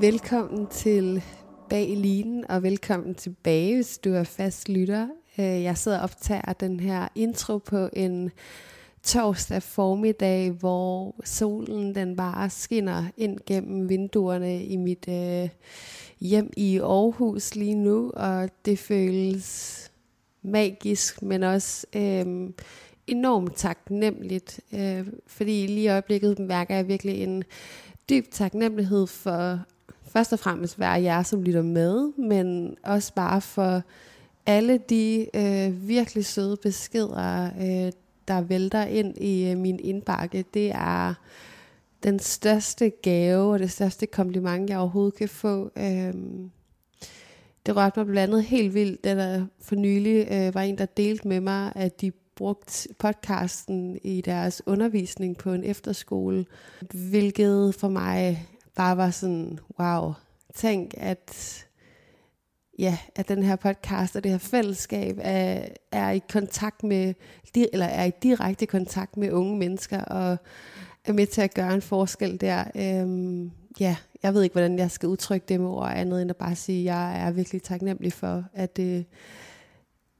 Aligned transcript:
Velkommen 0.00 0.66
til 0.66 1.22
Bag 1.68 1.96
Linen, 1.96 2.50
og 2.50 2.62
velkommen 2.62 3.14
tilbage, 3.14 3.74
hvis 3.74 3.98
du 3.98 4.14
er 4.14 4.24
fast 4.24 4.68
lytter. 4.68 5.08
Øh, 5.38 5.62
jeg 5.62 5.78
sidder 5.78 5.98
og 5.98 6.04
optager 6.04 6.52
den 6.52 6.80
her 6.80 7.08
intro 7.14 7.58
på 7.58 7.88
en 7.92 8.30
torsdag 9.02 9.62
formiddag, 9.62 10.50
hvor 10.50 11.14
solen 11.24 11.94
den 11.94 12.16
bare 12.16 12.50
skinner 12.50 13.04
ind 13.16 13.38
gennem 13.46 13.88
vinduerne 13.88 14.64
i 14.64 14.76
mit 14.76 15.08
øh, 15.08 15.48
hjem 16.20 16.52
i 16.56 16.78
Aarhus 16.78 17.54
lige 17.54 17.74
nu, 17.74 18.10
og 18.10 18.50
det 18.64 18.78
føles 18.78 19.90
magisk, 20.42 21.22
men 21.22 21.42
også 21.42 21.86
øh, 21.96 22.50
enormt 23.06 23.56
taknemmeligt, 23.56 24.60
øh, 24.72 25.06
fordi 25.26 25.66
lige 25.66 25.84
i 25.84 25.88
øjeblikket 25.88 26.38
mærker 26.38 26.74
jeg 26.74 26.88
virkelig 26.88 27.22
en 27.22 27.44
dyb 28.08 28.30
taknemmelighed 28.30 29.06
for 29.06 29.60
først 30.16 30.32
og 30.32 30.38
fremmest 30.38 30.78
være 30.78 31.02
jer, 31.02 31.22
som 31.22 31.42
lytter 31.42 31.62
med, 31.62 32.12
men 32.18 32.76
også 32.82 33.14
bare 33.14 33.40
for 33.40 33.82
alle 34.46 34.78
de 34.78 35.26
øh, 35.34 35.88
virkelig 35.88 36.24
søde 36.24 36.56
beskeder, 36.56 37.50
øh, 37.60 37.92
der 38.28 38.40
vælter 38.40 38.84
ind 38.84 39.18
i 39.18 39.50
øh, 39.50 39.58
min 39.58 39.80
indbakke. 39.82 40.44
Det 40.54 40.70
er 40.70 41.14
den 42.02 42.18
største 42.18 42.90
gave 43.02 43.52
og 43.52 43.58
det 43.58 43.70
største 43.70 44.06
kompliment, 44.06 44.70
jeg 44.70 44.78
overhovedet 44.78 45.14
kan 45.14 45.28
få. 45.28 45.70
Øh, 45.76 46.14
det 47.66 47.76
rørte 47.76 47.98
mig 47.98 48.06
blandt 48.06 48.18
andet 48.18 48.44
helt 48.44 48.74
vildt, 48.74 49.04
da 49.04 49.14
der 49.14 49.46
for 49.60 49.74
nylig 49.74 50.28
øh, 50.30 50.54
var 50.54 50.62
en, 50.62 50.78
der 50.78 50.86
delte 50.86 51.28
med 51.28 51.40
mig, 51.40 51.72
at 51.74 52.00
de 52.00 52.12
brugt 52.36 52.86
podcasten 52.98 53.98
i 54.02 54.20
deres 54.20 54.62
undervisning 54.66 55.36
på 55.36 55.52
en 55.52 55.64
efterskole, 55.64 56.46
hvilket 57.10 57.74
for 57.74 57.88
mig 57.88 58.46
bare 58.76 58.96
var 58.96 59.10
sådan, 59.10 59.58
wow, 59.80 60.12
tænk, 60.54 60.94
at, 60.96 61.64
ja, 62.78 62.98
at 63.16 63.28
den 63.28 63.42
her 63.42 63.56
podcast 63.56 64.16
og 64.16 64.24
det 64.24 64.30
her 64.30 64.38
fællesskab 64.38 65.18
er, 65.20 65.68
er 65.92 66.10
i 66.10 66.20
kontakt 66.28 66.82
med, 66.82 67.14
eller 67.72 67.86
er 67.86 68.04
i 68.04 68.12
direkte 68.22 68.66
kontakt 68.66 69.16
med 69.16 69.32
unge 69.32 69.58
mennesker, 69.58 70.00
og 70.00 70.36
er 71.04 71.12
med 71.12 71.26
til 71.26 71.40
at 71.40 71.54
gøre 71.54 71.74
en 71.74 71.82
forskel 71.82 72.40
der. 72.40 72.64
Øhm, 72.74 73.50
ja, 73.80 73.96
jeg 74.22 74.34
ved 74.34 74.42
ikke, 74.42 74.54
hvordan 74.54 74.78
jeg 74.78 74.90
skal 74.90 75.08
udtrykke 75.08 75.46
det 75.48 75.60
med 75.60 75.68
ord 75.68 75.92
andet, 75.94 76.22
end 76.22 76.30
at 76.30 76.36
bare 76.36 76.56
sige, 76.56 76.78
at 76.78 76.84
jeg 76.84 77.26
er 77.26 77.30
virkelig 77.30 77.62
taknemmelig 77.62 78.12
for, 78.12 78.44
at, 78.54 78.76
det, 78.76 79.04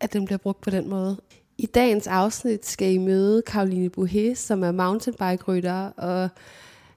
at 0.00 0.12
den 0.12 0.24
bliver 0.24 0.38
brugt 0.38 0.60
på 0.60 0.70
den 0.70 0.88
måde. 0.88 1.20
I 1.58 1.66
dagens 1.66 2.06
afsnit 2.06 2.66
skal 2.66 2.92
I 2.92 2.98
møde 2.98 3.42
Karoline 3.42 3.90
Buhe, 3.90 4.34
som 4.34 4.62
er 4.62 4.72
mountainbike-rytter, 4.72 5.90
og 5.96 6.28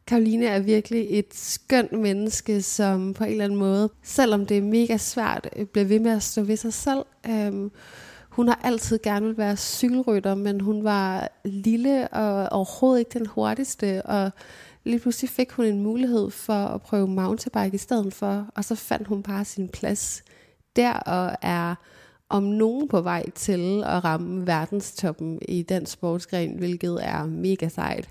Karoline 0.07 0.45
er 0.45 0.59
virkelig 0.59 1.07
et 1.09 1.33
skønt 1.33 1.91
menneske, 1.91 2.61
som 2.61 3.13
på 3.13 3.23
en 3.23 3.31
eller 3.31 3.43
anden 3.43 3.59
måde, 3.59 3.89
selvom 4.03 4.45
det 4.45 4.57
er 4.57 4.61
mega 4.61 4.97
svært, 4.97 5.49
øh, 5.55 5.65
bliver 5.65 5.85
ved 5.85 5.99
med 5.99 6.11
at 6.11 6.23
stå 6.23 6.41
ved 6.41 6.57
sig 6.57 6.73
selv. 6.73 7.05
Øhm, 7.29 7.71
hun 8.29 8.47
har 8.47 8.59
altid 8.63 8.99
gerne 9.03 9.25
vil 9.25 9.37
være 9.37 9.57
cykelrytter, 9.57 10.35
men 10.35 10.61
hun 10.61 10.83
var 10.83 11.29
lille 11.45 12.07
og 12.07 12.49
overhovedet 12.51 12.99
ikke 12.99 13.19
den 13.19 13.25
hurtigste, 13.25 14.01
og 14.01 14.31
lige 14.83 14.99
pludselig 14.99 15.29
fik 15.29 15.51
hun 15.51 15.65
en 15.65 15.83
mulighed 15.83 16.29
for 16.29 16.53
at 16.65 16.81
prøve 16.81 17.07
mountainbike 17.07 17.75
i 17.75 17.77
stedet 17.77 18.13
for, 18.13 18.47
og 18.55 18.65
så 18.65 18.75
fandt 18.75 19.07
hun 19.07 19.23
bare 19.23 19.45
sin 19.45 19.69
plads 19.69 20.23
der, 20.75 20.93
og 20.93 21.35
er 21.41 21.75
om 22.29 22.43
nogen 22.43 22.87
på 22.87 23.01
vej 23.01 23.29
til 23.29 23.83
at 23.85 24.03
ramme 24.03 24.47
verdenstoppen 24.47 25.39
i 25.47 25.61
den 25.61 25.85
sportsgren, 25.85 26.57
hvilket 26.57 26.99
er 27.01 27.25
mega 27.25 27.67
sejt. 27.67 28.09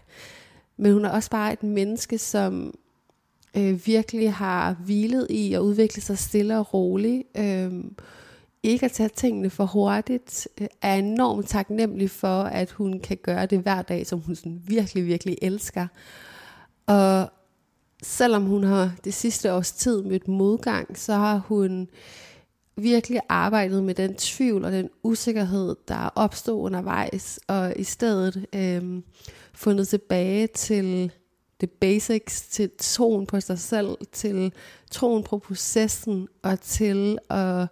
Men 0.76 0.92
hun 0.92 1.04
er 1.04 1.10
også 1.10 1.30
bare 1.30 1.52
et 1.52 1.62
menneske, 1.62 2.18
som 2.18 2.74
øh, 3.56 3.86
virkelig 3.86 4.32
har 4.32 4.76
hvilet 4.84 5.26
i 5.30 5.52
at 5.52 5.58
udvikle 5.60 6.02
sig 6.02 6.18
stille 6.18 6.58
og 6.58 6.74
roligt. 6.74 7.22
Øh, 7.36 7.84
ikke 8.62 8.86
at 8.86 8.92
tage 8.92 9.08
tingene 9.08 9.50
for 9.50 9.64
hurtigt. 9.64 10.48
Øh, 10.60 10.66
er 10.82 10.94
enormt 10.94 11.48
taknemmelig 11.48 12.10
for, 12.10 12.42
at 12.42 12.70
hun 12.70 13.00
kan 13.00 13.16
gøre 13.16 13.46
det 13.46 13.58
hver 13.58 13.82
dag, 13.82 14.06
som 14.06 14.20
hun 14.20 14.34
sådan 14.34 14.62
virkelig, 14.66 15.06
virkelig 15.06 15.38
elsker. 15.42 15.86
Og 16.86 17.30
selvom 18.02 18.44
hun 18.44 18.64
har 18.64 18.92
det 19.04 19.14
sidste 19.14 19.52
års 19.52 19.72
tid 19.72 20.02
mødt 20.02 20.28
modgang, 20.28 20.98
så 20.98 21.14
har 21.14 21.36
hun 21.36 21.88
virkelig 22.76 23.20
arbejdet 23.28 23.84
med 23.84 23.94
den 23.94 24.14
tvivl 24.14 24.64
og 24.64 24.72
den 24.72 24.88
usikkerhed, 25.02 25.76
der 25.88 26.10
opstod 26.14 26.62
undervejs, 26.62 27.40
og 27.46 27.72
i 27.76 27.84
stedet 27.84 28.46
øh, 28.54 29.02
fundet 29.56 29.88
tilbage 29.88 30.46
til 30.46 31.12
det 31.60 31.70
basics, 31.70 32.42
til 32.42 32.70
troen 32.78 33.26
på 33.26 33.40
sig 33.40 33.58
selv, 33.58 33.96
til 34.12 34.52
troen 34.90 35.22
på 35.22 35.38
processen, 35.38 36.28
og 36.42 36.60
til 36.60 37.18
at 37.30 37.66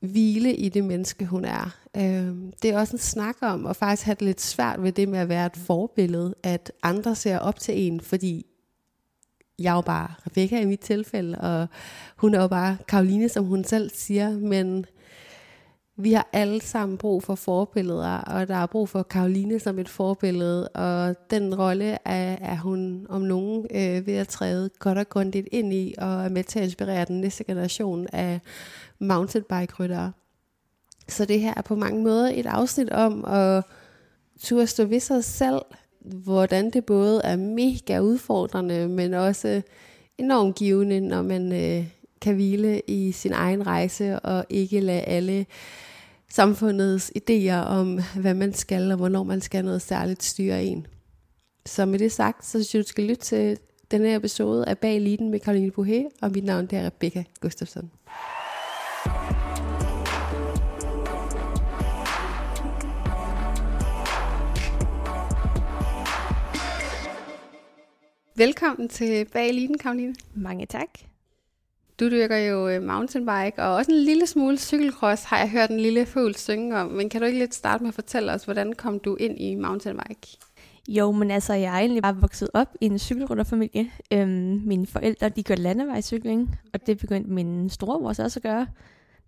hvile 0.00 0.54
i 0.54 0.68
det 0.68 0.84
menneske, 0.84 1.26
hun 1.26 1.44
er. 1.44 1.76
Øh, 1.96 2.34
det 2.62 2.70
er 2.70 2.78
også 2.78 2.92
en 2.96 2.98
snak 2.98 3.36
om 3.42 3.66
at 3.66 3.76
faktisk 3.76 4.06
have 4.06 4.14
det 4.14 4.22
lidt 4.22 4.40
svært 4.40 4.82
ved 4.82 4.92
det 4.92 5.08
med 5.08 5.18
at 5.18 5.28
være 5.28 5.46
et 5.46 5.56
forbillede, 5.56 6.34
at 6.42 6.72
andre 6.82 7.14
ser 7.14 7.38
op 7.38 7.58
til 7.58 7.86
en, 7.86 8.00
fordi 8.00 8.46
jeg 9.58 9.70
er 9.70 9.74
jo 9.74 9.80
bare 9.80 10.14
Rebecca 10.26 10.60
i 10.60 10.64
mit 10.64 10.80
tilfælde, 10.80 11.38
og 11.38 11.66
hun 12.16 12.34
er 12.34 12.40
jo 12.40 12.48
bare 12.48 12.76
Karoline, 12.88 13.28
som 13.28 13.44
hun 13.44 13.64
selv 13.64 13.90
siger, 13.94 14.30
men 14.30 14.86
vi 15.98 16.12
har 16.12 16.28
alle 16.32 16.60
sammen 16.60 16.98
brug 16.98 17.22
for 17.22 17.34
forbilleder, 17.34 18.18
og 18.18 18.48
der 18.48 18.56
er 18.56 18.66
brug 18.66 18.88
for 18.88 19.02
Karoline 19.02 19.60
som 19.60 19.78
et 19.78 19.88
forbillede, 19.88 20.68
og 20.68 21.16
den 21.30 21.58
rolle 21.58 21.98
er, 22.04 22.36
er 22.40 22.56
hun 22.56 23.06
om 23.08 23.22
nogen 23.22 23.66
øh, 23.70 24.06
ved 24.06 24.14
at 24.14 24.28
træde 24.28 24.70
godt 24.78 24.98
og 24.98 25.08
grundigt 25.08 25.48
ind 25.52 25.72
i, 25.72 25.94
og 25.98 26.24
er 26.24 26.28
med 26.28 26.44
til 26.44 26.58
at 26.58 26.64
inspirere 26.64 27.04
den 27.04 27.20
næste 27.20 27.44
generation 27.44 28.06
af 28.12 28.40
mountainbike-ryttere. 28.98 30.12
Så 31.08 31.24
det 31.24 31.40
her 31.40 31.54
er 31.56 31.62
på 31.62 31.76
mange 31.76 32.02
måder 32.02 32.30
et 32.34 32.46
afsnit 32.46 32.90
om 32.90 33.24
at 33.24 33.64
turde 34.40 34.66
stå 34.66 34.84
ved 34.84 35.00
sig 35.00 35.24
selv, 35.24 35.62
hvordan 36.00 36.70
det 36.70 36.84
både 36.84 37.20
er 37.24 37.36
mega 37.36 37.98
udfordrende, 38.00 38.88
men 38.88 39.14
også 39.14 39.62
enormt 40.18 40.56
givende, 40.56 41.00
når 41.00 41.22
man 41.22 41.52
øh, 41.52 41.86
kan 42.20 42.34
hvile 42.34 42.82
i 42.86 43.12
sin 43.12 43.32
egen 43.32 43.66
rejse 43.66 44.20
og 44.20 44.44
ikke 44.50 44.80
lade 44.80 45.00
alle 45.00 45.46
samfundets 46.28 47.12
idéer 47.18 47.54
om, 47.54 48.00
hvad 48.20 48.34
man 48.34 48.52
skal 48.52 48.90
og 48.90 48.96
hvornår 48.96 49.22
man 49.22 49.40
skal 49.40 49.64
noget 49.64 49.82
særligt 49.82 50.22
styre 50.22 50.64
en. 50.64 50.86
Så 51.66 51.86
med 51.86 51.98
det 51.98 52.12
sagt, 52.12 52.44
så 52.44 52.50
synes 52.50 52.74
jeg, 52.74 52.82
du 52.82 52.88
skal 52.88 53.04
lytte 53.04 53.22
til 53.22 53.58
den 53.90 54.02
her 54.02 54.16
episode 54.16 54.68
af 54.68 54.78
Bag 54.78 54.96
Eliten 54.96 55.30
med 55.30 55.40
Karoline 55.40 55.70
Buhe, 55.70 56.06
og 56.22 56.30
mit 56.30 56.44
navn 56.44 56.68
er 56.72 56.86
Rebecca 56.86 57.24
Gustafsson. 57.40 57.90
Velkommen 68.36 68.88
til 68.88 69.26
Bag 69.32 69.48
Eliten, 69.48 69.78
Karoline. 69.78 70.14
Mange 70.34 70.66
tak. 70.66 70.88
Du 72.00 72.10
dyrker 72.10 72.36
jo 72.36 72.68
øh, 72.68 72.82
mountainbike, 72.82 73.62
og 73.62 73.74
også 73.74 73.92
en 73.92 73.98
lille 73.98 74.26
smule 74.26 74.58
cykelcross, 74.58 75.24
har 75.24 75.38
jeg 75.38 75.50
hørt 75.50 75.70
en 75.70 75.80
lille 75.80 76.06
fugl 76.06 76.34
synge 76.34 76.76
om. 76.76 76.86
Men 76.86 77.08
kan 77.08 77.20
du 77.20 77.26
ikke 77.26 77.38
lidt 77.38 77.54
starte 77.54 77.84
med 77.84 77.88
at 77.88 77.94
fortælle 77.94 78.32
os, 78.32 78.44
hvordan 78.44 78.72
kom 78.72 78.98
du 78.98 79.16
ind 79.20 79.40
i 79.40 79.54
mountainbike? 79.54 80.38
Jo, 80.88 81.12
men 81.12 81.30
altså, 81.30 81.54
jeg 81.54 81.74
er 81.74 81.78
egentlig 81.78 82.02
bare 82.02 82.16
vokset 82.16 82.48
op 82.54 82.68
i 82.80 82.86
en 82.86 82.98
cykelrytterfamilie. 82.98 83.90
Øhm, 84.12 84.62
mine 84.66 84.86
forældre, 84.86 85.28
de 85.28 85.42
gør 85.42 85.54
landevejscykling, 85.54 86.58
og 86.74 86.86
det 86.86 86.98
begyndte 86.98 87.30
min 87.30 87.70
storebror 87.70 88.08
også 88.08 88.38
at 88.38 88.42
gøre, 88.42 88.66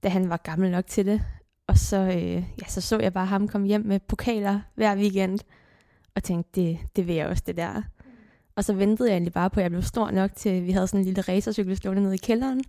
da 0.02 0.08
han 0.08 0.30
var 0.30 0.36
gammel 0.36 0.70
nok 0.70 0.86
til 0.86 1.06
det. 1.06 1.22
Og 1.66 1.78
så, 1.78 1.96
øh, 1.96 2.32
ja, 2.32 2.68
så 2.68 2.80
så 2.80 2.98
jeg 2.98 3.12
bare 3.12 3.26
ham 3.26 3.48
komme 3.48 3.66
hjem 3.66 3.82
med 3.84 4.00
pokaler 4.00 4.60
hver 4.74 4.96
weekend, 4.96 5.38
og 6.14 6.22
tænkte, 6.22 6.60
det, 6.60 6.78
det 6.96 7.06
vil 7.06 7.14
jeg 7.14 7.26
også, 7.26 7.42
det 7.46 7.56
der. 7.56 7.82
Og 8.58 8.64
så 8.64 8.72
ventede 8.72 9.08
jeg 9.08 9.14
egentlig 9.14 9.32
bare 9.32 9.50
på, 9.50 9.60
at 9.60 9.62
jeg 9.62 9.70
blev 9.70 9.82
stor 9.82 10.10
nok 10.10 10.30
til, 10.36 10.48
at 10.48 10.66
vi 10.66 10.70
havde 10.70 10.86
sådan 10.86 11.00
en 11.00 11.04
lille 11.04 11.20
racercykel 11.20 11.76
stående 11.76 12.02
nede 12.02 12.14
i 12.14 12.18
kælderen. 12.18 12.62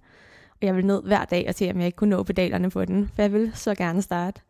Og 0.52 0.58
jeg 0.62 0.76
ville 0.76 0.88
ned 0.88 1.04
hver 1.04 1.26
dag 1.26 1.46
og 1.48 1.56
se, 1.56 1.72
om 1.72 1.78
jeg 1.78 1.86
ikke 1.86 1.96
kunne 1.96 2.10
nå 2.10 2.24
pedalerne 2.24 2.70
på 2.70 2.86
den, 2.86 3.10
for 3.16 3.22
jeg 3.22 3.34
ville 3.34 3.52
så 3.56 3.76
gerne 3.76 4.02
starte. 4.02 4.42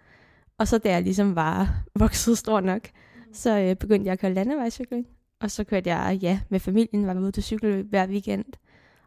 Og 0.57 0.67
så 0.67 0.77
da 0.77 0.89
jeg 0.89 1.01
ligesom 1.01 1.35
var 1.35 1.75
vokset 1.99 2.37
stor 2.37 2.59
nok, 2.59 2.81
så 3.33 3.59
øh, 3.59 3.75
begyndte 3.75 4.05
jeg 4.05 4.13
at 4.13 4.19
køre 4.19 4.33
landevejscykling. 4.33 5.07
Og 5.41 5.51
så 5.51 5.63
kørte 5.63 5.95
jeg, 5.95 6.19
ja, 6.21 6.39
med 6.49 6.59
familien, 6.59 7.07
var 7.07 7.19
ude 7.19 7.31
til 7.31 7.43
cykel 7.43 7.83
hver 7.83 8.07
weekend. 8.07 8.45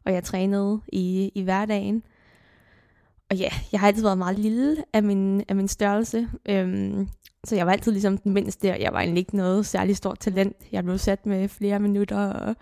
Og 0.04 0.12
jeg 0.12 0.24
trænede 0.24 0.80
i, 0.92 1.32
i 1.34 1.42
hverdagen. 1.42 2.02
Og 3.32 3.38
ja, 3.38 3.50
jeg 3.72 3.80
har 3.80 3.86
altid 3.86 4.02
været 4.02 4.18
meget 4.18 4.38
lille 4.38 4.76
af 4.92 5.02
min, 5.02 5.44
af 5.48 5.56
min 5.56 5.68
størrelse. 5.68 6.28
Øhm, 6.48 7.08
så 7.44 7.56
jeg 7.56 7.66
var 7.66 7.72
altid 7.72 7.92
ligesom 7.92 8.18
den 8.18 8.32
mindste, 8.32 8.70
og 8.70 8.80
jeg 8.80 8.92
var 8.92 9.00
egentlig 9.00 9.20
ikke 9.20 9.36
noget 9.36 9.66
særligt 9.66 9.98
stort 9.98 10.18
talent. 10.18 10.56
Jeg 10.72 10.84
blev 10.84 10.98
sat 10.98 11.26
med 11.26 11.48
flere 11.48 11.80
minutter, 11.80 12.18
og 12.18 12.56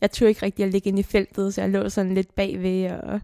jeg 0.00 0.10
turde 0.10 0.28
ikke 0.28 0.46
rigtig 0.46 0.64
at 0.64 0.72
ligge 0.72 0.88
ind 0.88 0.98
i 0.98 1.02
feltet, 1.02 1.54
så 1.54 1.60
jeg 1.60 1.70
lå 1.70 1.88
sådan 1.88 2.14
lidt 2.14 2.34
bagved, 2.34 2.90
og 2.90 3.20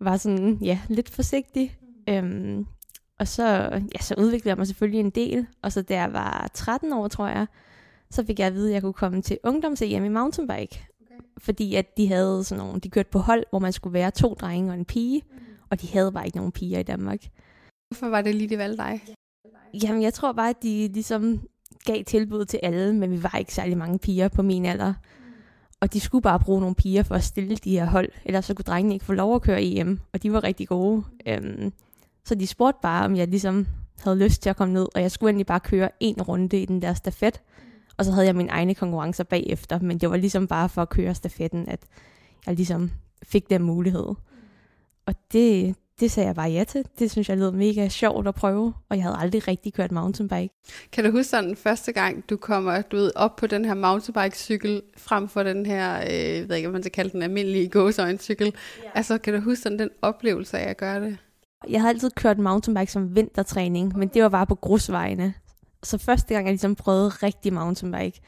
var 0.00 0.16
sådan, 0.16 0.58
ja, 0.62 0.78
lidt 0.88 1.10
forsigtig. 1.10 1.76
Øhm, 2.08 2.66
og 3.18 3.28
så, 3.28 3.44
ja, 3.72 3.98
så 4.00 4.14
udviklede 4.18 4.48
jeg 4.48 4.56
mig 4.56 4.66
selvfølgelig 4.66 5.00
en 5.00 5.10
del, 5.10 5.46
og 5.62 5.72
så 5.72 5.82
da 5.82 5.94
jeg 5.94 6.12
var 6.12 6.50
13 6.54 6.92
år, 6.92 7.08
tror 7.08 7.28
jeg, 7.28 7.46
så 8.10 8.24
fik 8.26 8.38
jeg 8.38 8.46
at 8.46 8.54
vide, 8.54 8.68
at 8.68 8.74
jeg 8.74 8.82
kunne 8.82 8.92
komme 8.92 9.22
til 9.22 9.38
ungdoms-EM 9.44 10.04
i 10.04 10.08
mountainbike. 10.08 10.86
Okay. 11.00 11.14
Fordi 11.38 11.74
at 11.74 11.96
de 11.96 12.08
havde 12.08 12.44
sådan 12.44 12.64
nogle, 12.64 12.80
de 12.80 12.90
kørte 12.90 13.10
på 13.10 13.18
hold, 13.18 13.44
hvor 13.50 13.58
man 13.58 13.72
skulle 13.72 13.94
være 13.94 14.10
to 14.10 14.34
drenge 14.40 14.70
og 14.70 14.78
en 14.78 14.84
pige, 14.84 15.22
mm. 15.30 15.38
Og 15.70 15.80
de 15.80 15.88
havde 15.88 16.12
bare 16.12 16.26
ikke 16.26 16.36
nogen 16.36 16.52
piger 16.52 16.78
i 16.78 16.82
Danmark. 16.82 17.20
Hvorfor 17.88 18.08
var 18.08 18.22
det 18.22 18.34
lige, 18.34 18.48
de 18.48 18.58
valgte 18.58 18.76
dig? 18.76 19.00
Jamen, 19.82 20.02
jeg 20.02 20.14
tror 20.14 20.32
bare, 20.32 20.50
at 20.50 20.62
de 20.62 20.88
ligesom 20.88 21.40
gav 21.84 22.04
tilbud 22.04 22.44
til 22.44 22.60
alle, 22.62 22.94
men 22.94 23.10
vi 23.10 23.22
var 23.22 23.36
ikke 23.38 23.54
særlig 23.54 23.78
mange 23.78 23.98
piger 23.98 24.28
på 24.28 24.42
min 24.42 24.66
alder. 24.66 24.94
Og 25.80 25.92
de 25.92 26.00
skulle 26.00 26.22
bare 26.22 26.40
bruge 26.40 26.60
nogle 26.60 26.74
piger 26.74 27.02
for 27.02 27.14
at 27.14 27.24
stille 27.24 27.56
de 27.56 27.70
her 27.70 27.86
hold, 27.86 28.08
ellers 28.24 28.44
så 28.44 28.54
kunne 28.54 28.64
drengene 28.64 28.94
ikke 28.94 29.04
få 29.04 29.12
lov 29.12 29.34
at 29.34 29.42
køre 29.42 29.62
EM, 29.62 30.00
og 30.12 30.22
de 30.22 30.32
var 30.32 30.44
rigtig 30.44 30.68
gode. 30.68 31.04
Øhm, 31.26 31.72
så 32.24 32.34
de 32.34 32.46
spurgte 32.46 32.78
bare, 32.82 33.04
om 33.04 33.16
jeg 33.16 33.28
ligesom 33.28 33.66
havde 34.02 34.18
lyst 34.18 34.42
til 34.42 34.50
at 34.50 34.56
komme 34.56 34.74
ned, 34.74 34.88
og 34.94 35.02
jeg 35.02 35.10
skulle 35.10 35.30
egentlig 35.30 35.46
bare 35.46 35.60
køre 35.60 35.90
en 36.00 36.22
runde 36.22 36.62
i 36.62 36.64
den 36.64 36.82
der 36.82 36.94
stafet, 36.94 37.40
og 37.96 38.04
så 38.04 38.12
havde 38.12 38.26
jeg 38.26 38.36
mine 38.36 38.50
egne 38.50 38.74
konkurrencer 38.74 39.24
bagefter, 39.24 39.78
men 39.80 39.98
det 39.98 40.10
var 40.10 40.16
ligesom 40.16 40.46
bare 40.46 40.68
for 40.68 40.82
at 40.82 40.88
køre 40.88 41.14
stafetten, 41.14 41.68
at 41.68 41.80
jeg 42.46 42.54
ligesom 42.54 42.90
fik 43.22 43.50
den 43.50 43.62
mulighed. 43.62 44.14
Og 45.06 45.14
det, 45.32 45.76
det 46.00 46.10
sagde 46.10 46.26
jeg 46.26 46.34
bare 46.34 46.50
ja 46.50 46.64
til. 46.64 46.84
Det 46.98 47.10
synes 47.10 47.28
jeg 47.28 47.38
lød 47.38 47.50
mega 47.50 47.88
sjovt 47.88 48.28
at 48.28 48.34
prøve, 48.34 48.74
og 48.88 48.96
jeg 48.96 49.04
havde 49.04 49.16
aldrig 49.20 49.48
rigtig 49.48 49.74
kørt 49.74 49.92
mountainbike. 49.92 50.54
Kan 50.92 51.04
du 51.04 51.10
huske 51.10 51.24
sådan 51.24 51.56
første 51.56 51.92
gang, 51.92 52.30
du 52.30 52.36
kommer 52.36 52.82
du 52.82 52.96
ved, 52.96 53.12
op 53.16 53.36
på 53.36 53.46
den 53.46 53.64
her 53.64 53.74
mountainbike-cykel, 53.74 54.82
frem 54.96 55.28
for 55.28 55.42
den 55.42 55.66
her, 55.66 56.00
øh, 56.00 56.12
jeg 56.12 56.48
ved 56.48 56.56
ikke, 56.56 56.68
hvad 56.68 56.72
man 56.72 56.82
skal 56.82 56.92
kalde 56.92 57.10
den 57.10 57.22
almindelige 57.22 57.68
gåsøjne-cykel. 57.68 58.46
Ja. 58.46 58.88
Altså, 58.94 59.18
kan 59.18 59.34
du 59.34 59.40
huske 59.40 59.62
sådan 59.62 59.78
den 59.78 59.90
oplevelse 60.02 60.58
af 60.58 60.70
at 60.70 60.76
gøre 60.76 61.00
det? 61.00 61.16
Jeg 61.68 61.80
havde 61.80 61.94
altid 61.94 62.10
kørt 62.10 62.38
mountainbike 62.38 62.92
som 62.92 63.16
vintertræning, 63.16 63.98
men 63.98 64.08
det 64.08 64.22
var 64.22 64.28
bare 64.28 64.46
på 64.46 64.54
grusvejene. 64.54 65.34
Så 65.82 65.98
første 65.98 66.34
gang, 66.34 66.46
jeg 66.46 66.52
ligesom 66.52 66.74
prøvede 66.74 67.08
rigtig 67.08 67.52
mountainbike, 67.52 68.20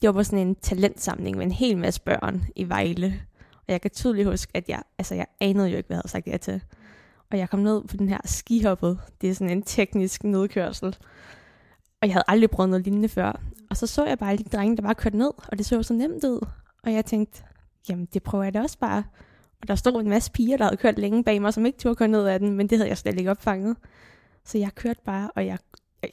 det 0.00 0.06
var 0.06 0.12
på 0.12 0.22
sådan 0.22 0.38
en 0.38 0.54
talentsamling 0.54 1.36
med 1.36 1.46
en 1.46 1.52
hel 1.52 1.78
masse 1.78 2.00
børn 2.00 2.44
i 2.56 2.68
Vejle. 2.68 3.20
Og 3.68 3.72
jeg 3.72 3.80
kan 3.80 3.90
tydeligt 3.90 4.28
huske, 4.28 4.50
at 4.54 4.68
jeg, 4.68 4.82
altså 4.98 5.14
jeg 5.14 5.26
anede 5.40 5.68
jo 5.68 5.76
ikke, 5.76 5.86
hvad 5.86 5.96
jeg 5.96 6.00
havde 6.00 6.10
sagt 6.10 6.26
ja 6.26 6.36
til. 6.36 6.62
Og 7.30 7.38
jeg 7.38 7.50
kom 7.50 7.60
ned 7.60 7.82
på 7.82 7.96
den 7.96 8.08
her 8.08 8.18
skihoppet. 8.24 9.00
Det 9.20 9.30
er 9.30 9.34
sådan 9.34 9.50
en 9.50 9.62
teknisk 9.62 10.24
nedkørsel. 10.24 10.96
Og 12.00 12.08
jeg 12.08 12.12
havde 12.12 12.24
aldrig 12.28 12.50
prøvet 12.50 12.70
noget 12.70 12.84
lignende 12.84 13.08
før. 13.08 13.40
Og 13.70 13.76
så 13.76 13.86
så 13.86 14.04
jeg 14.06 14.18
bare 14.18 14.30
alle 14.30 14.44
de 14.44 14.56
drenge, 14.56 14.76
der 14.76 14.82
bare 14.82 14.94
kørte 14.94 15.18
ned, 15.18 15.30
og 15.48 15.58
det 15.58 15.66
så 15.66 15.82
så 15.82 15.94
nemt 15.94 16.24
ud. 16.24 16.46
Og 16.82 16.92
jeg 16.92 17.04
tænkte, 17.04 17.42
jamen 17.88 18.08
det 18.14 18.22
prøver 18.22 18.44
jeg 18.44 18.54
da 18.54 18.60
også 18.60 18.78
bare. 18.78 19.04
Og 19.60 19.68
der 19.68 19.74
stod 19.74 20.00
en 20.00 20.08
masse 20.08 20.32
piger, 20.32 20.56
der 20.56 20.64
havde 20.64 20.76
kørt 20.76 20.98
længe 20.98 21.24
bag 21.24 21.42
mig, 21.42 21.54
som 21.54 21.66
ikke 21.66 21.78
turde 21.78 21.94
køre 21.94 22.08
ned 22.08 22.26
af 22.26 22.38
den, 22.38 22.50
men 22.50 22.66
det 22.66 22.78
havde 22.78 22.88
jeg 22.88 22.98
slet 22.98 23.18
ikke 23.18 23.30
opfanget. 23.30 23.76
Så 24.44 24.58
jeg 24.58 24.74
kørte 24.74 25.00
bare, 25.04 25.30
og 25.36 25.46
jeg, 25.46 25.58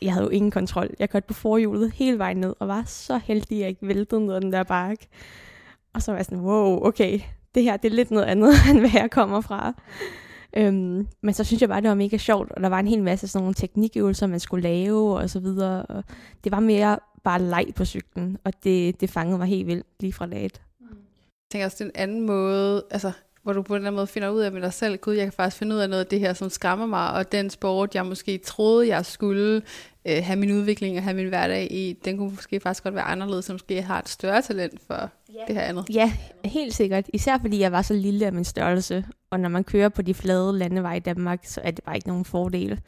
jeg 0.01 0.13
havde 0.13 0.23
jo 0.23 0.29
ingen 0.29 0.51
kontrol. 0.51 0.89
Jeg 0.99 1.09
kørte 1.09 1.27
på 1.27 1.33
forhjulet 1.33 1.91
hele 1.91 2.17
vejen 2.17 2.37
ned, 2.37 2.53
og 2.59 2.67
var 2.67 2.83
så 2.85 3.17
heldig, 3.17 3.57
at 3.57 3.61
jeg 3.61 3.69
ikke 3.69 3.87
væltede 3.87 4.25
ned 4.25 4.41
den 4.41 4.53
der 4.53 4.63
bakke. 4.63 5.07
Og 5.93 6.01
så 6.01 6.11
var 6.11 6.17
jeg 6.17 6.25
sådan, 6.25 6.41
wow, 6.41 6.85
okay, 6.85 7.19
det 7.55 7.63
her 7.63 7.77
det 7.77 7.91
er 7.91 7.95
lidt 7.95 8.11
noget 8.11 8.25
andet, 8.25 8.53
end 8.69 8.79
hvad 8.79 8.89
jeg 8.93 9.11
kommer 9.11 9.41
fra. 9.41 9.73
Øhm, 10.57 11.07
men 11.21 11.33
så 11.33 11.43
synes 11.43 11.61
jeg 11.61 11.69
bare, 11.69 11.81
det 11.81 11.89
var 11.89 11.95
mega 11.95 12.17
sjovt, 12.17 12.51
og 12.51 12.61
der 12.61 12.69
var 12.69 12.79
en 12.79 12.87
hel 12.87 13.03
masse 13.03 13.27
sådan 13.27 13.43
nogle 13.43 13.53
teknikøvelser, 13.53 14.27
man 14.27 14.39
skulle 14.39 14.63
lave 14.63 15.17
og 15.17 15.29
så 15.29 15.39
videre. 15.39 15.85
Og 15.85 16.03
det 16.43 16.51
var 16.51 16.59
mere 16.59 16.99
bare 17.23 17.41
leg 17.41 17.65
på 17.75 17.85
cyklen, 17.85 18.37
og 18.43 18.53
det, 18.63 19.01
det 19.01 19.09
fangede 19.09 19.37
mig 19.37 19.47
helt 19.47 19.67
vildt 19.67 19.87
lige 19.99 20.13
fra 20.13 20.25
dag 20.25 20.41
Jeg 20.41 20.49
tænker 21.51 21.65
også, 21.65 21.77
det 21.83 21.85
er 21.85 21.89
en 21.89 22.09
anden 22.09 22.21
måde, 22.25 22.83
altså 22.91 23.11
hvor 23.43 23.53
du 23.53 23.61
på 23.61 23.77
den 23.77 23.93
måde 23.93 24.07
finder 24.07 24.29
ud 24.29 24.41
af 24.41 24.51
med 24.51 24.61
dig 24.61 24.73
selv, 24.73 24.97
gud, 24.97 25.13
jeg 25.13 25.25
kan 25.25 25.33
faktisk 25.33 25.57
finde 25.57 25.75
ud 25.75 25.79
af 25.79 25.89
noget 25.89 26.03
af 26.03 26.07
det 26.07 26.19
her, 26.19 26.33
som 26.33 26.49
skræmmer 26.49 26.85
mig, 26.85 27.13
og 27.13 27.31
den 27.31 27.49
sport, 27.49 27.95
jeg 27.95 28.05
måske 28.05 28.37
troede, 28.37 28.87
jeg 28.87 29.05
skulle 29.05 29.61
øh, 30.05 30.23
have 30.23 30.39
min 30.39 30.51
udvikling 30.51 30.97
og 30.97 31.03
have 31.03 31.15
min 31.15 31.27
hverdag 31.27 31.71
i, 31.71 31.99
den 32.05 32.17
kunne 32.17 32.29
måske 32.29 32.59
faktisk 32.59 32.83
godt 32.83 32.95
være 32.95 33.03
anderledes, 33.03 33.45
så 33.45 33.53
måske 33.53 33.75
jeg 33.75 33.87
har 33.87 33.99
et 33.99 34.09
større 34.09 34.41
talent 34.41 34.81
for 34.87 34.93
yeah. 34.93 35.47
det 35.47 35.55
her 35.55 35.61
andet. 35.61 35.85
Ja, 35.89 36.13
helt 36.45 36.73
sikkert. 36.73 37.05
Især 37.13 37.37
fordi 37.41 37.59
jeg 37.59 37.71
var 37.71 37.81
så 37.81 37.93
lille 37.93 38.25
af 38.25 38.33
min 38.33 38.43
størrelse, 38.43 39.05
og 39.31 39.39
når 39.39 39.49
man 39.49 39.63
kører 39.63 39.89
på 39.89 40.01
de 40.01 40.13
flade 40.13 40.57
landeveje 40.57 40.97
i 40.97 40.99
Danmark, 40.99 41.39
så 41.45 41.61
er 41.63 41.71
det 41.71 41.83
bare 41.83 41.95
ikke 41.95 42.07
nogen 42.07 42.25
fordel. 42.25 42.79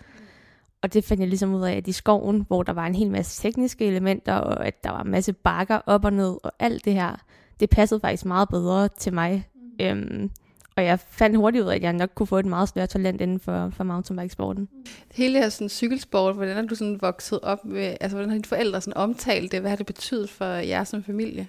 Og 0.82 0.94
det 0.94 1.04
fandt 1.04 1.22
jeg 1.22 1.30
ligesom 1.30 1.54
ud 1.54 1.64
af, 1.64 1.74
at 1.74 1.88
i 1.88 1.92
skoven, 1.92 2.46
hvor 2.48 2.64
der 2.64 2.74
var 2.74 2.86
en 2.86 2.96
hel 2.96 3.12
masse 3.12 3.42
tekniske 3.42 3.86
elementer, 3.86 4.34
og 4.34 4.68
at 4.68 4.84
der 4.84 4.92
var 4.92 5.02
en 5.02 5.12
masse 5.12 5.34
bakker 5.34 5.80
op 5.86 6.06
og 6.06 6.14
ned, 6.14 6.38
og 6.44 6.52
alt 6.60 6.86
det 6.86 6.94
her, 6.94 7.16
det 7.60 7.70
passede 7.70 8.00
faktisk 8.00 8.26
meget 8.26 8.50
bedre 8.50 8.88
til 8.88 9.14
mig. 9.14 9.48
Mm. 9.56 9.86
Øhm, 9.86 10.32
og 10.78 10.86
jeg 10.86 11.00
fandt 11.00 11.38
hurtigt 11.38 11.64
ud 11.64 11.70
af, 11.70 11.76
at 11.76 11.82
jeg 11.82 11.94
nok 11.94 12.10
kunne 12.16 12.28
få 12.28 12.38
et 12.38 12.46
meget 12.46 12.70
større 12.70 12.88
talent 12.88 13.22
inden 13.22 13.40
for, 13.40 13.70
for 13.70 13.84
mountainbikesporten. 13.84 14.70
Hele 15.12 15.34
det 15.34 15.42
her 15.42 15.50
sådan, 15.50 15.70
cykelsport, 15.70 16.36
hvordan 16.36 16.58
er 16.58 16.68
du 16.68 16.76
sådan 16.76 17.02
vokset 17.02 17.40
op 17.44 17.66
med, 17.66 17.98
altså 18.02 18.18
hvordan 18.18 18.30
har 18.30 18.36
dine 18.36 18.46
forældre 18.46 18.82
sådan 18.82 18.98
omtalt 18.98 19.52
det? 19.52 19.60
Hvad 19.60 19.70
har 19.70 19.78
det 19.78 19.86
betydet 19.86 20.30
for 20.30 20.46
jer 20.46 20.84
som 20.84 21.04
familie? 21.04 21.48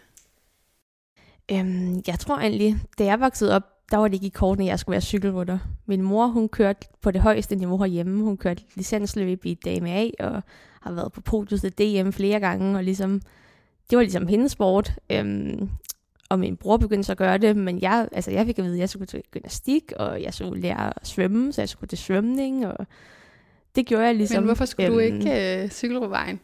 Øhm, 1.53 2.03
jeg 2.07 2.19
tror 2.19 2.39
egentlig, 2.39 2.77
da 2.99 3.05
jeg 3.05 3.21
voksede 3.21 3.57
op, 3.57 3.63
der 3.91 3.97
var 3.97 4.09
det 4.09 4.15
ikke 4.15 4.27
i 4.27 4.31
kortene, 4.31 4.65
at 4.65 4.71
jeg 4.71 4.79
skulle 4.79 4.95
være 4.95 5.01
cykelrytter. 5.01 5.59
Min 5.87 6.03
mor, 6.03 6.27
hun 6.27 6.49
kørte 6.49 6.89
på 7.03 7.11
det 7.11 7.21
højeste 7.21 7.57
niveau 7.57 7.79
herhjemme. 7.79 8.25
Hun 8.25 8.37
kørte 8.37 8.63
licensløb 8.75 9.45
i 9.45 9.55
DMA 9.55 10.11
og 10.21 10.43
har 10.81 10.93
været 10.93 11.13
på 11.13 11.21
podiet 11.21 11.61
til 11.61 11.73
DM 11.73 12.11
flere 12.11 12.41
gange, 12.41 12.77
og 12.79 12.85
ligesom, 12.85 13.21
det 13.91 13.97
var 13.97 14.03
ligesom 14.03 14.27
hendes 14.27 14.53
sport. 14.53 14.93
Øhm, 15.11 15.71
og 16.31 16.39
min 16.39 16.57
bror 16.57 16.77
begyndte 16.77 17.05
så 17.05 17.13
at 17.13 17.19
gøre 17.19 17.39
det, 17.39 17.57
men 17.57 17.81
jeg, 17.81 18.09
altså 18.13 18.31
jeg 18.31 18.47
fik 18.47 18.59
at 18.59 18.65
vide, 18.65 18.75
at 18.75 18.81
jeg 18.81 18.89
skulle 18.89 19.07
til 19.07 19.23
gymnastik, 19.31 19.93
og 19.97 20.23
jeg 20.23 20.35
skulle 20.35 20.61
lære 20.61 20.87
at 21.01 21.07
svømme, 21.07 21.53
så 21.53 21.61
jeg 21.61 21.69
skulle 21.69 21.89
til 21.89 21.99
svømning, 21.99 22.67
og 22.67 22.87
det 23.77 23.87
gjorde 23.87 24.05
jeg 24.05 24.15
ligesom. 24.15 24.43
Men 24.43 24.45
hvorfor 24.45 24.65
skulle 24.65 24.87
øhm, 24.87 24.95
du 24.95 24.99
ikke 24.99 25.63
øh, 25.63 25.71
cykle 25.71 26.01
på 26.01 26.09
vejen? 26.09 26.41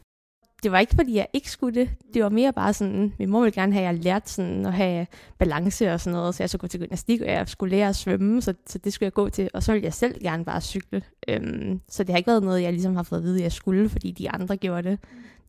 det 0.62 0.72
var 0.72 0.78
ikke, 0.78 0.94
fordi 0.94 1.14
jeg 1.14 1.26
ikke 1.32 1.50
skulle 1.50 1.80
det. 1.80 1.90
Det 2.14 2.22
var 2.22 2.28
mere 2.28 2.52
bare 2.52 2.72
sådan, 2.72 3.12
min 3.18 3.30
mor 3.30 3.40
ville 3.40 3.52
gerne 3.52 3.72
have, 3.72 3.88
at 3.88 3.94
jeg 3.94 4.04
lært 4.04 4.28
sådan 4.28 4.66
at 4.66 4.72
have 4.72 5.06
balance 5.38 5.92
og 5.92 6.00
sådan 6.00 6.16
noget, 6.16 6.34
så 6.34 6.42
jeg 6.42 6.50
skulle 6.50 6.60
gå 6.60 6.66
til 6.66 6.80
gymnastik, 6.80 7.20
og 7.20 7.26
jeg 7.26 7.48
skulle 7.48 7.76
lære 7.76 7.88
at 7.88 7.96
svømme, 7.96 8.42
så, 8.42 8.54
så 8.66 8.78
det 8.78 8.92
skulle 8.92 9.06
jeg 9.06 9.12
gå 9.12 9.28
til. 9.28 9.50
Og 9.54 9.62
så 9.62 9.72
ville 9.72 9.84
jeg 9.84 9.94
selv 9.94 10.20
gerne 10.22 10.44
bare 10.44 10.60
cykle. 10.60 11.02
Øhm, 11.28 11.80
så 11.88 12.04
det 12.04 12.10
har 12.10 12.16
ikke 12.16 12.26
været 12.26 12.42
noget, 12.42 12.62
jeg 12.62 12.72
ligesom 12.72 12.96
har 12.96 13.02
fået 13.02 13.18
at 13.18 13.24
vide, 13.24 13.36
at 13.36 13.42
jeg 13.42 13.52
skulle, 13.52 13.88
fordi 13.88 14.10
de 14.10 14.30
andre 14.30 14.56
gjorde 14.56 14.90
det. 14.90 14.98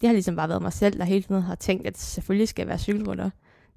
Det 0.02 0.08
har 0.08 0.14
ligesom 0.14 0.36
bare 0.36 0.50
været 0.50 0.62
mig 0.62 0.74
selv, 0.74 0.98
der 0.98 1.04
hele 1.04 1.24
tiden 1.24 1.42
har 1.42 1.56
tænkt, 1.56 1.88
at 1.88 1.98
selvfølgelig 1.98 2.48
skal 2.48 2.62
jeg 2.62 2.68
være 2.68 2.80
cykelrytter. 2.80 3.30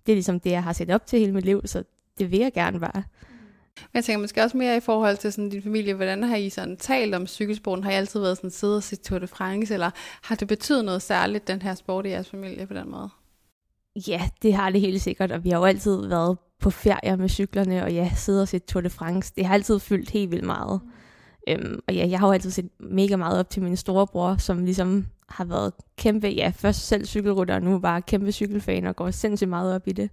Det 0.07 0.13
er 0.13 0.17
ligesom 0.17 0.41
det, 0.41 0.51
jeg 0.51 0.63
har 0.63 0.73
set 0.73 0.91
op 0.91 1.07
til 1.07 1.19
hele 1.19 1.33
mit 1.33 1.45
liv, 1.45 1.63
så 1.65 1.85
det 2.19 2.31
vil 2.31 2.39
jeg 2.39 2.53
gerne 2.53 2.81
bare. 2.81 3.03
Men 3.77 3.91
jeg 3.95 4.05
tænker 4.05 4.21
måske 4.21 4.43
også 4.43 4.57
mere 4.57 4.77
i 4.77 4.81
forhold 4.81 5.17
til 5.17 5.33
sådan 5.33 5.51
din 5.51 5.63
familie, 5.63 5.95
hvordan 5.95 6.23
har 6.23 6.37
I 6.37 6.51
sådan 6.51 6.77
talt 6.77 7.15
om 7.15 7.27
cykelsporten? 7.27 7.85
Har 7.85 7.91
I 7.91 7.95
altid 7.95 8.21
været 8.21 8.37
sådan 8.37 8.51
siddet 8.51 8.77
og 8.77 8.83
set 8.83 9.01
Tour 9.01 9.19
de 9.19 9.27
France, 9.27 9.75
eller 9.75 9.91
har 10.23 10.35
det 10.35 10.49
betydet 10.49 10.85
noget 10.85 11.03
særligt, 11.03 11.49
den 11.49 11.63
her 11.63 11.75
sport 11.75 12.07
i 12.07 12.09
jeres 12.09 12.29
familie 12.29 12.67
på 12.67 12.75
den 12.75 12.91
måde? 12.91 13.09
Ja, 14.09 14.29
det 14.43 14.55
har 14.55 14.71
det 14.71 14.81
helt 14.81 15.03
sikkert, 15.03 15.33
og 15.33 15.45
vi 15.45 15.51
har 15.51 15.59
jo 15.59 15.65
altid 15.65 16.07
været 16.07 16.39
på 16.61 16.71
ferier 16.71 17.17
med 17.17 17.29
cyklerne, 17.29 17.85
og 17.85 17.93
ja, 17.93 18.11
siddet 18.17 18.43
og 18.43 18.49
set 18.49 18.65
Tour 18.65 18.81
de 18.81 18.91
France. 18.91 19.33
Det 19.37 19.47
har 19.47 19.55
altid 19.55 19.79
fyldt 19.79 20.11
helt 20.11 20.31
vildt 20.31 20.45
meget. 20.45 20.81
Mm. 20.85 20.91
Øhm, 21.49 21.81
og 21.89 21.95
ja, 21.95 22.09
jeg 22.09 22.19
har 22.19 22.27
jo 22.27 22.33
altid 22.33 22.51
set 22.51 22.69
mega 22.79 23.17
meget 23.17 23.39
op 23.39 23.51
til 23.51 23.63
min 23.63 23.77
storebror, 23.77 24.37
som 24.37 24.65
ligesom 24.65 25.07
har 25.29 25.45
været 25.45 25.73
kæmpe, 25.97 26.29
ja, 26.29 26.53
først 26.57 26.87
selv 26.87 27.05
cykelrytter, 27.05 27.55
og 27.55 27.63
nu 27.63 27.79
bare 27.79 28.03
kæmpe 28.03 28.33
cykelfan, 28.33 28.87
og 28.87 28.97
går 28.97 29.11
sindssygt 29.11 29.51
meget 29.51 29.75
op 29.75 29.89
i 29.89 29.93
det. 29.93 30.11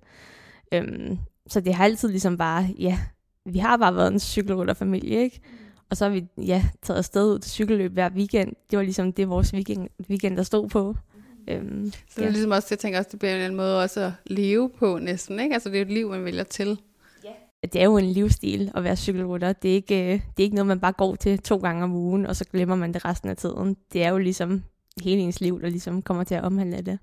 Øhm, 0.71 1.17
så 1.47 1.61
det 1.61 1.73
har 1.73 1.83
altid 1.83 2.09
ligesom 2.09 2.37
bare, 2.37 2.67
ja, 2.79 2.99
vi 3.45 3.59
har 3.59 3.77
bare 3.77 3.95
været 3.95 4.13
en 4.13 4.19
cykelrytterfamilie, 4.19 5.23
ikke? 5.23 5.39
Og 5.89 5.97
så 5.97 6.05
har 6.05 6.11
vi 6.11 6.25
ja, 6.37 6.65
taget 6.81 6.97
afsted 6.97 7.33
ud 7.33 7.39
til 7.39 7.51
cykelløb 7.51 7.93
hver 7.93 8.09
weekend. 8.09 8.53
Det 8.71 8.77
var 8.77 8.83
ligesom 8.83 9.13
det, 9.13 9.29
vores 9.29 9.53
weekend, 9.53 9.89
weekend 10.09 10.37
der 10.37 10.43
stod 10.43 10.69
på. 10.69 10.95
Øhm, 11.47 11.91
så 11.91 11.97
det 12.15 12.21
er 12.21 12.25
ja. 12.25 12.31
ligesom 12.31 12.51
også, 12.51 12.67
jeg 12.71 12.79
tænker 12.79 12.99
også, 12.99 13.09
det 13.11 13.19
bliver 13.19 13.35
en 13.35 13.41
anden 13.41 13.57
måde 13.57 13.83
også 13.83 14.01
at 14.01 14.11
leve 14.25 14.69
på 14.69 14.97
næsten, 14.97 15.39
ikke? 15.39 15.53
Altså 15.53 15.69
det 15.69 15.75
er 15.75 15.79
jo 15.79 15.85
et 15.85 15.91
liv, 15.91 16.09
man 16.09 16.25
vælger 16.25 16.43
til. 16.43 16.79
Det 17.63 17.75
er 17.75 17.86
jo 17.86 17.98
en 17.98 18.05
livsstil 18.05 18.72
at 18.75 18.84
være 18.84 18.96
cykelrytter. 18.96 19.53
Det 19.53 19.72
er, 19.72 19.75
ikke, 19.75 20.03
øh, 20.03 20.12
det 20.12 20.39
er 20.39 20.43
ikke 20.43 20.55
noget, 20.55 20.67
man 20.67 20.79
bare 20.79 20.91
går 20.91 21.15
til 21.15 21.39
to 21.39 21.58
gange 21.58 21.84
om 21.84 21.93
ugen, 21.93 22.25
og 22.25 22.36
så 22.36 22.46
glemmer 22.46 22.75
man 22.75 22.93
det 22.93 23.05
resten 23.05 23.29
af 23.29 23.38
tiden. 23.38 23.77
Det 23.93 24.03
er 24.03 24.10
jo 24.10 24.17
ligesom 24.17 24.63
hele 25.03 25.22
ens 25.22 25.41
liv, 25.41 25.62
der 25.62 25.70
ligesom 25.70 26.01
kommer 26.01 26.24
til 26.24 26.36
at 26.36 26.43
omhandle 26.43 26.82
det. 26.82 27.00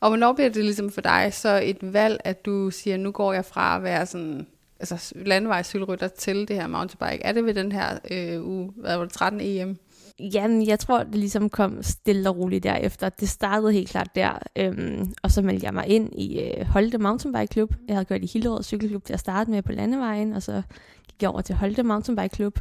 Og 0.00 0.08
hvornår 0.08 0.32
bliver 0.32 0.50
det 0.50 0.64
ligesom 0.64 0.90
for 0.90 1.00
dig 1.00 1.28
så 1.32 1.60
et 1.64 1.92
valg, 1.92 2.20
at 2.24 2.46
du 2.46 2.70
siger, 2.70 2.96
nu 2.96 3.10
går 3.10 3.32
jeg 3.32 3.44
fra 3.44 3.76
at 3.76 3.82
være 3.82 4.06
sådan 4.06 4.46
altså 4.80 5.12
landevejscykelrytter 5.16 6.08
til 6.08 6.48
det 6.48 6.56
her 6.56 6.66
mountainbike? 6.66 7.24
Er 7.24 7.32
det 7.32 7.44
ved 7.44 7.54
den 7.54 7.72
her 7.72 7.98
øh, 8.10 8.46
uge, 8.46 8.72
hvad 8.76 8.96
var 8.96 9.04
det, 9.04 9.12
13 9.12 9.40
EM? 9.40 9.78
Jamen, 10.20 10.66
jeg 10.66 10.78
tror, 10.78 11.02
det 11.02 11.14
ligesom 11.14 11.50
kom 11.50 11.82
stille 11.82 12.28
og 12.28 12.36
roligt 12.36 12.62
derefter. 12.62 13.08
Det 13.08 13.28
startede 13.28 13.72
helt 13.72 13.88
klart 13.88 14.14
der, 14.14 14.38
øhm, 14.56 15.14
og 15.22 15.30
så 15.30 15.42
meldte 15.42 15.66
jeg 15.66 15.74
mig 15.74 15.86
ind 15.86 16.12
i 16.18 16.40
øh, 16.40 16.66
Holte 16.66 16.98
Mountainbike 16.98 17.52
Club. 17.52 17.74
Jeg 17.88 17.96
havde 17.96 18.04
gjort 18.04 18.22
i 18.22 18.30
Hillerød 18.32 18.62
Cykelklub 18.62 19.04
til 19.04 19.12
at 19.12 19.20
starte 19.20 19.50
med 19.50 19.62
på 19.62 19.72
landevejen, 19.72 20.32
og 20.32 20.42
så 20.42 20.62
gik 21.08 21.22
jeg 21.22 21.30
over 21.30 21.40
til 21.40 21.54
Holte 21.54 21.82
Mountainbike 21.82 22.36
Club, 22.36 22.58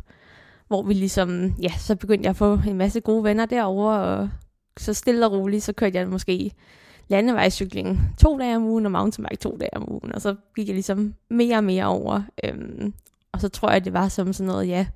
hvor 0.68 0.84
vi 0.84 0.94
ligesom, 0.94 1.54
ja, 1.62 1.72
så 1.80 1.96
begyndte 1.96 2.24
jeg 2.24 2.30
at 2.30 2.36
få 2.36 2.60
en 2.68 2.78
masse 2.78 3.00
gode 3.00 3.24
venner 3.24 3.46
derovre, 3.46 4.00
og 4.00 4.30
så 4.78 4.94
stille 4.94 5.26
og 5.26 5.32
roligt, 5.32 5.64
så 5.64 5.74
kørte 5.74 5.98
jeg 5.98 6.08
måske 6.08 6.52
landevejscykling 7.08 8.16
to 8.22 8.40
dage 8.40 8.56
om 8.56 8.64
ugen, 8.64 8.86
og 8.86 8.92
mountainbike 8.92 9.42
to 9.42 9.58
dage 9.60 9.78
om 9.78 9.92
ugen. 9.92 10.16
Og 10.16 10.22
så 10.22 10.36
gik 10.56 10.68
jeg 10.68 10.74
ligesom 10.74 11.14
mere 11.30 11.58
og 11.58 11.64
mere 11.64 11.86
over. 11.86 12.22
Øhm, 12.44 12.94
og 13.32 13.42
så 13.42 13.50
tror 13.50 13.72
jeg, 13.72 13.86
det 13.86 13.94
var 13.94 14.08
som 14.08 14.34
sådan 14.34 14.48
noget, 14.48 14.68
ja, 14.68 14.88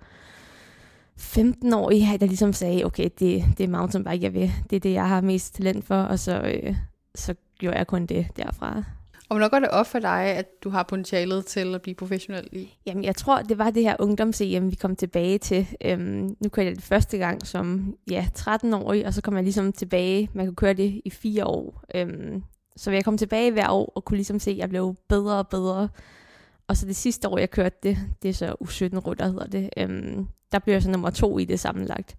15 1.20 1.74
år 1.74 1.92
i, 1.92 2.00
der 2.00 2.26
ligesom 2.26 2.54
sagde, 2.54 2.86
okay, 2.86 3.10
det, 3.20 3.46
det 3.58 3.64
er 3.64 3.68
mountainbike, 3.68 4.24
jeg 4.24 4.34
vil. 4.34 4.52
Det 4.70 4.76
er 4.76 4.80
det, 4.80 4.94
jeg 4.94 5.08
har 5.08 5.22
mest 5.22 5.56
talent 5.56 5.86
for, 5.86 5.96
og 5.96 6.20
så, 6.20 6.42
øh, 6.42 6.76
så 7.16 7.36
gjorde 7.60 7.78
jeg 7.78 7.88
kun 7.88 8.06
det 8.06 8.28
derfra. 8.38 8.84
Og 9.30 9.36
hvornår 9.36 9.50
går 9.50 9.60
det 9.60 9.70
op 9.70 9.88
for 9.88 10.00
dig, 10.00 10.22
at 10.24 10.64
du 10.64 10.70
har 10.70 10.84
potentialet 10.84 11.46
til 11.46 11.76
at 11.76 11.82
blive 11.82 11.96
professionel 11.96 12.48
i? 12.52 12.78
Jamen, 12.86 13.04
jeg 13.04 13.16
tror, 13.16 13.42
det 13.42 13.58
var 13.58 13.70
det 13.70 13.84
her 13.84 13.96
ungdoms 14.00 14.40
vi 14.42 14.78
kom 14.82 14.96
tilbage 14.96 15.38
til. 15.38 15.68
Øhm, 15.86 16.36
nu 16.44 16.50
kørte 16.50 16.68
jeg 16.68 16.76
det 16.76 16.84
første 16.84 17.18
gang 17.18 17.48
som 17.48 17.96
ja, 18.12 18.28
13-årig, 18.38 19.06
og 19.06 19.14
så 19.14 19.22
kom 19.22 19.36
jeg 19.36 19.44
ligesom 19.44 19.74
tilbage. 19.74 20.30
Man 20.34 20.46
kunne 20.46 20.56
køre 20.56 20.74
det 20.74 21.02
i 21.06 21.10
fire 21.10 21.46
år. 21.46 21.84
Øhm, 21.96 22.44
så 22.76 22.92
jeg 22.92 23.06
kom 23.06 23.18
tilbage 23.18 23.52
hver 23.52 23.70
år 23.70 23.92
og 23.96 24.06
kunne 24.06 24.18
ligesom 24.18 24.40
se, 24.40 24.52
at 24.52 24.58
jeg 24.58 24.70
blev 24.70 24.96
bedre 25.10 25.38
og 25.38 25.48
bedre. 25.48 25.90
Og 26.68 26.78
så 26.78 26.86
det 26.86 26.96
sidste 26.96 27.28
år, 27.28 27.38
jeg 27.38 27.50
kørte 27.50 27.78
det, 27.84 27.98
det 28.24 28.30
er 28.30 28.34
så 28.34 28.56
U17-rutter 28.64 29.26
hedder 29.26 29.48
det, 29.48 29.70
øhm, 29.78 30.28
der 30.52 30.60
blev 30.60 30.74
jeg 30.74 30.84
så 30.84 30.90
nummer 30.90 31.10
to 31.10 31.40
i 31.40 31.46
det 31.46 31.60
sammenlagt. 31.60 32.16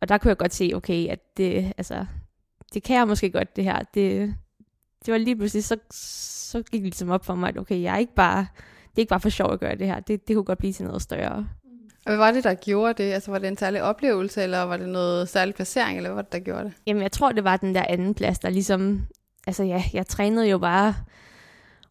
Og 0.00 0.08
der 0.08 0.18
kunne 0.18 0.28
jeg 0.28 0.36
godt 0.38 0.54
se, 0.54 0.72
okay, 0.74 1.08
at 1.08 1.36
det, 1.36 1.72
altså, 1.78 2.06
det 2.74 2.82
kan 2.82 2.96
jeg 2.96 3.08
måske 3.08 3.30
godt 3.30 3.56
det 3.56 3.64
her. 3.64 3.78
Det, 3.94 4.34
det 5.06 5.12
var 5.12 5.18
lige 5.18 5.36
pludselig, 5.36 5.64
så, 5.64 5.76
så 5.90 6.58
gik 6.58 6.72
det 6.72 6.82
ligesom 6.82 7.10
op 7.10 7.24
for 7.24 7.34
mig, 7.34 7.48
at 7.48 7.58
okay, 7.58 7.82
jeg 7.82 7.94
er 7.94 7.98
ikke 7.98 8.14
bare, 8.14 8.46
det 8.90 8.96
er 8.96 9.02
ikke 9.02 9.10
bare 9.10 9.20
for 9.20 9.28
sjov 9.28 9.52
at 9.52 9.60
gøre 9.60 9.76
det 9.76 9.86
her. 9.86 10.00
Det, 10.00 10.28
det 10.28 10.36
kunne 10.36 10.44
godt 10.44 10.58
blive 10.58 10.72
til 10.72 10.84
noget 10.84 11.02
større. 11.02 11.48
Og 12.04 12.10
hvad 12.10 12.16
var 12.16 12.30
det, 12.30 12.44
der 12.44 12.54
gjorde 12.54 13.02
det? 13.02 13.12
Altså 13.12 13.30
var 13.30 13.38
det 13.38 13.48
en 13.48 13.56
særlig 13.56 13.82
oplevelse, 13.82 14.42
eller 14.42 14.62
var 14.62 14.76
det 14.76 14.88
noget 14.88 15.28
særlig 15.28 15.54
placering, 15.54 15.96
eller 15.96 16.10
hvad 16.10 16.14
var 16.14 16.22
det, 16.22 16.32
der 16.32 16.38
gjorde 16.38 16.64
det? 16.64 16.72
Jamen 16.86 17.02
jeg 17.02 17.12
tror, 17.12 17.32
det 17.32 17.44
var 17.44 17.56
den 17.56 17.74
der 17.74 17.84
anden 17.88 18.14
plads, 18.14 18.38
der 18.38 18.50
ligesom, 18.50 19.06
altså 19.46 19.62
ja, 19.62 19.84
jeg 19.92 20.06
trænede 20.06 20.48
jo 20.48 20.58
bare, 20.58 20.94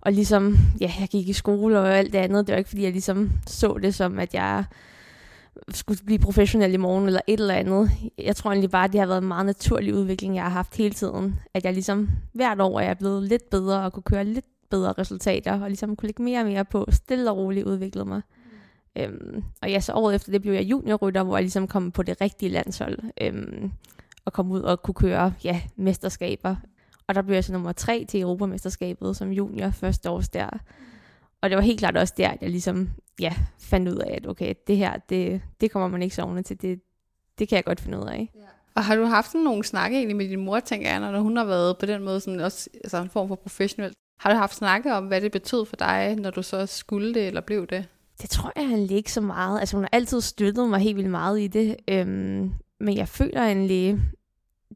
og 0.02 0.12
ligesom, 0.12 0.58
ja, 0.80 0.92
jeg 1.00 1.08
gik 1.08 1.30
i 1.30 1.34
skole 1.34 1.80
og 1.80 1.98
alt 1.98 2.14
det 2.14 2.20
andet. 2.20 2.48
Det 2.48 2.54
var 2.54 2.58
ikke, 2.58 2.70
fordi 2.70 2.84
jeg 2.84 2.92
ligesom 2.92 3.32
så 3.48 3.80
det 3.82 3.96
som, 3.96 4.20
at 4.20 4.34
jeg 4.34 4.64
skulle 5.70 6.06
blive 6.06 6.20
professionel 6.20 6.74
i 6.74 6.78
morgen 6.78 7.06
eller 7.06 7.22
et 7.28 7.40
eller 7.40 7.54
andet. 7.54 7.92
Jeg 8.18 8.36
tror 8.36 8.52
egentlig 8.52 8.72
bare, 8.72 8.84
at 8.84 8.92
det 8.92 9.00
har 9.00 9.08
været 9.08 9.22
en 9.22 9.28
meget 9.28 9.46
naturlig 9.46 9.96
udvikling, 9.96 10.36
jeg 10.36 10.44
har 10.44 10.50
haft 10.50 10.78
hele 10.78 10.94
tiden. 10.94 11.40
At 11.54 11.66
jeg 11.66 11.74
ligesom 11.74 12.10
hvert 12.34 12.62
år 12.62 12.80
er 12.80 12.86
jeg 12.86 12.98
blevet 12.98 13.24
lidt 13.24 13.50
bedre 13.50 13.84
og 13.84 13.94
kunne 13.94 14.04
køre 14.04 14.26
lidt 14.26 14.46
bedre 14.70 14.92
resultater, 14.92 15.62
og 15.62 15.68
ligesom 15.68 15.96
kunne 15.96 16.08
lægge 16.08 16.24
mere 16.24 16.40
og 16.40 16.46
mere 16.46 16.66
på, 16.66 16.86
stille 16.90 17.32
og 17.32 17.38
roligt 17.38 17.66
udviklede 17.66 18.06
mig. 18.06 18.22
Mm. 18.96 19.02
Øhm, 19.02 19.44
og 19.62 19.70
ja, 19.70 19.80
så 19.80 19.94
året 19.94 20.16
efter 20.16 20.32
det 20.32 20.42
blev 20.42 20.54
jeg 20.54 20.64
juniorrytter, 20.64 21.24
hvor 21.24 21.38
jeg 21.38 21.44
ligesom 21.44 21.68
kom 21.68 21.92
på 21.92 22.04
det 22.04 22.22
rigtige 22.22 22.50
landshold, 22.50 23.00
øhm, 23.22 23.72
og 24.26 24.34
kom 24.34 24.52
ud 24.52 24.62
og 24.62 24.82
kunne 24.82 24.96
køre 24.96 25.34
ja, 25.44 25.62
mesterskaber. 25.76 26.56
Og 27.08 27.16
der 27.16 27.22
blev 27.22 27.34
jeg 27.34 27.44
så 27.44 27.54
nummer 27.54 27.72
tre 27.72 28.06
til 28.10 28.22
Europamesterskabet 28.22 29.16
som 29.18 29.32
junior 29.32 29.70
første 29.70 30.10
års 30.10 30.30
der. 30.30 30.50
Og 31.42 31.50
det 31.50 31.56
var 31.56 31.64
helt 31.64 31.80
klart 31.80 31.98
også 31.98 32.14
der, 32.18 32.30
at 32.30 32.42
jeg 32.42 32.50
ligesom 32.50 32.90
ja, 33.20 33.34
fandt 33.60 33.90
ud 33.90 33.98
af, 33.98 34.14
at 34.14 34.28
okay, 34.28 34.54
det 34.68 34.78
her, 34.78 34.98
det, 35.10 35.42
det 35.62 35.72
kommer 35.72 35.88
man 35.88 36.02
ikke 36.02 36.16
sovende 36.16 36.44
til. 36.44 36.62
Det, 36.62 36.80
det 37.40 37.50
kan 37.50 37.56
jeg 37.56 37.64
godt 37.64 37.82
finde 37.82 38.00
ud 38.00 38.08
af. 38.08 38.32
Ja. 38.36 38.40
Og 38.76 38.84
har 38.84 38.96
du 38.96 39.06
haft 39.06 39.28
sådan 39.28 39.42
nogle 39.42 39.64
snakke 39.64 39.98
egentlig 39.98 40.18
med 40.18 40.30
din 40.30 40.46
mor, 40.46 40.60
tænker 40.60 40.90
jeg, 40.90 41.00
når 41.00 41.20
hun 41.20 41.38
har 41.38 41.46
været 41.46 41.78
på 41.78 41.86
den 41.86 42.04
måde 42.04 42.20
sådan 42.20 42.40
også 42.40 42.70
altså 42.84 42.98
en 42.98 43.10
form 43.10 43.28
for 43.28 43.36
professionel? 43.36 43.94
Har 44.20 44.32
du 44.32 44.38
haft 44.38 44.56
snakke 44.56 44.94
om, 44.94 45.06
hvad 45.06 45.22
det 45.22 45.32
betød 45.32 45.66
for 45.66 45.76
dig, 45.76 46.16
når 46.16 46.30
du 46.30 46.44
så 46.44 46.66
skulle 46.66 47.14
det 47.14 47.28
eller 47.28 47.42
blev 47.42 47.68
det? 47.68 47.88
Det 48.22 48.30
tror 48.30 48.52
jeg 48.56 48.64
egentlig 48.64 48.98
ikke 48.98 49.12
så 49.12 49.22
meget. 49.22 49.60
Altså 49.60 49.78
hun 49.78 49.84
har 49.84 49.90
altid 49.92 50.22
støttet 50.22 50.70
mig 50.70 50.80
helt 50.80 50.98
vildt 50.98 51.10
meget 51.10 51.40
i 51.40 51.48
det. 51.48 51.76
Øhm, 51.88 52.52
men 52.80 52.98
jeg 52.98 53.08
føler 53.08 53.42
egentlig, 53.42 54.00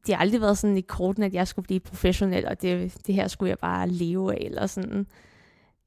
det 0.06 0.14
har 0.14 0.22
aldrig 0.22 0.40
været 0.40 0.58
sådan 0.58 0.76
i 0.76 0.80
korten, 0.80 1.22
at 1.22 1.34
jeg 1.34 1.48
skulle 1.48 1.66
blive 1.66 1.80
professionel, 1.80 2.46
og 2.46 2.62
det, 2.62 2.96
det 3.06 3.14
her 3.14 3.28
skulle 3.28 3.50
jeg 3.50 3.58
bare 3.58 3.88
leve 3.88 4.34
af, 4.34 4.38
eller 4.40 4.66
sådan 4.66 5.06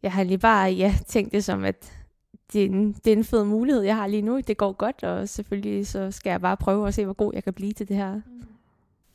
jeg 0.04 0.12
har 0.12 0.24
lige 0.24 0.38
bare 0.38 0.72
ja, 0.72 0.96
tænkt 1.08 1.32
det 1.32 1.44
som, 1.44 1.64
at 1.64 1.94
det 2.54 2.62
er, 2.62 2.66
en, 2.66 2.94
det 3.06 3.14
er 3.14 3.18
en 3.18 3.24
fed 3.24 3.44
mulighed, 3.44 3.82
jeg 3.82 3.96
har 3.96 4.08
lige 4.08 4.22
nu. 4.22 4.40
Det 4.40 4.58
går 4.58 4.72
godt, 4.72 5.04
og 5.04 5.30
selvfølgelig 5.30 5.88
så 5.88 6.12
skal 6.12 6.30
jeg 6.30 6.42
bare 6.42 6.58
prøve 6.58 6.88
at 6.88 6.94
se, 6.94 7.06
hvor 7.06 7.14
god 7.14 7.32
jeg 7.34 7.44
kan 7.44 7.54
blive 7.54 7.74
til 7.74 7.88
det 7.88 7.96
her. 7.96 8.16
Mm. 8.16 8.22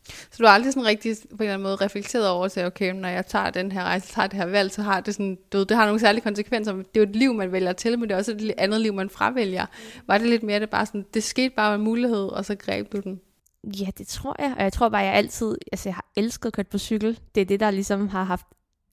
Så 0.09 0.37
du 0.39 0.47
har 0.47 0.55
aldrig 0.55 0.73
sådan 0.73 0.87
rigtig 0.87 1.17
på 1.31 1.35
en 1.35 1.41
eller 1.41 1.55
anden 1.55 1.63
måde 1.63 1.77
reflekteret 1.77 2.29
over 2.29 2.49
til, 2.49 2.65
okay, 2.65 2.93
når 2.93 3.09
jeg 3.09 3.27
tager 3.27 3.51
den 3.51 3.73
her 3.73 3.83
rejse, 3.83 4.13
tager 4.13 4.29
det 4.29 4.39
her 4.39 4.47
valg, 4.47 4.73
så 4.73 4.83
har 4.83 5.01
det 5.01 5.15
sådan, 5.15 5.39
du 5.53 5.59
ved, 5.59 5.67
det 5.67 5.77
har 5.77 5.87
nogle 5.87 6.01
særlige 6.01 6.23
konsekvenser. 6.23 6.73
Det 6.73 6.83
er 6.83 7.01
jo 7.01 7.03
et 7.03 7.17
liv, 7.17 7.35
man 7.35 7.53
vælger 7.53 7.73
til, 7.73 7.99
men 7.99 8.09
det 8.09 8.15
er 8.15 8.19
også 8.19 8.33
et 8.33 8.53
andet 8.59 8.81
liv, 8.81 8.95
man 8.95 9.11
fravælger. 9.11 9.67
Var 10.07 10.19
det 10.19 10.27
lidt 10.27 10.43
mere 10.43 10.61
det 10.61 10.71
bare 10.71 10.87
sådan, 10.87 11.05
det 11.15 11.23
skete 11.23 11.55
bare 11.57 11.75
en 11.75 11.81
mulighed, 11.81 12.29
og 12.29 12.45
så 12.45 12.55
greb 12.55 12.93
du 12.93 13.01
den? 13.01 13.21
Ja, 13.81 13.87
det 13.99 14.07
tror 14.07 14.37
jeg. 14.39 14.55
Og 14.57 14.63
jeg 14.63 14.73
tror 14.73 14.89
bare, 14.89 15.03
jeg 15.03 15.15
altid, 15.15 15.57
altså 15.73 15.89
jeg 15.89 15.95
har 15.95 16.07
elsket 16.17 16.47
at 16.47 16.53
køre 16.53 16.65
på 16.65 16.79
cykel. 16.79 17.21
Det 17.35 17.41
er 17.41 17.45
det, 17.45 17.61
der 17.61 17.71
ligesom 17.71 18.09
har 18.09 18.25
haft 18.25 18.47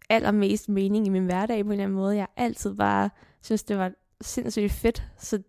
allermest 0.10 0.70
mening 0.70 1.08
i 1.08 1.10
min 1.10 1.26
hverdag 1.26 1.64
på 1.64 1.68
en 1.68 1.72
eller 1.72 1.84
anden 1.84 1.98
måde. 1.98 2.16
Jeg 2.16 2.28
altid 2.38 2.76
bare 2.76 3.10
synes, 3.42 3.64
det 3.64 3.78
var 3.78 3.92
sindssygt 4.22 4.72
fedt, 4.72 5.04
så 5.20 5.42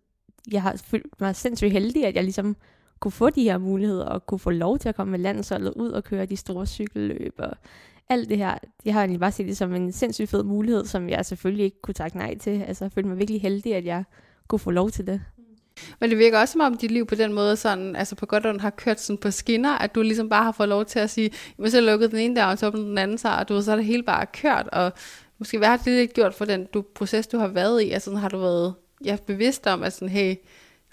jeg 0.52 0.62
har 0.62 0.82
følt 0.84 1.20
mig 1.20 1.36
sindssygt 1.36 1.72
heldig, 1.72 2.06
at 2.06 2.14
jeg 2.14 2.22
ligesom 2.22 2.56
kunne 3.00 3.12
få 3.12 3.30
de 3.30 3.42
her 3.42 3.58
muligheder 3.58 4.04
og 4.04 4.26
kunne 4.26 4.38
få 4.38 4.50
lov 4.50 4.78
til 4.78 4.88
at 4.88 4.94
komme 4.94 5.10
med 5.10 5.18
landsholdet 5.18 5.72
ud 5.76 5.90
og 5.90 6.04
køre 6.04 6.26
de 6.26 6.36
store 6.36 6.66
cykelløb 6.66 7.34
og 7.38 7.56
alt 8.08 8.28
det 8.28 8.38
her, 8.38 8.58
jeg 8.84 8.94
har 8.94 9.00
egentlig 9.00 9.20
bare 9.20 9.32
set 9.32 9.46
det 9.46 9.56
som 9.56 9.74
en 9.74 9.92
sindssygt 9.92 10.30
fed 10.30 10.42
mulighed, 10.42 10.84
som 10.84 11.08
jeg 11.08 11.26
selvfølgelig 11.26 11.64
ikke 11.64 11.80
kunne 11.82 11.94
takke 11.94 12.18
nej 12.18 12.38
til. 12.38 12.62
Altså, 12.62 12.84
jeg 12.84 12.92
følte 12.92 13.08
mig 13.08 13.18
virkelig 13.18 13.42
heldig, 13.42 13.74
at 13.74 13.84
jeg 13.84 14.04
kunne 14.48 14.58
få 14.58 14.70
lov 14.70 14.90
til 14.90 15.06
det. 15.06 15.20
Men 16.00 16.10
det 16.10 16.18
virker 16.18 16.38
også 16.38 16.52
som 16.52 16.60
om 16.60 16.76
dit 16.76 16.90
liv 16.90 17.06
på 17.06 17.14
den 17.14 17.32
måde, 17.32 17.56
sådan, 17.56 17.96
altså 17.96 18.14
på 18.14 18.26
godt 18.26 18.46
og 18.46 18.60
har 18.60 18.70
kørt 18.70 19.00
sådan 19.00 19.18
på 19.18 19.30
skinner, 19.30 19.78
at 19.78 19.94
du 19.94 20.02
ligesom 20.02 20.28
bare 20.28 20.44
har 20.44 20.52
fået 20.52 20.68
lov 20.68 20.84
til 20.84 20.98
at 20.98 21.10
sige, 21.10 21.30
men 21.58 21.70
så 21.70 21.80
lukkede 21.80 22.10
den 22.10 22.18
ene 22.18 22.36
der, 22.36 22.44
og 22.44 22.58
så 22.58 22.70
den 22.70 22.98
anden 22.98 23.18
sig, 23.18 23.38
og 23.38 23.48
du 23.48 23.54
ved, 23.54 23.62
så 23.62 23.72
er 23.72 23.76
det 23.76 23.84
hele 23.84 24.02
bare 24.02 24.26
kørt, 24.26 24.68
og 24.72 24.92
måske 25.38 25.58
hvad 25.58 25.68
har 25.68 25.76
det 25.76 25.86
lidt 25.86 26.12
gjort 26.12 26.34
for 26.34 26.44
den 26.44 26.66
du, 26.74 26.82
proces, 26.94 27.26
du 27.26 27.38
har 27.38 27.48
været 27.48 27.82
i? 27.82 27.90
Altså 27.90 28.14
har 28.14 28.28
du 28.28 28.38
været 28.38 28.74
ja, 29.04 29.16
bevidst 29.26 29.66
om, 29.66 29.82
at 29.82 29.92
sådan, 29.92 30.08
hey, 30.08 30.34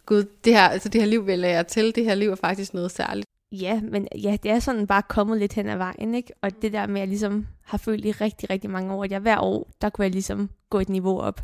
gud, 0.05 0.24
det 0.43 0.53
her, 0.53 0.62
altså 0.62 0.89
det 0.89 1.01
her 1.01 1.08
liv 1.08 1.27
vælger 1.27 1.50
jeg 1.50 1.67
til, 1.67 1.96
det 1.96 2.05
her 2.05 2.15
liv 2.15 2.31
er 2.31 2.36
faktisk 2.36 2.74
noget 2.74 2.91
særligt. 2.91 3.25
Ja, 3.51 3.81
men 3.81 4.08
ja, 4.24 4.38
det 4.43 4.51
er 4.51 4.60
sådan 4.60 4.88
bare 4.88 5.01
kommet 5.01 5.38
lidt 5.39 5.53
hen 5.53 5.69
ad 5.69 5.77
vejen, 5.77 6.15
ikke? 6.15 6.34
Og 6.41 6.62
det 6.62 6.74
der 6.74 6.88
med, 6.88 6.96
at 6.96 7.00
jeg 7.00 7.08
ligesom 7.08 7.48
har 7.63 7.77
følt 7.77 8.05
i 8.05 8.12
rigtig, 8.12 8.50
rigtig 8.50 8.69
mange 8.69 8.93
år, 8.93 9.03
at 9.03 9.12
jeg 9.12 9.19
hver 9.19 9.39
år, 9.39 9.69
der 9.81 9.89
kunne 9.89 10.05
jeg 10.05 10.12
ligesom 10.12 10.50
gå 10.69 10.79
et 10.79 10.89
niveau 10.89 11.19
op. 11.19 11.41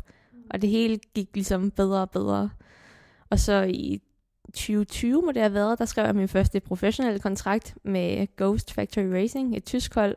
Og 0.50 0.62
det 0.62 0.70
hele 0.70 0.98
gik 1.14 1.28
ligesom 1.34 1.70
bedre 1.70 2.00
og 2.00 2.10
bedre. 2.10 2.50
Og 3.30 3.38
så 3.38 3.62
i 3.62 4.00
2020 4.46 5.22
må 5.22 5.32
det 5.32 5.42
have 5.42 5.54
været, 5.54 5.78
der 5.78 5.84
skrev 5.84 6.04
jeg 6.04 6.14
min 6.14 6.28
første 6.28 6.60
professionelle 6.60 7.20
kontrakt 7.20 7.74
med 7.84 8.26
Ghost 8.36 8.72
Factory 8.72 9.04
Racing, 9.04 9.56
et 9.56 9.64
tysk 9.64 9.94
hold, 9.94 10.16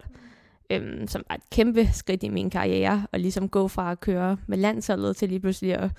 øhm, 0.70 1.08
som 1.08 1.24
var 1.30 1.36
et 1.36 1.50
kæmpe 1.52 1.90
skridt 1.94 2.24
i 2.24 2.30
min 2.30 2.50
karriere, 2.50 3.08
og 3.12 3.20
ligesom 3.20 3.50
gå 3.50 3.68
fra 3.68 3.92
at 3.92 4.00
køre 4.00 4.38
med 4.48 4.58
landsholdet 4.58 5.16
til 5.16 5.30
lige 5.30 5.40
pludselig 5.40 5.76
at 5.76 5.92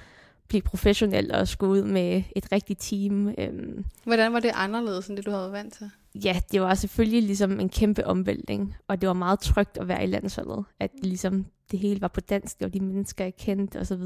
blive 0.49 0.63
professionel 0.63 1.35
og 1.35 1.49
skulle 1.49 1.73
ud 1.73 1.83
med 1.83 2.23
et 2.37 2.53
rigtigt 2.53 2.81
team. 2.81 3.29
Øhm. 3.39 3.85
Hvordan 4.05 4.33
var 4.33 4.41
det 4.41 4.51
anderledes 4.55 5.09
end 5.09 5.17
det, 5.17 5.27
du 5.27 5.31
havde 5.31 5.43
været 5.43 5.53
vant 5.53 5.75
til? 5.75 5.91
Ja, 6.25 6.41
det 6.53 6.61
var 6.61 6.75
selvfølgelig 6.75 7.23
ligesom 7.23 7.61
en 7.61 7.69
kæmpe 7.69 8.07
omvæltning, 8.07 8.77
og 8.89 9.01
det 9.01 9.07
var 9.07 9.13
meget 9.13 9.41
trygt 9.41 9.79
at 9.79 9.89
være 9.89 10.05
i 10.05 10.07
landsholdet, 10.07 10.65
at 10.81 10.91
ligesom 11.03 11.47
det 11.71 11.79
hele 11.79 12.01
var 12.01 12.09
på 12.09 12.21
dansk, 12.21 12.57
og 12.65 12.75
de 12.75 12.81
mennesker, 12.81 13.25
jeg 13.25 13.37
kendte 13.37 13.81
osv. 13.81 14.03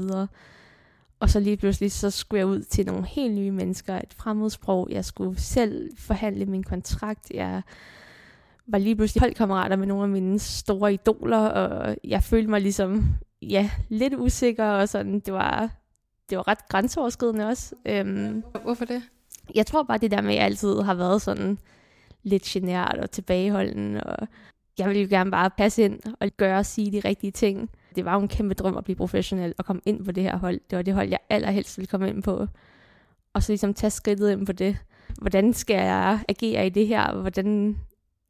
Og 1.19 1.29
så 1.29 1.39
lige 1.39 1.57
pludselig, 1.57 1.91
så 1.91 2.09
skulle 2.09 2.39
jeg 2.39 2.47
ud 2.47 2.61
til 2.61 2.85
nogle 2.85 3.05
helt 3.05 3.33
nye 3.33 3.51
mennesker, 3.51 3.95
et 3.95 4.13
fremmedsprog. 4.17 4.87
Jeg 4.91 5.05
skulle 5.05 5.39
selv 5.39 5.89
forhandle 5.97 6.45
min 6.45 6.63
kontrakt. 6.63 7.31
Jeg 7.33 7.61
var 8.67 8.77
lige 8.77 8.95
pludselig 8.95 9.21
holdkammerater 9.21 9.75
med 9.75 9.87
nogle 9.87 10.03
af 10.03 10.09
mine 10.09 10.39
store 10.39 10.93
idoler, 10.93 11.37
og 11.37 11.95
jeg 12.03 12.23
følte 12.23 12.49
mig 12.49 12.61
ligesom, 12.61 13.05
ja, 13.41 13.69
lidt 13.89 14.13
usikker, 14.13 14.65
og 14.65 14.89
sådan, 14.89 15.19
det 15.19 15.33
var, 15.33 15.69
det 16.29 16.37
var 16.37 16.47
ret 16.47 16.67
grænseoverskridende 16.69 17.47
også. 17.47 17.75
Øhm, 17.85 18.43
Hvorfor 18.63 18.85
det? 18.85 19.03
Jeg 19.55 19.65
tror 19.65 19.83
bare, 19.83 19.97
det 19.97 20.11
der 20.11 20.21
med, 20.21 20.29
at 20.31 20.35
jeg 20.35 20.45
altid 20.45 20.81
har 20.81 20.93
været 20.93 21.21
sådan 21.21 21.57
lidt 22.23 22.43
genert 22.43 22.97
og 22.97 23.11
tilbageholden, 23.11 23.97
og 23.97 24.27
jeg 24.77 24.87
ville 24.87 25.01
jo 25.01 25.07
gerne 25.09 25.31
bare 25.31 25.49
passe 25.49 25.83
ind 25.83 25.99
og 26.19 26.29
gøre 26.37 26.59
og 26.59 26.65
sige 26.65 26.91
de 26.91 26.99
rigtige 26.99 27.31
ting 27.31 27.69
det 27.95 28.05
var 28.05 28.13
jo 28.13 28.21
en 28.21 28.27
kæmpe 28.27 28.53
drøm 28.53 28.77
at 28.77 28.83
blive 28.83 28.95
professionel 28.95 29.53
og 29.57 29.65
komme 29.65 29.81
ind 29.85 30.05
på 30.05 30.11
det 30.11 30.23
her 30.23 30.37
hold. 30.37 30.59
Det 30.69 30.75
var 30.75 30.81
det 30.81 30.93
hold, 30.93 31.09
jeg 31.09 31.19
allerhelst 31.29 31.77
ville 31.77 31.87
komme 31.87 32.09
ind 32.09 32.23
på. 32.23 32.47
Og 33.33 33.43
så 33.43 33.51
ligesom 33.51 33.73
tage 33.73 33.91
skridtet 33.91 34.31
ind 34.31 34.45
på 34.45 34.51
det. 34.51 34.77
Hvordan 35.21 35.53
skal 35.53 35.75
jeg 35.75 36.19
agere 36.29 36.65
i 36.65 36.69
det 36.69 36.87
her? 36.87 37.13
Hvordan... 37.13 37.77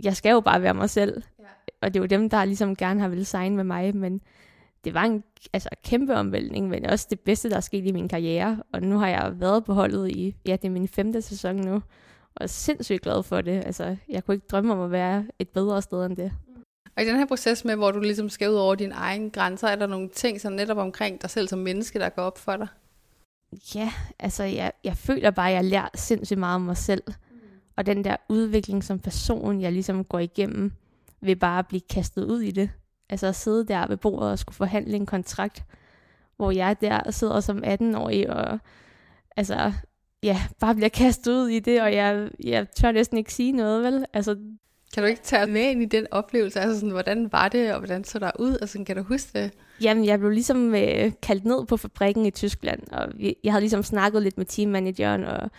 Jeg 0.04 0.16
skal 0.16 0.32
jo 0.32 0.40
bare 0.40 0.62
være 0.62 0.74
mig 0.74 0.90
selv. 0.90 1.24
Ja. 1.40 1.44
Og 1.82 1.94
det 1.94 2.00
er 2.00 2.04
jo 2.04 2.08
dem, 2.08 2.30
der 2.30 2.46
ligesom 2.46 2.76
gerne 2.76 3.00
har 3.00 3.08
ville 3.08 3.26
signe 3.26 3.56
med 3.56 3.64
mig, 3.64 3.96
men 3.96 4.22
det 4.84 4.94
var 4.94 5.04
en 5.04 5.24
altså, 5.54 5.70
kæmpe 5.84 6.16
omvæltning, 6.16 6.70
men 6.70 6.86
også 6.86 7.08
det 7.10 7.20
bedste, 7.20 7.50
der 7.50 7.56
er 7.56 7.62
sket 7.62 7.86
i 7.86 7.92
min 7.92 8.08
karriere. 8.08 8.64
Og 8.74 8.82
nu 8.82 8.98
har 8.98 9.08
jeg 9.08 9.34
været 9.36 9.66
på 9.66 9.74
holdet 9.74 10.10
i, 10.12 10.36
ja, 10.46 10.52
det 10.52 10.66
er 10.66 10.72
min 10.72 10.88
femte 10.88 11.22
sæson 11.22 11.56
nu, 11.56 11.74
og 12.36 12.44
er 12.44 12.48
sindssygt 12.48 13.02
glad 13.02 13.24
for 13.24 13.42
det. 13.42 13.66
Altså, 13.66 13.96
jeg 14.10 14.26
kunne 14.26 14.36
ikke 14.36 14.48
drømme 14.48 14.74
om 14.74 14.82
at 14.82 14.92
være 14.92 15.26
et 15.40 15.50
bedre 15.50 15.82
sted 15.82 16.06
end 16.06 16.18
det. 16.18 16.32
Og 16.98 17.04
i 17.04 17.06
den 17.06 17.18
her 17.18 17.26
proces 17.26 17.66
med, 17.66 17.76
hvor 17.76 17.92
du 17.92 18.00
ligesom 18.00 18.30
skal 18.30 18.50
ud 18.50 18.56
over 18.56 18.76
dine 18.76 18.94
egne 18.94 19.30
grænser, 19.30 19.68
er 19.68 19.76
der 19.76 19.88
nogle 19.88 20.10
ting 20.10 20.42
sådan 20.42 20.56
netop 20.56 20.78
omkring 20.78 21.22
dig 21.22 21.30
selv 21.30 21.48
som 21.48 21.60
menneske, 21.60 22.00
der 22.00 22.10
går 22.10 22.22
op 22.22 22.38
for 22.38 22.58
dig? 22.58 22.68
Ja, 23.76 23.92
altså 24.20 24.44
jeg, 24.44 24.72
jeg 24.84 24.98
føler 24.98 25.32
bare, 25.32 25.50
at 25.50 25.56
jeg 25.56 25.66
lærer 25.66 25.88
sindssygt 25.96 26.40
meget 26.40 26.56
om 26.56 26.62
mig 26.62 26.78
selv. 26.78 27.04
Og 27.78 27.86
den 27.86 28.04
der 28.04 28.16
udvikling 28.30 28.84
som 28.84 29.00
person, 29.00 29.62
jeg 29.62 29.72
ligesom 29.72 30.04
går 30.04 30.20
igennem, 30.20 30.72
vil 31.22 31.36
bare 31.36 31.64
blive 31.64 31.82
kastet 31.90 32.26
ud 32.26 32.42
i 32.42 32.52
det. 32.52 32.70
Altså 33.10 33.28
at 33.28 33.36
sidde 33.36 33.68
der 33.68 33.88
ved 33.88 33.98
bordet 33.98 34.32
og 34.32 34.40
skulle 34.40 34.56
forhandle 34.56 34.96
en 34.96 35.06
kontrakt, 35.06 35.64
hvor 36.38 36.52
jeg 36.52 36.76
der 36.82 37.12
sidder 37.12 37.40
som 37.40 37.64
18-årig 37.64 38.30
og 38.30 38.60
altså, 39.38 39.74
ja, 40.24 40.42
bare 40.60 40.76
bliver 40.76 40.90
kastet 40.90 41.32
ud 41.32 41.48
i 41.48 41.60
det, 41.60 41.82
og 41.82 41.94
jeg, 41.94 42.30
jeg 42.44 42.68
tør 42.70 42.92
næsten 42.92 43.18
ikke 43.18 43.34
sige 43.34 43.52
noget, 43.52 43.84
vel? 43.84 44.06
Altså, 44.14 44.36
kan 44.94 45.04
du 45.04 45.10
ikke 45.10 45.22
tage 45.22 45.48
med 45.48 45.62
ind 45.62 45.82
i 45.82 45.86
den 45.86 46.08
oplevelse? 46.12 46.60
Altså 46.60 46.80
sådan, 46.80 46.90
hvordan 46.90 47.32
var 47.32 47.50
det, 47.50 47.74
og 47.74 47.80
hvordan 47.80 48.04
så 48.04 48.20
der 48.20 48.32
ud? 48.40 48.58
Altså, 48.62 48.84
kan 48.88 48.96
du 48.96 49.04
huske 49.04 49.40
det? 49.40 49.52
Jamen, 49.82 50.06
jeg 50.06 50.20
blev 50.20 50.32
ligesom 50.32 50.76
øh, 50.76 51.12
kaldt 51.22 51.46
ned 51.46 51.66
på 51.66 51.78
fabrikken 51.78 52.26
i 52.26 52.32
Tyskland, 52.32 52.82
og 52.92 53.08
vi, 53.16 53.36
jeg 53.44 53.54
havde 53.54 53.62
ligesom 53.62 53.84
snakket 53.84 54.22
lidt 54.22 54.38
med 54.38 54.46
teammanageren, 54.46 55.24
og 55.24 55.52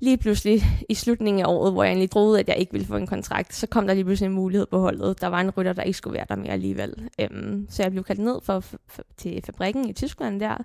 lige 0.00 0.18
pludselig 0.18 0.62
i 0.88 0.94
slutningen 0.94 1.42
af 1.42 1.48
året, 1.48 1.72
hvor 1.72 1.82
jeg 1.82 1.90
egentlig 1.90 2.10
troede, 2.10 2.40
at 2.40 2.48
jeg 2.48 2.56
ikke 2.56 2.72
ville 2.72 2.86
få 2.86 2.96
en 2.96 3.06
kontrakt, 3.06 3.54
så 3.54 3.66
kom 3.66 3.86
der 3.86 3.94
lige 3.94 4.04
pludselig 4.04 4.26
en 4.26 4.34
mulighed 4.34 4.66
på 4.66 4.78
holdet. 4.78 5.20
Der 5.20 5.26
var 5.26 5.40
en 5.40 5.50
rytter, 5.50 5.72
der 5.72 5.82
ikke 5.82 5.96
skulle 5.96 6.14
være 6.14 6.26
der 6.28 6.36
mere 6.36 6.52
alligevel. 6.52 6.94
Øhm, 7.20 7.66
så 7.70 7.82
jeg 7.82 7.90
blev 7.90 8.04
kaldt 8.04 8.20
ned 8.20 8.40
for, 8.42 8.60
for, 8.60 8.78
for, 8.86 9.02
til 9.16 9.42
fabrikken 9.44 9.88
i 9.88 9.92
Tyskland 9.92 10.40
der, 10.40 10.56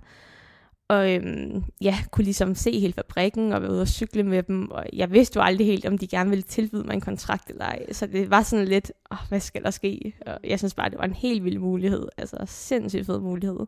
og 0.88 1.14
øhm, 1.14 1.64
ja, 1.82 1.98
kunne 2.12 2.24
ligesom 2.24 2.56
se 2.56 2.80
hele 2.80 2.94
fabrikken 2.94 3.54
og 3.54 3.62
være 3.62 3.72
ude 3.72 3.82
og 3.82 3.88
cykle 3.88 4.24
med 4.24 4.44
dem. 4.44 4.72
Og 4.72 4.86
jeg 4.94 5.12
vidste 5.12 5.38
jo 5.38 5.44
aldrig 5.44 5.68
helt, 5.68 5.86
om 5.86 5.98
de 5.98 6.08
gerne 6.08 6.30
ville 6.30 6.44
tilbyde 6.44 6.84
mig 6.84 6.94
en 6.94 7.02
kontrakt 7.02 7.50
eller 7.50 7.66
ej. 7.66 7.94
Så 7.94 8.08
det 8.08 8.30
var 8.30 8.44
sådan 8.44 8.66
lidt, 8.66 8.92
åh, 9.12 9.18
hvad 9.30 9.40
skal 9.40 9.64
der 9.64 9.72
ske? 9.72 10.14
Og 10.26 10.40
jeg 10.44 10.60
synes 10.60 10.74
bare, 10.74 10.90
det 10.90 10.98
var 10.98 11.06
en 11.06 11.14
helt 11.14 11.44
vild 11.44 11.60
mulighed. 11.60 12.08
Altså 12.18 12.38
sindssygt 12.46 13.06
fed 13.06 13.20
mulighed. 13.20 13.60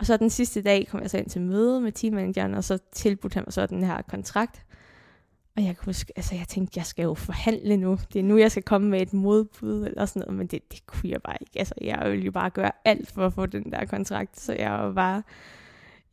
Og 0.00 0.06
så 0.06 0.16
den 0.16 0.30
sidste 0.30 0.62
dag 0.62 0.88
kom 0.90 1.00
jeg 1.00 1.10
så 1.10 1.18
ind 1.18 1.30
til 1.30 1.40
møde 1.40 1.80
med 1.80 1.92
teammanageren, 1.92 2.54
og 2.54 2.64
så 2.64 2.78
tilbudte 2.92 3.34
han 3.34 3.44
mig 3.46 3.52
så 3.52 3.66
den 3.66 3.84
her 3.84 4.02
kontrakt. 4.02 4.66
Og 5.56 5.64
jeg 5.64 5.76
kunne 5.76 5.86
huske, 5.86 6.12
altså 6.16 6.34
jeg 6.34 6.48
tænkte, 6.48 6.78
jeg 6.78 6.86
skal 6.86 7.02
jo 7.02 7.14
forhandle 7.14 7.76
nu. 7.76 7.98
Det 8.12 8.18
er 8.18 8.22
nu, 8.22 8.38
jeg 8.38 8.50
skal 8.50 8.62
komme 8.62 8.88
med 8.88 9.00
et 9.00 9.12
modbud 9.12 9.86
eller 9.86 10.06
sådan 10.06 10.20
noget, 10.20 10.38
men 10.38 10.46
det, 10.46 10.72
det 10.72 10.86
kunne 10.86 11.10
jeg 11.10 11.22
bare 11.22 11.36
ikke. 11.40 11.58
Altså 11.58 11.74
jeg 11.80 12.02
ville 12.10 12.24
jo 12.24 12.32
bare 12.32 12.50
gøre 12.50 12.70
alt 12.84 13.12
for 13.12 13.26
at 13.26 13.32
få 13.32 13.46
den 13.46 13.72
der 13.72 13.84
kontrakt, 13.84 14.40
så 14.40 14.52
jeg 14.52 14.70
var 14.70 14.92
bare 14.92 15.22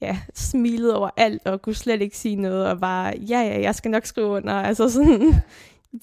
ja, 0.01 0.19
smilet 0.33 0.93
over 0.95 1.09
alt 1.17 1.47
og 1.47 1.61
kunne 1.61 1.75
slet 1.75 2.01
ikke 2.01 2.17
sige 2.17 2.35
noget, 2.35 2.67
og 2.67 2.79
bare, 2.79 3.13
ja, 3.29 3.41
ja, 3.41 3.61
jeg 3.61 3.75
skal 3.75 3.91
nok 3.91 4.05
skrive 4.05 4.27
under. 4.27 4.53
Altså 4.53 4.89
sådan, 4.89 5.33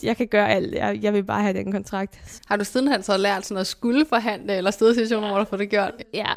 jeg 0.02 0.16
kan 0.16 0.26
gøre 0.26 0.50
alt. 0.50 0.74
Jeg, 0.74 0.98
jeg 1.02 1.12
vil 1.12 1.24
bare 1.24 1.42
have 1.42 1.54
den 1.54 1.72
kontrakt. 1.72 2.40
Har 2.46 2.56
du 2.56 2.64
sidenhen 2.64 3.02
så 3.02 3.16
lært 3.16 3.46
sådan 3.46 3.60
at 3.60 3.66
skulle 3.66 4.06
forhandle, 4.06 4.56
eller 4.56 4.70
stået 4.70 4.90
i 4.90 4.94
situationer, 4.94 5.28
hvor 5.28 5.38
du 5.38 5.44
får 5.44 5.56
det 5.56 5.70
gjort? 5.70 5.92
Ja, 6.14 6.32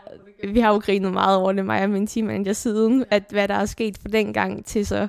vi 0.47 0.59
har 0.59 0.73
jo 0.73 0.77
grinet 0.79 1.13
meget 1.13 1.37
over 1.37 1.51
det, 1.51 1.65
mig 1.65 1.83
og 1.83 1.89
min 1.89 2.07
teammanager 2.07 2.53
siden, 2.53 3.05
at 3.11 3.23
hvad 3.29 3.47
der 3.47 3.53
er 3.53 3.65
sket 3.65 3.97
for 3.97 4.07
den 4.07 4.33
gang 4.33 4.65
til 4.65 4.85
så, 4.85 5.07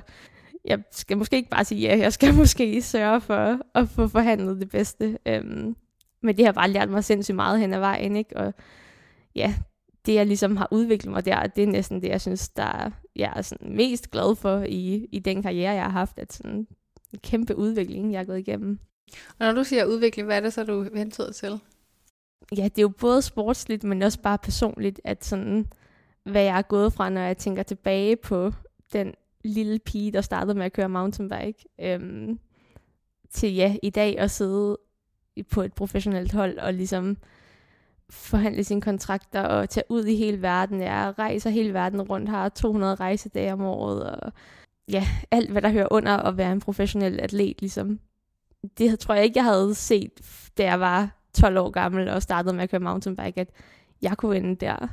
jeg 0.65 0.79
skal 0.91 1.17
måske 1.17 1.35
ikke 1.35 1.49
bare 1.49 1.65
sige 1.65 1.81
ja, 1.81 1.97
jeg 1.97 2.13
skal 2.13 2.33
måske 2.43 2.81
sørge 2.81 3.21
for 3.21 3.59
at 3.75 3.89
få 3.89 4.07
forhandlet 4.07 4.61
det 4.61 4.69
bedste. 4.69 5.17
Um, 5.29 5.75
men 6.23 6.37
det 6.37 6.45
har 6.45 6.51
bare 6.51 6.69
lært 6.69 6.89
mig 6.89 7.03
sindssygt 7.03 7.35
meget 7.35 7.59
hen 7.59 7.73
ad 7.73 7.79
vejen, 7.79 8.15
ikke? 8.15 8.37
Og 8.37 8.53
ja, 9.35 9.55
det, 10.05 10.13
jeg 10.13 10.25
ligesom 10.25 10.57
har 10.57 10.67
udviklet 10.71 11.13
mig 11.13 11.25
der, 11.25 11.47
det 11.47 11.63
er 11.63 11.67
næsten 11.67 12.01
det, 12.01 12.07
jeg 12.07 12.21
synes, 12.21 12.49
der 12.49 12.91
jeg 13.15 13.33
er 13.35 13.41
sådan 13.41 13.75
mest 13.75 14.11
glad 14.11 14.35
for 14.35 14.59
i, 14.59 15.07
i 15.11 15.19
den 15.19 15.41
karriere, 15.41 15.73
jeg 15.73 15.83
har 15.83 15.89
haft. 15.89 16.19
At 16.19 16.33
sådan 16.33 16.67
en 17.13 17.19
kæmpe 17.23 17.55
udvikling, 17.55 18.11
jeg 18.11 18.19
har 18.19 18.25
gået 18.25 18.39
igennem. 18.39 18.79
Og 19.39 19.45
når 19.45 19.51
du 19.51 19.63
siger 19.63 19.85
udvikling, 19.85 20.25
hvad 20.25 20.37
er 20.37 20.41
det 20.41 20.53
så, 20.53 20.63
du 20.63 20.87
ventede 20.93 21.31
til? 21.31 21.59
Ja, 22.57 22.63
det 22.63 22.77
er 22.77 22.81
jo 22.81 22.89
både 22.89 23.21
sportsligt, 23.21 23.83
men 23.83 24.01
også 24.01 24.21
bare 24.21 24.37
personligt, 24.37 25.01
at 25.03 25.25
sådan, 25.25 25.67
hvad 26.23 26.43
jeg 26.43 26.57
er 26.57 26.61
gået 26.61 26.93
fra, 26.93 27.09
når 27.09 27.21
jeg 27.21 27.37
tænker 27.37 27.63
tilbage 27.63 28.15
på 28.15 28.53
den 28.93 29.13
lille 29.43 29.79
pige, 29.79 30.11
der 30.11 30.21
startede 30.21 30.57
med 30.57 30.65
at 30.65 30.73
køre 30.73 30.89
mountainbike, 30.89 31.65
øhm, 31.81 32.39
til 33.29 33.55
ja, 33.55 33.75
i 33.83 33.89
dag 33.89 34.19
at 34.19 34.31
sidde 34.31 34.77
på 35.51 35.61
et 35.61 35.73
professionelt 35.73 36.33
hold 36.33 36.57
og 36.57 36.73
ligesom 36.73 37.17
forhandle 38.09 38.63
sine 38.63 38.81
kontrakter 38.81 39.41
og 39.41 39.69
tage 39.69 39.83
ud 39.89 40.05
i 40.05 40.15
hele 40.15 40.41
verden. 40.41 40.81
Jeg 40.81 41.13
rejser 41.19 41.49
hele 41.49 41.73
verden 41.73 42.01
rundt, 42.01 42.29
har 42.29 42.49
200 42.49 42.95
rejsedage 42.95 43.53
om 43.53 43.61
året, 43.61 44.03
og 44.03 44.33
ja, 44.91 45.07
alt 45.31 45.51
hvad 45.51 45.61
der 45.61 45.69
hører 45.69 45.87
under 45.91 46.17
at 46.17 46.37
være 46.37 46.51
en 46.51 46.59
professionel 46.59 47.19
atlet, 47.19 47.61
ligesom. 47.61 47.99
Det 48.77 48.99
tror 48.99 49.13
jeg 49.13 49.23
ikke, 49.23 49.37
jeg 49.37 49.43
havde 49.43 49.75
set, 49.75 50.11
da 50.57 50.63
jeg 50.63 50.79
var 50.79 51.09
12 51.33 51.57
år 51.57 51.69
gammel 51.69 52.09
og 52.09 52.21
startede 52.21 52.53
med 52.53 52.63
at 52.63 52.69
køre 52.69 52.79
mountainbike, 52.79 53.41
at 53.41 53.49
jeg 54.01 54.17
kunne 54.17 54.37
ende 54.37 54.55
der. 54.55 54.87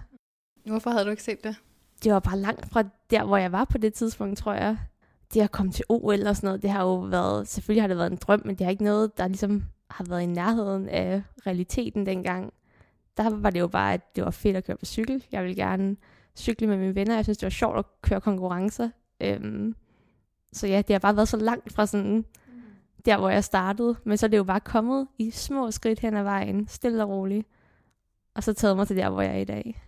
Hvorfor 0.66 0.90
havde 0.90 1.04
du 1.04 1.10
ikke 1.10 1.22
set 1.22 1.44
det? 1.44 1.56
Det 2.04 2.12
var 2.12 2.20
bare 2.20 2.38
langt 2.38 2.68
fra 2.68 2.84
der, 3.10 3.24
hvor 3.24 3.36
jeg 3.36 3.52
var 3.52 3.64
på 3.64 3.78
det 3.78 3.94
tidspunkt, 3.94 4.38
tror 4.38 4.52
jeg. 4.52 4.78
Det 5.34 5.40
at 5.40 5.52
komme 5.52 5.72
til 5.72 5.84
OL 5.88 6.26
og 6.26 6.36
sådan 6.36 6.46
noget, 6.46 6.62
det 6.62 6.70
har 6.70 6.82
jo 6.82 6.94
været, 6.94 7.48
selvfølgelig 7.48 7.82
har 7.82 7.88
det 7.88 7.96
været 7.96 8.10
en 8.10 8.18
drøm, 8.20 8.42
men 8.44 8.56
det 8.56 8.64
har 8.64 8.70
ikke 8.70 8.84
noget, 8.84 9.18
der 9.18 9.28
ligesom 9.28 9.64
har 9.90 10.04
været 10.04 10.22
i 10.22 10.26
nærheden 10.26 10.88
af 10.88 11.22
realiteten 11.46 12.06
dengang 12.06 12.52
der 13.16 13.30
var 13.30 13.50
det 13.50 13.60
jo 13.60 13.66
bare, 13.66 13.94
at 13.94 14.16
det 14.16 14.24
var 14.24 14.30
fedt 14.30 14.56
at 14.56 14.64
køre 14.64 14.76
på 14.76 14.84
cykel. 14.84 15.24
Jeg 15.32 15.42
ville 15.42 15.56
gerne 15.56 15.96
cykle 16.36 16.66
med 16.66 16.76
mine 16.76 16.94
venner. 16.94 17.14
Jeg 17.14 17.24
synes, 17.24 17.38
det 17.38 17.46
var 17.46 17.50
sjovt 17.50 17.78
at 17.78 17.84
køre 18.02 18.20
konkurrencer. 18.20 18.90
Øhm, 19.20 19.74
så 20.52 20.66
ja, 20.66 20.82
det 20.82 20.94
har 20.94 20.98
bare 20.98 21.16
været 21.16 21.28
så 21.28 21.36
langt 21.36 21.72
fra 21.72 21.86
sådan 21.86 22.24
der, 23.04 23.18
hvor 23.18 23.28
jeg 23.28 23.44
startede. 23.44 23.96
Men 24.04 24.16
så 24.16 24.26
er 24.26 24.30
det 24.30 24.36
jo 24.36 24.44
bare 24.44 24.60
kommet 24.60 25.08
i 25.18 25.30
små 25.30 25.70
skridt 25.70 26.00
hen 26.00 26.16
ad 26.16 26.22
vejen, 26.22 26.68
stille 26.68 27.04
og 27.04 27.08
roligt. 27.10 27.48
Og 28.34 28.42
så 28.42 28.52
taget 28.52 28.76
mig 28.76 28.86
til 28.86 28.96
der, 28.96 29.10
hvor 29.10 29.22
jeg 29.22 29.34
er 29.34 29.38
i 29.38 29.44
dag. 29.44 29.82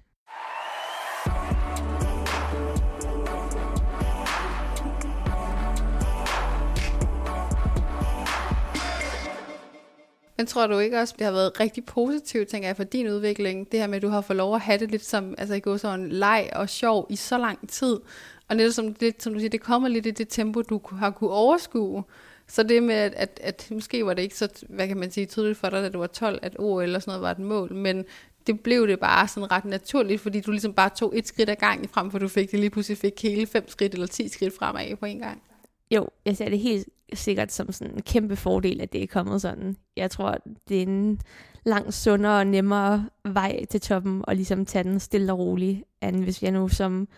Men 10.37 10.47
tror 10.47 10.67
du 10.67 10.79
ikke 10.79 11.01
også, 11.01 11.15
det 11.19 11.25
har 11.25 11.33
været 11.33 11.61
rigtig 11.61 11.85
positivt, 11.85 12.49
tænker 12.49 12.69
jeg, 12.69 12.77
for 12.77 12.85
din 12.85 13.09
udvikling, 13.09 13.73
det 13.73 13.81
her 13.81 13.87
med, 13.87 13.97
at 13.97 14.03
du 14.03 14.09
har 14.09 14.21
fået 14.21 14.37
lov 14.37 14.55
at 14.55 14.61
have 14.61 14.79
det 14.79 14.91
lidt 14.91 15.05
som, 15.05 15.35
altså 15.39 15.55
i 15.55 15.61
går 15.61 15.77
sådan 15.77 16.09
leg 16.09 16.51
og 16.53 16.69
sjov 16.69 17.07
i 17.11 17.17
så 17.17 17.39
lang 17.39 17.69
tid, 17.69 18.01
og 18.49 18.57
netop 18.57 18.73
som, 18.73 18.95
det, 18.95 19.23
som 19.23 19.33
du 19.33 19.39
siger, 19.39 19.51
det 19.51 19.61
kommer 19.61 19.89
lidt 19.89 20.07
i 20.07 20.11
det 20.11 20.29
tempo, 20.29 20.63
du 20.63 20.81
har 20.93 21.11
kunne 21.11 21.31
overskue. 21.31 22.05
Så 22.47 22.63
det 22.63 22.83
med, 22.83 22.95
at, 22.95 23.13
at, 23.17 23.41
at 23.43 23.69
måske 23.71 24.07
var 24.07 24.15
det 24.15 24.23
ikke 24.23 24.37
så, 24.37 24.49
hvad 24.69 24.89
kan 24.89 24.97
man 24.97 25.11
sige, 25.11 25.27
tydeligt 25.27 25.59
for 25.59 25.71
dig, 25.71 25.83
da 25.83 25.89
du 25.89 25.99
var 25.99 26.07
12, 26.07 26.39
at 26.43 26.57
OL 26.59 26.83
eller 26.83 26.99
sådan 26.99 27.11
noget 27.11 27.23
var 27.23 27.31
et 27.31 27.39
mål, 27.39 27.75
men 27.75 28.05
det 28.47 28.61
blev 28.61 28.89
det 28.89 29.01
bare 29.01 29.29
sådan 29.29 29.51
ret 29.51 29.65
naturligt, 29.65 30.21
fordi 30.21 30.41
du 30.41 30.51
ligesom 30.51 30.73
bare 30.73 30.91
tog 30.97 31.19
et 31.19 31.29
skridt 31.29 31.51
ad 31.51 31.57
gangen 31.57 31.89
frem, 31.89 32.11
for 32.11 32.19
du 32.19 32.29
fik 32.29 32.51
det 32.51 32.61
lige 32.61 32.71
pludselig 32.71 32.99
fik 32.99 33.23
hele 33.23 33.47
fem 33.47 33.69
skridt 33.69 33.95
eller 33.95 34.07
ti 34.07 34.29
skridt 34.29 34.57
fremad 34.59 34.97
på 34.97 35.07
en 35.07 35.19
gang. 35.19 35.43
Jo, 35.91 36.09
jeg 36.25 36.37
ser 36.37 36.49
det 36.49 36.59
helt 36.59 36.89
sikkert 37.13 37.53
som 37.53 37.73
sådan 37.73 37.95
en 37.95 38.03
kæmpe 38.03 38.37
fordel, 38.37 38.81
at 38.81 38.93
det 38.93 39.03
er 39.03 39.07
kommet 39.07 39.43
sådan. 39.43 39.77
Jeg 39.97 40.11
tror, 40.11 40.39
det 40.69 40.79
er 40.79 40.83
en 40.83 41.21
langt 41.65 41.95
sundere 41.95 42.39
og 42.39 42.47
nemmere 42.47 43.07
vej 43.25 43.65
til 43.65 43.81
toppen, 43.81 44.25
og 44.25 44.37
ligesom 44.37 44.67
tage 44.67 44.85
den 44.85 45.01
stille 45.01 45.33
og 45.33 45.39
roligt, 45.39 45.83
end 46.03 46.25
hvis 46.25 46.43
jeg 46.43 46.51
nu 46.51 46.69
som 46.69 47.09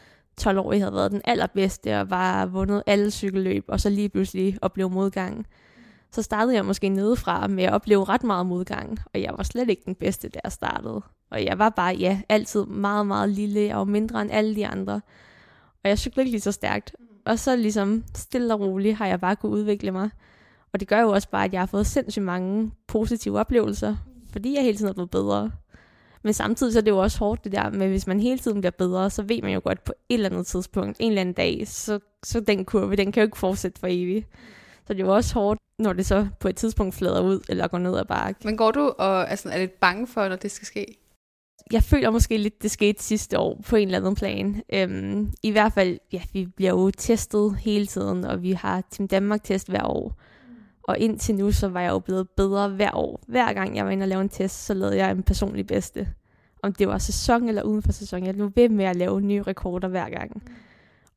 12-årig 0.42 0.80
havde 0.80 0.94
været 0.94 1.10
den 1.10 1.20
allerbedste, 1.24 2.00
og 2.00 2.10
var 2.10 2.46
vundet 2.46 2.82
alle 2.86 3.10
cykelløb, 3.10 3.64
og 3.68 3.80
så 3.80 3.90
lige 3.90 4.08
pludselig 4.08 4.58
opleve 4.62 4.90
modgang. 4.90 5.46
Så 6.12 6.22
startede 6.22 6.54
jeg 6.54 6.64
måske 6.64 6.88
nedefra 6.88 7.46
med 7.46 7.64
at 7.64 7.72
opleve 7.72 8.04
ret 8.04 8.24
meget 8.24 8.46
modgang, 8.46 8.98
og 9.14 9.22
jeg 9.22 9.34
var 9.36 9.42
slet 9.42 9.70
ikke 9.70 9.82
den 9.86 9.94
bedste, 9.94 10.28
da 10.28 10.40
jeg 10.44 10.52
startede. 10.52 11.02
Og 11.30 11.44
jeg 11.44 11.58
var 11.58 11.68
bare, 11.68 11.94
ja, 11.94 12.20
altid 12.28 12.64
meget, 12.66 13.06
meget 13.06 13.28
lille, 13.28 13.60
jeg 13.60 13.76
var 13.76 13.84
mindre 13.84 14.22
end 14.22 14.30
alle 14.32 14.56
de 14.56 14.66
andre. 14.66 15.00
Og 15.84 15.88
jeg 15.88 15.98
cyklede 15.98 16.20
ikke 16.20 16.30
lige 16.30 16.40
så 16.40 16.52
stærkt. 16.52 16.96
Og 17.26 17.38
så 17.38 17.56
ligesom 17.56 18.04
stille 18.14 18.54
og 18.54 18.60
roligt 18.60 18.96
har 18.96 19.06
jeg 19.06 19.20
bare 19.20 19.36
kunne 19.36 19.52
udvikle 19.52 19.90
mig. 19.90 20.10
Og 20.72 20.80
det 20.80 20.88
gør 20.88 21.00
jo 21.00 21.10
også 21.10 21.28
bare, 21.30 21.44
at 21.44 21.52
jeg 21.52 21.60
har 21.60 21.66
fået 21.66 21.86
sindssygt 21.86 22.24
mange 22.24 22.72
positive 22.88 23.40
oplevelser, 23.40 23.96
fordi 24.32 24.54
jeg 24.54 24.62
hele 24.62 24.78
tiden 24.78 24.88
er 24.88 24.94
blevet 24.94 25.10
bedre. 25.10 25.50
Men 26.22 26.32
samtidig 26.32 26.72
så 26.72 26.78
er 26.78 26.82
det 26.82 26.90
jo 26.90 26.98
også 26.98 27.18
hårdt 27.18 27.44
det 27.44 27.52
der 27.52 27.70
med, 27.70 27.88
hvis 27.88 28.06
man 28.06 28.20
hele 28.20 28.38
tiden 28.38 28.60
bliver 28.60 28.70
bedre, 28.78 29.10
så 29.10 29.22
ved 29.22 29.42
man 29.42 29.52
jo 29.52 29.60
godt 29.64 29.84
på 29.84 29.92
et 30.08 30.14
eller 30.14 30.30
andet 30.30 30.46
tidspunkt, 30.46 30.96
en 31.00 31.08
eller 31.08 31.20
anden 31.20 31.34
dag, 31.34 31.68
så, 31.68 31.98
så 32.22 32.40
den 32.40 32.64
kurve, 32.64 32.96
den 32.96 33.12
kan 33.12 33.20
jo 33.20 33.24
ikke 33.26 33.38
fortsætte 33.38 33.80
for 33.80 33.86
evigt. 33.90 34.26
Så 34.86 34.94
det 34.94 35.00
er 35.00 35.06
jo 35.06 35.14
også 35.14 35.34
hårdt, 35.34 35.60
når 35.78 35.92
det 35.92 36.06
så 36.06 36.28
på 36.40 36.48
et 36.48 36.56
tidspunkt 36.56 36.94
flader 36.94 37.22
ud, 37.22 37.40
eller 37.48 37.68
går 37.68 37.78
ned 37.78 37.98
ad 37.98 38.04
bakke. 38.04 38.40
Men 38.44 38.56
går 38.56 38.70
du 38.70 38.94
og 38.98 39.30
altså, 39.30 39.48
er 39.48 39.58
lidt 39.58 39.80
bange 39.80 40.06
for, 40.06 40.28
når 40.28 40.36
det 40.36 40.50
skal 40.50 40.66
ske? 40.66 40.96
jeg 41.72 41.82
føler 41.82 42.10
måske 42.10 42.36
lidt, 42.36 42.62
det 42.62 42.70
skete 42.70 43.02
sidste 43.02 43.38
år 43.38 43.60
på 43.68 43.76
en 43.76 43.88
eller 43.88 43.98
anden 43.98 44.14
plan. 44.14 44.62
Øhm, 44.72 45.32
I 45.42 45.50
hvert 45.50 45.72
fald, 45.72 45.98
ja, 46.12 46.22
vi 46.32 46.46
bliver 46.46 46.70
jo 46.70 46.90
testet 46.90 47.56
hele 47.56 47.86
tiden, 47.86 48.24
og 48.24 48.42
vi 48.42 48.52
har 48.52 48.82
Team 48.90 49.08
Danmark-test 49.08 49.68
hver 49.68 49.84
år. 49.84 50.20
Og 50.90 50.98
indtil 50.98 51.34
nu, 51.34 51.52
så 51.52 51.68
var 51.68 51.80
jeg 51.80 51.90
jo 51.90 51.98
blevet 51.98 52.28
bedre 52.28 52.68
hver 52.68 52.90
år. 52.94 53.20
Hver 53.28 53.52
gang 53.52 53.76
jeg 53.76 53.84
var 53.84 53.90
inde 53.90 54.04
og 54.04 54.08
lave 54.08 54.20
en 54.20 54.28
test, 54.28 54.66
så 54.66 54.74
lavede 54.74 54.96
jeg 54.96 55.10
en 55.10 55.22
personlig 55.22 55.66
bedste. 55.66 56.08
Om 56.62 56.72
det 56.72 56.88
var 56.88 56.98
sæson 56.98 57.48
eller 57.48 57.62
uden 57.62 57.82
for 57.82 57.92
sæson. 57.92 58.26
Jeg 58.26 58.34
blev 58.34 58.52
ved 58.56 58.68
med 58.68 58.84
at 58.84 58.96
lave 58.96 59.20
nye 59.20 59.42
rekorder 59.42 59.88
hver 59.88 60.08
gang. 60.08 60.42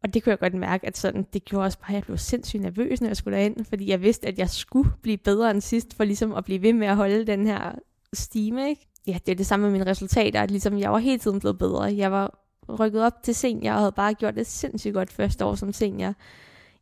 Og 0.03 0.13
det 0.13 0.23
kunne 0.23 0.31
jeg 0.31 0.39
godt 0.39 0.53
mærke, 0.53 0.88
at 0.88 0.97
sådan, 0.97 1.25
det 1.33 1.45
gjorde 1.45 1.65
også 1.65 1.79
bare, 1.79 1.89
at 1.89 1.95
jeg 1.95 2.03
blev 2.03 2.17
sindssygt 2.17 2.62
nervøs, 2.62 3.01
når 3.01 3.07
jeg 3.07 3.17
skulle 3.17 3.38
derind. 3.38 3.65
Fordi 3.65 3.89
jeg 3.89 4.01
vidste, 4.01 4.27
at 4.27 4.39
jeg 4.39 4.49
skulle 4.49 4.91
blive 5.01 5.17
bedre 5.17 5.51
end 5.51 5.62
sidst, 5.62 5.93
for 5.95 6.03
ligesom 6.03 6.33
at 6.33 6.45
blive 6.45 6.62
ved 6.62 6.73
med 6.73 6.88
at 6.88 6.95
holde 6.95 7.27
den 7.27 7.47
her 7.47 7.71
stime, 8.13 8.69
ikke? 8.69 8.88
ja, 9.07 9.17
det 9.25 9.31
er 9.31 9.36
det 9.36 9.45
samme 9.45 9.63
med 9.63 9.71
mine 9.71 9.91
resultater, 9.91 10.41
at 10.41 10.51
ligesom 10.51 10.79
jeg 10.79 10.91
var 10.91 10.97
hele 10.97 11.19
tiden 11.19 11.39
blevet 11.39 11.57
bedre. 11.57 11.83
Jeg 11.83 12.12
var 12.12 12.39
rykket 12.79 13.03
op 13.03 13.23
til 13.23 13.36
senior 13.36 13.73
og 13.73 13.79
havde 13.79 13.91
bare 13.91 14.13
gjort 14.13 14.36
det 14.36 14.47
sindssygt 14.47 14.93
godt 14.93 15.12
første 15.12 15.45
år 15.45 15.55
som 15.55 15.73
senior. 15.73 16.13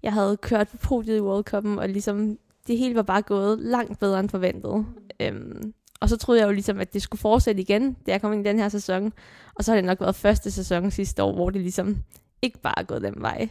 Jeg 0.04 0.13
havde 0.13 0.38
kørt 0.38 0.67
på 0.67 0.77
podiet 0.77 1.17
i 1.17 1.21
World 1.21 1.54
Cup'en, 1.54 1.80
og 1.80 1.89
ligesom 1.89 2.38
det 2.71 2.79
hele 2.79 2.95
var 2.95 3.01
bare 3.01 3.21
gået 3.21 3.60
langt 3.60 3.99
bedre 3.99 4.19
end 4.19 4.29
forventet. 4.29 4.86
Øhm, 5.19 5.73
og 5.99 6.10
så 6.10 6.17
troede 6.17 6.41
jeg 6.41 6.47
jo 6.47 6.53
ligesom, 6.53 6.79
at 6.79 6.93
det 6.93 7.01
skulle 7.01 7.19
fortsætte 7.19 7.62
igen, 7.62 7.93
da 8.05 8.12
jeg 8.12 8.21
kom 8.21 8.34
ind 8.34 8.45
i 8.45 8.49
den 8.49 8.60
her 8.60 8.69
sæson. 8.69 9.13
Og 9.55 9.63
så 9.63 9.71
har 9.71 9.75
det 9.75 9.86
nok 9.86 10.01
været 10.01 10.15
første 10.15 10.51
sæson 10.51 10.91
sidste 10.91 11.23
år, 11.23 11.34
hvor 11.34 11.49
det 11.49 11.62
ligesom 11.62 11.97
ikke 12.41 12.60
bare 12.60 12.79
er 12.79 12.84
gået 12.84 13.01
den 13.01 13.13
vej. 13.17 13.49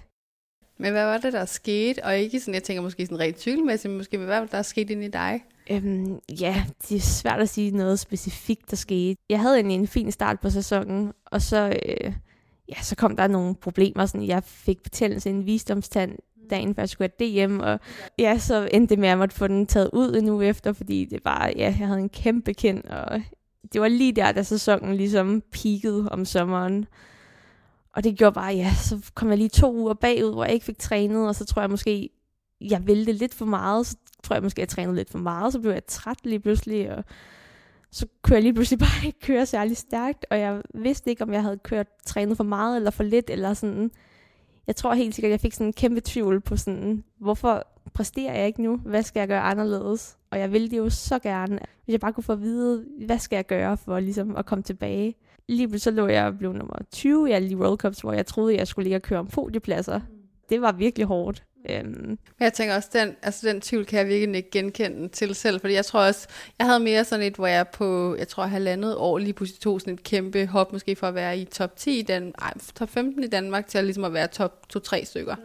Men 0.78 0.92
hvad 0.92 1.04
var 1.04 1.18
det, 1.18 1.32
der 1.32 1.44
skete? 1.44 2.04
Og 2.04 2.18
ikke 2.18 2.40
sådan, 2.40 2.54
jeg 2.54 2.62
tænker 2.62 2.82
måske 2.82 3.06
sådan 3.06 3.20
rent 3.20 3.40
cykelmæssigt, 3.40 3.90
men 3.90 3.98
måske 3.98 4.18
hvad 4.18 4.26
var 4.26 4.40
det, 4.40 4.52
der 4.52 4.62
skete 4.62 4.92
ind 4.92 5.04
i 5.04 5.08
dig? 5.08 5.44
Øhm, 5.70 6.18
ja, 6.40 6.64
det 6.88 6.96
er 6.96 7.00
svært 7.00 7.40
at 7.40 7.48
sige 7.48 7.70
noget 7.70 7.98
specifikt, 7.98 8.70
der 8.70 8.76
skete. 8.76 9.16
Jeg 9.28 9.40
havde 9.40 9.60
en, 9.60 9.70
en 9.70 9.86
fin 9.86 10.12
start 10.12 10.40
på 10.40 10.50
sæsonen, 10.50 11.12
og 11.26 11.42
så, 11.42 11.78
øh, 11.86 12.12
ja, 12.68 12.82
så 12.82 12.96
kom 12.96 13.16
der 13.16 13.26
nogle 13.26 13.54
problemer. 13.54 14.06
Sådan, 14.06 14.26
jeg 14.26 14.44
fik 14.44 14.82
betændelse 14.82 15.30
i 15.30 15.32
en 15.32 15.46
visdomstand 15.46 16.18
dagen 16.50 16.74
før 16.74 16.82
jeg 16.82 16.88
skulle 16.88 17.10
have 17.18 17.46
DM, 17.46 17.60
og 17.60 17.80
ja, 18.18 18.38
så 18.38 18.68
endte 18.72 18.90
det 18.90 18.98
med, 18.98 19.08
at 19.08 19.10
jeg 19.10 19.18
måtte 19.18 19.34
få 19.34 19.46
den 19.46 19.66
taget 19.66 19.90
ud 19.92 20.16
en 20.16 20.28
uge 20.28 20.46
efter, 20.46 20.72
fordi 20.72 21.04
det 21.04 21.20
var, 21.24 21.46
ja, 21.56 21.74
jeg 21.78 21.86
havde 21.86 22.00
en 22.00 22.08
kæmpe 22.08 22.54
kind, 22.54 22.84
og 22.84 23.22
det 23.72 23.80
var 23.80 23.88
lige 23.88 24.12
der, 24.12 24.32
da 24.32 24.42
sæsonen 24.42 24.96
ligesom 24.96 25.42
peakede 25.52 26.08
om 26.08 26.24
sommeren. 26.24 26.86
Og 27.94 28.04
det 28.04 28.18
gjorde 28.18 28.34
bare, 28.34 28.54
ja, 28.54 28.74
så 28.74 29.10
kom 29.14 29.28
jeg 29.28 29.38
lige 29.38 29.48
to 29.48 29.74
uger 29.74 29.94
bagud, 29.94 30.32
hvor 30.32 30.44
jeg 30.44 30.54
ikke 30.54 30.66
fik 30.66 30.78
trænet, 30.78 31.28
og 31.28 31.34
så 31.34 31.44
tror 31.44 31.62
jeg 31.62 31.70
måske, 31.70 32.10
jeg 32.60 32.86
vælte 32.86 33.12
lidt 33.12 33.34
for 33.34 33.44
meget, 33.46 33.86
så 33.86 33.96
tror 34.22 34.36
jeg 34.36 34.42
måske, 34.42 34.60
jeg 34.60 34.68
trænede 34.68 34.96
lidt 34.96 35.10
for 35.10 35.18
meget, 35.18 35.52
så 35.52 35.60
blev 35.60 35.72
jeg 35.72 35.86
træt 35.86 36.18
lige 36.24 36.40
pludselig, 36.40 36.96
og 36.96 37.04
så 37.90 38.06
kunne 38.22 38.34
jeg 38.34 38.42
lige 38.42 38.54
pludselig 38.54 38.78
bare 38.88 39.06
ikke 39.06 39.20
køre 39.20 39.46
særlig 39.46 39.76
stærkt, 39.76 40.26
og 40.30 40.38
jeg 40.38 40.62
vidste 40.74 41.10
ikke, 41.10 41.22
om 41.22 41.32
jeg 41.32 41.42
havde 41.42 41.58
kørt 41.58 41.86
trænet 42.06 42.36
for 42.36 42.44
meget 42.44 42.76
eller 42.76 42.90
for 42.90 43.02
lidt, 43.02 43.30
eller 43.30 43.54
sådan. 43.54 43.90
Jeg 44.66 44.76
tror 44.76 44.94
helt 44.94 45.14
sikkert, 45.14 45.28
at 45.28 45.32
jeg 45.32 45.40
fik 45.40 45.52
sådan 45.52 45.66
en 45.66 45.72
kæmpe 45.72 46.00
tvivl 46.04 46.40
på 46.40 46.56
sådan, 46.56 47.04
hvorfor 47.18 47.66
præsterer 47.94 48.34
jeg 48.34 48.46
ikke 48.46 48.62
nu? 48.62 48.76
Hvad 48.76 49.02
skal 49.02 49.20
jeg 49.20 49.28
gøre 49.28 49.40
anderledes? 49.40 50.18
Og 50.30 50.38
jeg 50.38 50.52
ville 50.52 50.70
det 50.70 50.78
jo 50.78 50.90
så 50.90 51.18
gerne, 51.18 51.58
hvis 51.84 51.92
jeg 51.92 52.00
bare 52.00 52.12
kunne 52.12 52.24
få 52.24 52.32
at 52.32 52.40
vide, 52.40 52.84
hvad 53.06 53.18
skal 53.18 53.36
jeg 53.36 53.46
gøre 53.46 53.76
for 53.76 54.00
ligesom 54.00 54.36
at 54.36 54.46
komme 54.46 54.62
tilbage. 54.62 55.14
Lige 55.48 55.78
så 55.78 55.90
lå 55.90 56.06
jeg 56.06 56.26
og 56.26 56.38
blev 56.38 56.52
nummer 56.52 56.76
20 56.92 57.28
i 57.28 57.32
alle 57.32 57.50
de 57.50 57.56
World 57.56 57.78
Cups, 57.78 58.00
hvor 58.00 58.12
jeg 58.12 58.26
troede, 58.26 58.56
jeg 58.56 58.68
skulle 58.68 58.84
ligge 58.84 58.96
og 58.96 59.02
køre 59.02 59.18
om 59.18 59.26
podiepladser. 59.26 60.00
Det 60.50 60.60
var 60.60 60.72
virkelig 60.72 61.06
hårdt. 61.06 61.44
Øhm. 61.68 62.18
Jeg 62.40 62.52
tænker 62.52 62.74
også, 62.74 62.88
den, 62.92 63.16
altså 63.22 63.48
den 63.48 63.60
tvivl 63.60 63.86
kan 63.86 63.98
jeg 63.98 64.08
virkelig 64.08 64.36
ikke 64.36 64.50
genkende 64.50 65.08
til 65.08 65.34
selv, 65.34 65.60
fordi 65.60 65.74
jeg 65.74 65.84
tror 65.84 66.00
også, 66.00 66.28
jeg 66.58 66.66
havde 66.66 66.80
mere 66.80 67.04
sådan 67.04 67.26
et, 67.26 67.34
hvor 67.34 67.46
jeg 67.46 67.68
på, 67.68 68.16
jeg 68.18 68.28
tror 68.28 68.46
halvandet 68.46 68.96
år 68.96 69.18
lige 69.18 69.32
pludselig 69.32 69.60
tog 69.60 69.80
sådan 69.80 69.94
et 69.94 70.02
kæmpe 70.02 70.46
hop, 70.46 70.72
måske 70.72 70.96
for 70.96 71.06
at 71.06 71.14
være 71.14 71.38
i 71.38 71.44
top 71.44 71.76
10 71.76 71.98
i 71.98 72.02
Dan, 72.02 72.34
ej, 72.42 72.52
top 72.74 72.90
15 72.90 73.24
i 73.24 73.26
Danmark, 73.26 73.66
til 73.66 73.78
at 73.78 73.84
ligesom 73.84 74.04
at 74.04 74.12
være 74.12 74.26
top 74.26 74.66
2-3 74.76 75.04
stykker. 75.04 75.36
Mm. 75.36 75.42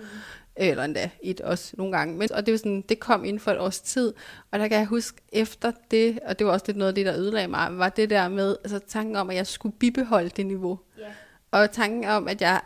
Eller 0.56 0.84
endda 0.84 1.10
et 1.23 1.41
også 1.41 1.73
nogle 1.78 1.97
gange. 1.97 2.17
Men, 2.17 2.32
og 2.34 2.45
det, 2.45 2.51
var 2.51 2.58
sådan, 2.58 2.84
det 2.89 2.99
kom 2.99 3.25
inden 3.25 3.39
for 3.39 3.51
et 3.51 3.60
års 3.60 3.80
tid, 3.80 4.13
og 4.51 4.60
der 4.60 4.67
kan 4.67 4.78
jeg 4.78 4.86
huske 4.86 5.21
efter 5.32 5.71
det, 5.91 6.19
og 6.25 6.39
det 6.39 6.47
var 6.47 6.54
også 6.54 6.65
lidt 6.67 6.78
noget 6.78 6.89
af 6.89 6.95
det, 6.95 7.06
der 7.06 7.17
ødelagde 7.17 7.47
mig, 7.47 7.78
var 7.78 7.89
det 7.89 8.10
der 8.10 8.28
med, 8.28 8.56
altså 8.63 8.80
tanken 8.88 9.15
om, 9.15 9.30
at 9.30 9.36
jeg 9.36 9.47
skulle 9.47 9.75
bibeholde 9.80 10.30
det 10.30 10.45
niveau. 10.45 10.80
Yeah. 10.99 11.12
Og 11.51 11.71
tanken 11.71 12.04
om, 12.04 12.28
at 12.28 12.41
jeg 12.41 12.62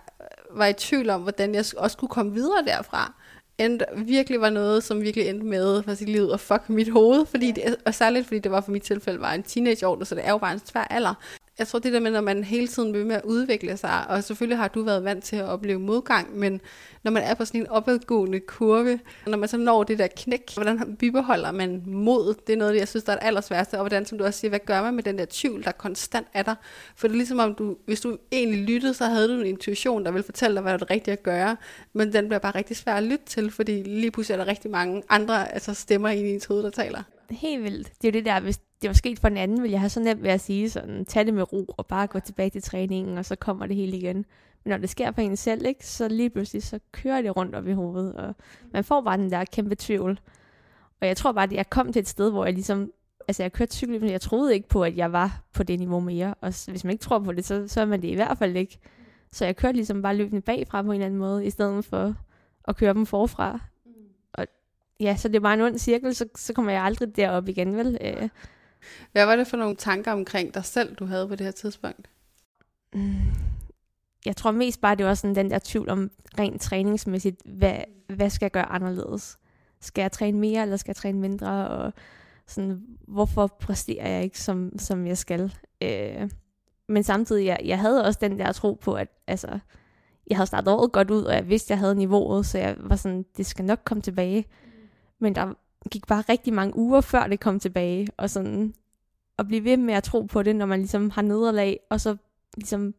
var 0.51 0.65
i 0.65 0.73
tvivl 0.73 1.09
om, 1.09 1.21
hvordan 1.21 1.55
jeg 1.55 1.65
også 1.77 1.93
skulle 1.93 2.09
komme 2.09 2.33
videre 2.33 2.63
derfra 2.65 3.13
endte, 3.59 3.85
virkelig 3.95 4.41
var 4.41 4.49
noget, 4.49 4.83
som 4.83 5.01
virkelig 5.01 5.27
endte 5.27 5.45
med 5.45 5.83
for 5.83 5.93
sit 5.93 6.09
liv 6.09 6.27
og 6.27 6.39
fuck 6.39 6.69
mit 6.69 6.91
hoved, 6.91 7.25
fordi 7.25 7.51
det, 7.51 7.75
og 7.85 7.93
særligt 7.93 8.27
fordi 8.27 8.39
det 8.39 8.51
var 8.51 8.61
for 8.61 8.71
mit 8.71 8.83
tilfælde 8.83 9.21
var 9.21 9.33
en 9.33 9.43
teenageår, 9.43 10.03
så 10.03 10.15
det 10.15 10.25
er 10.25 10.31
jo 10.31 10.37
bare 10.37 10.53
en 10.53 10.61
svær 10.65 10.83
alder. 10.83 11.13
Jeg 11.59 11.67
tror 11.67 11.79
det 11.79 11.93
der 11.93 11.99
med, 11.99 12.11
når 12.11 12.21
man 12.21 12.43
hele 12.43 12.67
tiden 12.67 12.93
vil 12.93 13.05
med 13.05 13.15
at 13.15 13.21
udvikle 13.23 13.77
sig, 13.77 14.07
og 14.09 14.23
selvfølgelig 14.23 14.57
har 14.57 14.67
du 14.67 14.83
været 14.83 15.03
vant 15.03 15.23
til 15.23 15.35
at 15.35 15.45
opleve 15.45 15.79
modgang, 15.79 16.37
men 16.37 16.61
når 17.03 17.11
man 17.11 17.23
er 17.23 17.33
på 17.33 17.45
sådan 17.45 17.61
en 17.61 17.67
opadgående 17.67 18.39
kurve, 18.39 18.99
når 19.27 19.37
man 19.37 19.49
så 19.49 19.57
når 19.57 19.83
det 19.83 19.99
der 19.99 20.07
knæk, 20.17 20.53
hvordan 20.53 20.95
bibeholder 20.95 21.51
man 21.51 21.83
mod? 21.85 22.35
Det 22.47 22.53
er 22.53 22.57
noget, 22.57 22.75
jeg 22.75 22.87
synes, 22.87 23.03
der 23.03 23.13
er 23.13 23.17
det 23.17 23.25
allersværste, 23.25 23.73
og 23.73 23.79
hvordan, 23.79 24.05
som 24.05 24.17
du 24.17 24.23
også 24.23 24.39
siger, 24.39 24.49
hvad 24.49 24.59
gør 24.65 24.81
man 24.81 24.93
med 24.93 25.03
den 25.03 25.17
der 25.17 25.25
tvivl, 25.29 25.63
der 25.63 25.71
konstant 25.71 26.27
er 26.33 26.43
der? 26.43 26.55
For 26.95 27.07
det 27.07 27.13
er 27.13 27.17
ligesom 27.17 27.39
om, 27.39 27.55
du, 27.55 27.77
hvis 27.85 28.01
du 28.01 28.17
egentlig 28.31 28.61
lyttede, 28.61 28.93
så 28.93 29.05
havde 29.05 29.27
du 29.27 29.39
en 29.39 29.45
intuition, 29.45 30.05
der 30.05 30.11
ville 30.11 30.23
fortælle 30.23 30.55
dig, 30.55 30.61
hvad 30.61 30.71
der 30.71 30.75
er 30.75 30.79
det 30.79 30.91
rigtige 30.91 31.13
at 31.13 31.23
gøre, 31.23 31.57
men 31.93 32.13
den 32.13 32.27
bliver 32.27 32.39
bare 32.39 32.55
rigtig 32.55 32.77
svær 32.77 32.93
at 32.93 33.03
lytte 33.03 33.25
til, 33.25 33.51
fordi 33.51 33.83
lige 33.83 34.11
pludselig 34.11 34.33
er 34.33 34.43
der 34.43 34.51
rigtig 34.51 34.71
mange 34.71 35.03
andre 35.09 35.53
altså 35.53 35.73
stemmer 35.73 36.09
i 36.09 36.33
ens 36.33 36.45
hoved, 36.45 36.63
der 36.63 36.69
taler. 36.69 37.03
Helt 37.29 37.63
vildt. 37.63 37.87
Det 38.01 38.07
er 38.07 38.11
jo 38.11 38.13
det 38.13 38.25
der, 38.25 38.39
hvis 38.39 38.59
det 38.81 38.87
var 38.87 38.93
sket 38.93 39.19
for 39.19 39.27
en 39.27 39.37
anden, 39.37 39.61
ville 39.61 39.71
jeg 39.71 39.79
have 39.79 39.89
så 39.89 39.99
nemt 39.99 40.23
ved 40.23 40.29
at 40.29 40.41
sige 40.41 40.69
sådan, 40.69 41.05
tag 41.05 41.25
det 41.25 41.33
med 41.33 41.53
ro 41.53 41.65
og 41.77 41.85
bare 41.85 42.07
gå 42.07 42.19
tilbage 42.19 42.49
til 42.49 42.61
træningen, 42.61 43.17
og 43.17 43.25
så 43.25 43.35
kommer 43.35 43.65
det 43.65 43.75
hele 43.75 43.97
igen. 43.97 44.25
Men 44.63 44.71
når 44.71 44.77
det 44.77 44.89
sker 44.89 45.11
for 45.11 45.21
en 45.21 45.37
selv, 45.37 45.65
ikke, 45.65 45.87
så 45.87 46.07
lige 46.07 46.29
pludselig, 46.29 46.63
så 46.63 46.79
kører 46.91 47.21
det 47.21 47.37
rundt 47.37 47.55
op 47.55 47.67
i 47.67 47.71
hovedet, 47.71 48.15
og 48.15 48.35
man 48.71 48.83
får 48.83 49.01
bare 49.01 49.17
den 49.17 49.31
der 49.31 49.45
kæmpe 49.45 49.75
tvivl. 49.75 50.19
Og 51.01 51.07
jeg 51.07 51.17
tror 51.17 51.31
bare, 51.31 51.43
at 51.43 51.51
jeg 51.51 51.69
kom 51.69 51.93
til 51.93 51.99
et 51.99 52.07
sted, 52.07 52.31
hvor 52.31 52.45
jeg 52.45 52.53
ligesom, 52.53 52.91
altså 53.27 53.43
jeg 53.43 53.53
kørte 53.53 53.75
cykel, 53.75 54.01
men 54.01 54.11
jeg 54.11 54.21
troede 54.21 54.53
ikke 54.53 54.69
på, 54.69 54.83
at 54.83 54.97
jeg 54.97 55.11
var 55.11 55.41
på 55.53 55.63
det 55.63 55.79
niveau 55.79 55.99
mere. 55.99 56.33
Og 56.41 56.53
hvis 56.67 56.83
man 56.83 56.91
ikke 56.91 57.01
tror 57.01 57.19
på 57.19 57.31
det, 57.31 57.45
så, 57.45 57.67
så 57.67 57.81
er 57.81 57.85
man 57.85 58.01
det 58.01 58.07
i 58.07 58.15
hvert 58.15 58.37
fald 58.37 58.57
ikke. 58.57 58.79
Så 59.31 59.45
jeg 59.45 59.55
kørte 59.55 59.75
ligesom 59.75 60.01
bare 60.01 60.15
løbende 60.15 60.41
bagfra 60.41 60.81
på 60.81 60.87
en 60.87 60.93
eller 60.93 61.05
anden 61.05 61.19
måde, 61.19 61.45
i 61.45 61.49
stedet 61.49 61.85
for 61.85 62.15
at 62.67 62.75
køre 62.75 62.93
dem 62.93 63.05
forfra. 63.05 63.59
Og 64.33 64.45
ja, 64.99 65.15
så 65.15 65.27
det 65.27 65.35
er 65.35 65.39
bare 65.39 65.53
en 65.53 65.61
ond 65.61 65.77
cirkel, 65.77 66.15
så, 66.15 66.25
så 66.35 66.53
kommer 66.53 66.71
jeg 66.71 66.83
aldrig 66.83 67.15
derop 67.15 67.47
igen, 67.47 67.77
vel? 67.77 67.97
Øh. 68.01 68.29
Hvad 69.11 69.25
var 69.25 69.35
det 69.35 69.47
for 69.47 69.57
nogle 69.57 69.75
tanker 69.75 70.11
omkring 70.11 70.53
dig 70.53 70.65
selv, 70.65 70.95
du 70.95 71.05
havde 71.05 71.27
på 71.27 71.35
det 71.35 71.45
her 71.45 71.51
tidspunkt? 71.51 72.09
Mm. 72.93 73.15
Jeg 74.25 74.35
tror 74.35 74.51
mest 74.51 74.81
bare, 74.81 74.95
det 74.95 75.05
var 75.05 75.13
sådan 75.13 75.35
den 75.35 75.51
der 75.51 75.59
tvivl 75.63 75.89
om 75.89 76.11
rent 76.39 76.61
træningsmæssigt, 76.61 77.41
hvad, 77.45 77.77
hvad 78.07 78.29
skal 78.29 78.45
jeg 78.45 78.51
gøre 78.51 78.65
anderledes? 78.65 79.37
Skal 79.81 80.01
jeg 80.01 80.11
træne 80.11 80.39
mere, 80.39 80.61
eller 80.61 80.77
skal 80.77 80.89
jeg 80.89 80.95
træne 80.95 81.19
mindre? 81.19 81.67
Og 81.67 81.93
sådan, 82.47 82.81
hvorfor 83.07 83.47
præsterer 83.47 84.09
jeg 84.09 84.23
ikke, 84.23 84.39
som, 84.39 84.79
som 84.79 85.07
jeg 85.07 85.17
skal? 85.17 85.53
Øh, 85.81 86.29
men 86.87 87.03
samtidig, 87.03 87.45
jeg, 87.45 87.59
jeg 87.65 87.79
havde 87.79 88.05
også 88.05 88.19
den 88.21 88.39
der 88.39 88.51
tro 88.51 88.73
på, 88.73 88.93
at 88.93 89.07
altså, 89.27 89.59
jeg 90.27 90.37
havde 90.37 90.47
startet 90.47 90.73
året 90.73 90.91
godt 90.91 91.11
ud, 91.11 91.23
og 91.23 91.33
jeg 91.33 91.49
vidste, 91.49 91.71
jeg 91.71 91.79
havde 91.79 91.95
niveauet, 91.95 92.45
så 92.45 92.57
jeg 92.57 92.75
var 92.79 92.95
sådan, 92.95 93.25
det 93.37 93.45
skal 93.45 93.65
nok 93.65 93.79
komme 93.85 94.01
tilbage. 94.01 94.45
Men 95.19 95.35
der 95.35 95.53
gik 95.91 96.07
bare 96.07 96.23
rigtig 96.29 96.53
mange 96.53 96.77
uger, 96.77 97.01
før 97.01 97.27
det 97.27 97.39
kom 97.39 97.59
tilbage, 97.59 98.07
og 98.17 98.29
sådan, 98.29 98.73
at 99.37 99.47
blive 99.47 99.63
ved 99.63 99.77
med 99.77 99.93
at 99.93 100.03
tro 100.03 100.21
på 100.21 100.43
det, 100.43 100.55
når 100.55 100.65
man 100.65 100.79
ligesom 100.79 101.09
har 101.09 101.21
nederlag, 101.21 101.79
og 101.89 102.01
så 102.01 102.17
ligesom, 102.57 102.93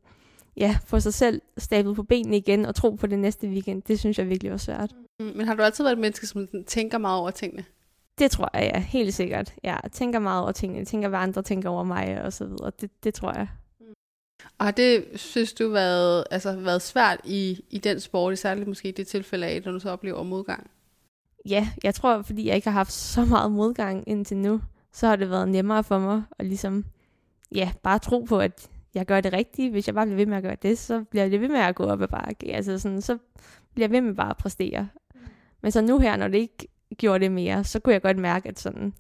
ja, 0.56 0.78
få 0.86 1.00
sig 1.00 1.14
selv 1.14 1.42
stablet 1.58 1.96
på 1.96 2.02
benene 2.02 2.36
igen, 2.36 2.66
og 2.66 2.74
tro 2.74 2.90
på 2.90 3.06
det 3.06 3.18
næste 3.18 3.48
weekend, 3.48 3.82
det 3.82 3.98
synes 3.98 4.18
jeg 4.18 4.28
virkelig 4.28 4.52
var 4.52 4.58
svært. 4.58 4.92
Mm, 5.20 5.32
men 5.36 5.46
har 5.46 5.54
du 5.54 5.62
altid 5.62 5.84
været 5.84 5.92
et 5.92 6.00
menneske, 6.00 6.26
som 6.26 6.48
tænker 6.66 6.98
meget 6.98 7.20
over 7.20 7.30
tingene? 7.30 7.64
Det 8.18 8.30
tror 8.30 8.50
jeg, 8.54 8.70
ja, 8.74 8.80
helt 8.80 9.14
sikkert. 9.14 9.54
Jeg 9.62 9.80
tænker 9.92 10.18
meget 10.18 10.42
over 10.42 10.52
tingene, 10.52 10.78
jeg 10.78 10.86
tænker, 10.86 11.08
hvad 11.08 11.18
andre 11.18 11.42
tænker 11.42 11.68
over 11.68 11.84
mig, 11.84 12.22
og 12.22 12.32
så 12.32 12.44
videre. 12.44 12.72
Det, 12.80 12.90
det 13.04 13.14
tror 13.14 13.32
jeg. 13.32 13.48
Og 14.58 14.66
har 14.66 14.70
det, 14.70 15.04
synes 15.14 15.52
du, 15.52 15.68
været, 15.68 16.24
altså, 16.30 16.56
været 16.56 16.82
svært 16.82 17.20
i, 17.24 17.64
i 17.70 17.78
den 17.78 18.00
sport, 18.00 18.38
særligt 18.38 18.68
måske 18.68 18.88
i 18.88 18.92
det 18.92 19.06
tilfælde 19.06 19.46
af, 19.46 19.62
når 19.64 19.72
du 19.72 19.78
så 19.78 19.90
oplever 19.90 20.22
modgang? 20.22 20.70
Ja, 21.48 21.68
jeg 21.84 21.94
tror, 21.94 22.22
fordi 22.22 22.48
jeg 22.48 22.56
ikke 22.56 22.68
har 22.68 22.78
haft 22.78 22.92
så 22.92 23.24
meget 23.24 23.52
modgang 23.52 24.04
indtil 24.06 24.36
nu, 24.36 24.60
så 24.92 25.06
har 25.06 25.16
det 25.16 25.30
været 25.30 25.48
nemmere 25.48 25.84
for 25.84 25.98
mig 25.98 26.22
at 26.38 26.46
ligesom, 26.46 26.84
ja, 27.54 27.72
bare 27.82 27.98
tro 27.98 28.20
på, 28.20 28.38
at 28.38 28.68
jeg 28.94 29.06
gør 29.06 29.20
det 29.20 29.32
rigtige. 29.32 29.70
Hvis 29.70 29.86
jeg 29.86 29.94
bare 29.94 30.06
bliver 30.06 30.16
ved 30.16 30.26
med 30.26 30.36
at 30.36 30.42
gøre 30.42 30.56
det, 30.62 30.78
så 30.78 31.04
bliver 31.10 31.24
jeg 31.24 31.40
ved 31.40 31.48
med 31.48 31.60
at 31.60 31.74
gå 31.74 31.84
op 31.84 32.02
ad 32.02 32.08
bakke. 32.08 32.54
Altså 32.54 32.78
sådan, 32.78 33.02
så 33.02 33.18
bliver 33.74 33.88
jeg 33.88 33.92
ved 33.92 34.00
med 34.00 34.14
bare 34.14 34.30
at 34.30 34.36
præstere. 34.36 34.88
Men 35.62 35.72
så 35.72 35.80
nu 35.80 35.98
her, 35.98 36.16
når 36.16 36.28
det 36.28 36.38
ikke 36.38 36.68
gjorde 36.98 37.24
det 37.24 37.32
mere, 37.32 37.64
så 37.64 37.80
kunne 37.80 37.92
jeg 37.92 38.02
godt 38.02 38.18
mærke, 38.18 38.48
at 38.48 38.58
sådan, 38.58 38.92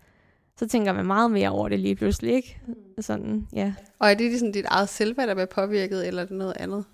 så 0.56 0.68
tænker 0.68 0.92
man 0.92 1.06
meget 1.06 1.30
mere 1.30 1.50
over 1.50 1.68
det 1.68 1.80
lige 1.80 1.96
pludselig, 1.96 2.34
ikke? 2.34 2.60
Sådan, 3.00 3.48
ja. 3.52 3.74
Og 3.98 4.10
er 4.10 4.14
det 4.14 4.26
ligesom 4.26 4.52
dit 4.52 4.64
eget 4.68 4.88
selvværd, 4.88 5.28
der 5.28 5.34
bliver 5.34 5.46
påvirket, 5.46 6.06
eller 6.06 6.22
er 6.22 6.26
det 6.26 6.36
noget 6.36 6.54
andet? 6.56 6.84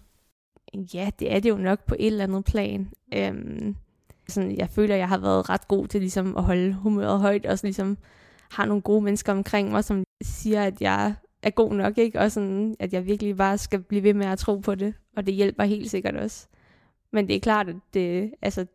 Ja, 0.95 1.11
det 1.19 1.33
er 1.33 1.41
det 1.41 1.51
jo 1.51 1.57
nok 1.57 1.85
på 1.85 1.95
et 1.99 2.07
eller 2.07 2.25
andet 2.25 2.45
plan. 2.45 2.91
Øhm, 3.15 3.77
sådan, 4.29 4.57
jeg 4.57 4.69
føler, 4.71 4.95
jeg 4.95 5.09
har 5.09 5.19
været 5.19 5.49
ret 5.51 5.69
god 5.69 5.87
til 5.87 6.01
ligesom, 6.01 6.37
at 6.37 6.43
holde 6.43 6.73
humøret 6.73 7.21
højt, 7.21 7.47
og 7.47 7.59
så, 7.59 7.67
ligesom 7.67 7.99
har 8.51 8.67
nogle 8.67 8.83
gode 8.83 9.05
mennesker 9.05 9.33
omkring 9.33 9.71
mig, 9.71 9.85
som 9.85 10.05
siger, 10.23 10.63
at 10.63 10.81
jeg 10.81 11.15
er 11.43 11.51
god 11.51 11.73
nok, 11.73 11.99
ikke? 11.99 12.21
Og 12.21 12.33
sådan, 12.33 12.77
at 12.79 12.93
jeg 12.93 13.07
virkelig 13.07 13.37
bare 13.37 13.59
skal 13.59 13.81
blive 13.83 14.03
ved 14.03 14.15
med 14.15 14.27
at 14.27 14.39
tro 14.39 14.57
på 14.57 14.75
det, 14.75 14.95
og 15.17 15.27
det 15.27 15.35
hjælper 15.35 15.65
helt 15.65 15.91
sikkert 15.91 16.17
også. 16.17 16.47
Men 17.13 17.29
det 17.29 17.37
er 17.37 17.41
klart, 17.41 17.69
at 17.69 17.77
det, 17.95 18.33
altså, 18.43 18.67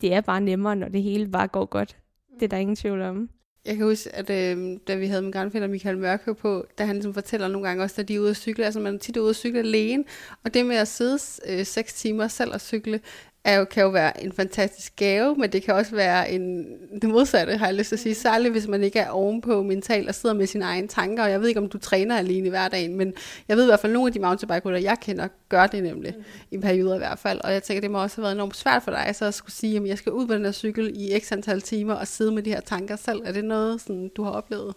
det 0.00 0.14
er 0.14 0.20
bare 0.20 0.40
nemmere, 0.40 0.76
når 0.76 0.88
det 0.88 1.02
hele 1.02 1.28
bare 1.28 1.48
går 1.48 1.64
godt. 1.64 1.96
Det 2.34 2.42
er 2.42 2.48
der 2.48 2.56
ingen 2.56 2.76
tvivl 2.76 3.02
om. 3.02 3.30
Jeg 3.66 3.76
kan 3.76 3.86
huske, 3.86 4.14
at 4.14 4.30
øh, 4.30 4.78
da 4.88 4.94
vi 4.94 5.06
havde 5.06 5.22
min 5.22 5.30
grandfætter 5.30 5.68
Michael 5.68 5.98
Mørkø 5.98 6.32
på, 6.32 6.66
da 6.78 6.84
han 6.84 6.96
ligesom 6.96 7.14
fortæller 7.14 7.48
nogle 7.48 7.68
gange 7.68 7.82
også, 7.82 8.00
at 8.00 8.08
de 8.08 8.14
er 8.14 8.20
ude 8.20 8.30
at 8.30 8.36
cykle, 8.36 8.64
altså 8.64 8.80
man 8.80 8.94
er 8.94 8.98
tit 8.98 9.16
ude 9.16 9.30
at 9.30 9.36
cykle 9.36 9.58
alene, 9.58 10.04
og 10.44 10.54
det 10.54 10.66
med 10.66 10.76
at 10.76 10.88
sidde 10.88 11.18
øh, 11.46 11.66
seks 11.66 11.94
timer 11.94 12.28
selv 12.28 12.52
og 12.52 12.60
cykle, 12.60 13.00
er 13.46 13.58
jo, 13.58 13.64
kan 13.64 13.82
jo 13.82 13.88
være 13.88 14.24
en 14.24 14.32
fantastisk 14.32 14.96
gave, 14.96 15.34
men 15.36 15.52
det 15.52 15.62
kan 15.62 15.74
også 15.74 15.94
være 15.94 16.30
en, 16.30 16.66
det 17.02 17.10
modsatte, 17.10 17.56
har 17.56 17.66
jeg 17.66 17.74
lyst 17.74 17.88
til 17.88 17.96
at 17.96 18.00
sige. 18.00 18.14
Særligt 18.14 18.52
hvis 18.52 18.68
man 18.68 18.82
ikke 18.82 18.98
er 18.98 19.08
ovenpå 19.08 19.62
mentalt 19.62 20.08
og 20.08 20.14
sidder 20.14 20.34
med 20.34 20.46
sine 20.46 20.64
egne 20.64 20.88
tanker. 20.88 21.24
Og 21.24 21.30
jeg 21.30 21.40
ved 21.40 21.48
ikke, 21.48 21.60
om 21.60 21.68
du 21.68 21.78
træner 21.78 22.16
alene 22.16 22.46
i 22.46 22.50
hverdagen, 22.50 22.96
men 22.96 23.14
jeg 23.48 23.56
ved 23.56 23.64
i 23.64 23.66
hvert 23.66 23.80
fald, 23.80 23.92
at 23.92 23.94
nogle 23.94 24.08
af 24.08 24.12
de 24.12 24.20
mountainbike 24.20 24.82
jeg 24.82 24.96
kender, 25.00 25.28
gør 25.48 25.66
det 25.66 25.82
nemlig. 25.82 26.14
Mm. 26.16 26.24
I 26.50 26.58
perioder 26.58 26.94
i 26.94 26.98
hvert 26.98 27.18
fald. 27.18 27.40
Og 27.44 27.52
jeg 27.52 27.62
tænker, 27.62 27.80
det 27.80 27.90
må 27.90 28.02
også 28.02 28.16
have 28.16 28.22
været 28.22 28.34
enormt 28.34 28.56
svært 28.56 28.82
for 28.82 28.90
dig, 28.90 29.14
så 29.14 29.24
at 29.24 29.34
skulle 29.34 29.52
sige, 29.52 29.76
at 29.76 29.86
jeg 29.86 29.98
skal 29.98 30.12
ud 30.12 30.26
på 30.26 30.34
den 30.34 30.44
her 30.44 30.52
cykel 30.52 30.92
i 30.94 31.18
x 31.20 31.32
antal 31.32 31.60
timer 31.60 31.94
og 31.94 32.06
sidde 32.06 32.32
med 32.32 32.42
de 32.42 32.50
her 32.50 32.60
tanker 32.60 32.96
selv. 32.96 33.22
Er 33.24 33.32
det 33.32 33.44
noget, 33.44 33.80
sådan, 33.80 34.10
du 34.16 34.22
har 34.22 34.30
oplevet? 34.30 34.74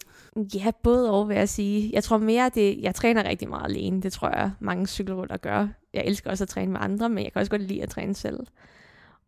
Ja, 0.55 0.71
både 0.83 1.11
og 1.11 1.29
vil 1.29 1.37
jeg 1.37 1.49
sige. 1.49 1.89
Jeg 1.93 2.03
tror 2.03 2.17
mere, 2.17 2.49
det, 2.55 2.81
jeg 2.81 2.95
træner 2.95 3.23
rigtig 3.29 3.49
meget 3.49 3.65
alene. 3.65 4.01
Det 4.01 4.13
tror 4.13 4.29
jeg, 4.29 4.51
mange 4.59 4.87
cykelrutter 4.87 5.37
gør. 5.37 5.67
Jeg 5.93 6.03
elsker 6.05 6.29
også 6.29 6.43
at 6.43 6.47
træne 6.47 6.71
med 6.71 6.79
andre, 6.83 7.09
men 7.09 7.23
jeg 7.23 7.33
kan 7.33 7.39
også 7.39 7.51
godt 7.51 7.61
lide 7.61 7.83
at 7.83 7.89
træne 7.89 8.15
selv. 8.15 8.47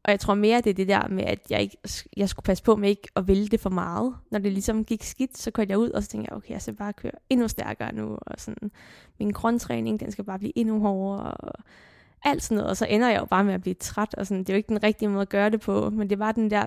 Og 0.04 0.12
jeg 0.12 0.20
tror 0.20 0.34
mere, 0.34 0.62
det 0.62 0.70
er 0.70 0.74
det 0.74 0.88
der 0.88 1.08
med, 1.08 1.24
at 1.24 1.40
jeg, 1.50 1.62
ikke, 1.62 1.78
jeg 2.18 2.30
skulle 2.30 2.44
passe 2.44 2.64
på 2.64 2.76
med 2.76 2.90
ikke 2.90 3.08
at 3.16 3.28
vælge 3.28 3.48
det 3.48 3.60
for 3.60 3.70
meget. 3.70 4.16
Når 4.32 4.40
det 4.40 4.52
ligesom 4.52 4.86
gik 4.86 5.04
skidt, 5.04 5.38
så 5.38 5.52
kørte 5.52 5.72
jeg 5.72 5.78
ud, 5.78 5.90
og 5.90 6.04
så 6.04 6.10
tænkte 6.10 6.30
jeg, 6.32 6.38
okay, 6.38 6.50
jeg 6.50 6.62
skal 6.62 6.76
bare 6.76 6.94
køre 6.94 7.12
endnu 7.30 7.48
stærkere 7.48 7.96
nu. 7.96 8.18
Og 8.22 8.36
sådan, 8.38 8.72
min 9.20 9.32
grundtræning, 9.32 10.00
den 10.00 10.12
skal 10.12 10.24
bare 10.24 10.40
blive 10.40 10.58
endnu 10.58 10.80
hårdere. 10.80 11.34
Og 11.34 11.54
alt 12.24 12.44
sådan 12.44 12.56
noget. 12.56 12.70
Og 12.70 12.78
så 12.78 12.86
ender 12.86 13.10
jeg 13.10 13.20
jo 13.20 13.26
bare 13.26 13.44
med 13.44 13.54
at 13.54 13.62
blive 13.62 13.74
træt. 13.74 14.16
Og 14.16 14.28
sådan, 14.28 14.40
det 14.40 14.50
er 14.50 14.54
jo 14.54 14.58
ikke 14.58 14.70
den 14.70 14.84
rigtige 14.84 15.10
måde 15.10 15.22
at 15.22 15.30
gøre 15.30 15.50
det 15.50 15.62
på. 15.62 15.90
Men 15.90 16.10
det 16.10 16.20
var 16.20 16.32
den 16.32 16.52
der, 16.52 16.66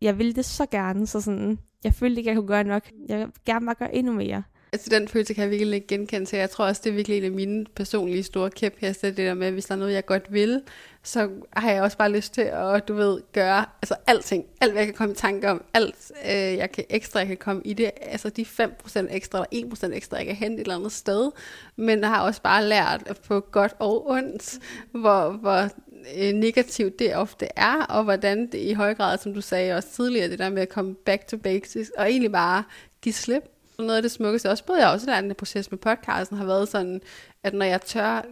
jeg 0.00 0.18
ville 0.18 0.32
det 0.32 0.44
så 0.44 0.66
gerne. 0.66 1.06
Så 1.06 1.20
sådan, 1.20 1.58
jeg 1.84 1.94
følte 1.94 2.18
ikke, 2.18 2.28
jeg 2.28 2.36
kunne 2.36 2.48
gøre 2.48 2.64
nok. 2.64 2.82
Jeg 3.08 3.18
vil 3.18 3.26
gerne 3.46 3.66
bare 3.66 3.74
gøre 3.74 3.94
endnu 3.94 4.12
mere. 4.12 4.42
Altså 4.74 4.90
den 4.90 5.08
følelse 5.08 5.34
kan 5.34 5.42
jeg 5.42 5.50
virkelig 5.50 5.74
ikke 5.74 5.86
genkende 5.86 6.26
til. 6.26 6.38
Jeg 6.38 6.50
tror 6.50 6.64
også, 6.64 6.80
det 6.84 6.90
er 6.90 6.94
virkelig 6.94 7.18
en 7.18 7.24
af 7.24 7.30
mine 7.30 7.64
personlige 7.76 8.22
store 8.22 8.50
kæpheste, 8.50 9.06
det 9.06 9.16
der 9.16 9.34
med, 9.34 9.46
at 9.46 9.52
hvis 9.52 9.64
der 9.64 9.74
er 9.74 9.78
noget, 9.78 9.92
jeg 9.92 10.06
godt 10.06 10.32
vil, 10.32 10.62
så 11.02 11.30
har 11.52 11.70
jeg 11.70 11.82
også 11.82 11.96
bare 11.96 12.12
lyst 12.12 12.34
til 12.34 12.42
at, 12.42 12.88
du 12.88 12.94
ved, 12.94 13.20
gøre 13.32 13.64
altså 13.82 13.94
alting. 14.06 14.44
Alt, 14.60 14.72
hvad 14.72 14.80
jeg 14.82 14.86
kan 14.86 14.94
komme 14.94 15.12
i 15.12 15.16
tanke 15.16 15.50
om. 15.50 15.64
Alt, 15.74 16.12
øh, 16.24 16.30
jeg 16.32 16.72
kan 16.72 16.84
ekstra, 16.90 17.18
jeg 17.18 17.28
kan 17.28 17.36
komme 17.36 17.62
i 17.64 17.72
det. 17.72 17.90
Altså 18.02 18.30
de 18.30 18.42
5% 18.42 19.06
ekstra, 19.10 19.46
eller 19.52 19.76
1% 19.92 19.96
ekstra, 19.96 20.16
jeg 20.16 20.26
kan 20.26 20.34
hente 20.34 20.54
et 20.54 20.60
eller 20.60 20.76
andet 20.76 20.92
sted. 20.92 21.30
Men 21.76 22.00
jeg 22.00 22.08
har 22.08 22.22
også 22.22 22.42
bare 22.42 22.64
lært 22.64 23.02
at 23.06 23.18
få 23.22 23.40
godt 23.40 23.74
og 23.78 24.10
ondt, 24.10 24.58
hvor, 24.92 25.30
hvor 25.30 25.68
øh, 26.16 26.32
negativt 26.32 26.98
det 26.98 27.16
ofte 27.16 27.48
er, 27.56 27.84
og 27.84 28.04
hvordan 28.04 28.46
det 28.46 28.58
i 28.58 28.72
høj 28.72 28.94
grad, 28.94 29.18
som 29.18 29.34
du 29.34 29.40
sagde 29.40 29.74
også 29.74 29.88
tidligere, 29.88 30.30
det 30.30 30.38
der 30.38 30.50
med 30.50 30.62
at 30.62 30.68
komme 30.68 30.94
back 30.94 31.26
to 31.28 31.36
basics, 31.36 31.90
og 31.98 32.10
egentlig 32.10 32.32
bare 32.32 32.64
give 33.02 33.12
slip. 33.12 33.42
Noget 33.78 33.96
af 33.96 34.02
det 34.02 34.10
smukkeste, 34.10 34.50
også 34.50 34.64
både 34.64 34.80
jeg 34.80 34.88
også 34.88 35.06
lært 35.06 35.24
den 35.24 35.34
proces 35.34 35.70
med 35.70 35.78
podcasten, 35.78 36.36
har 36.36 36.44
været 36.44 36.68
sådan, 36.68 37.00
at 37.42 37.54
når 37.54 37.64
jeg 37.64 37.80
tør 37.82 38.22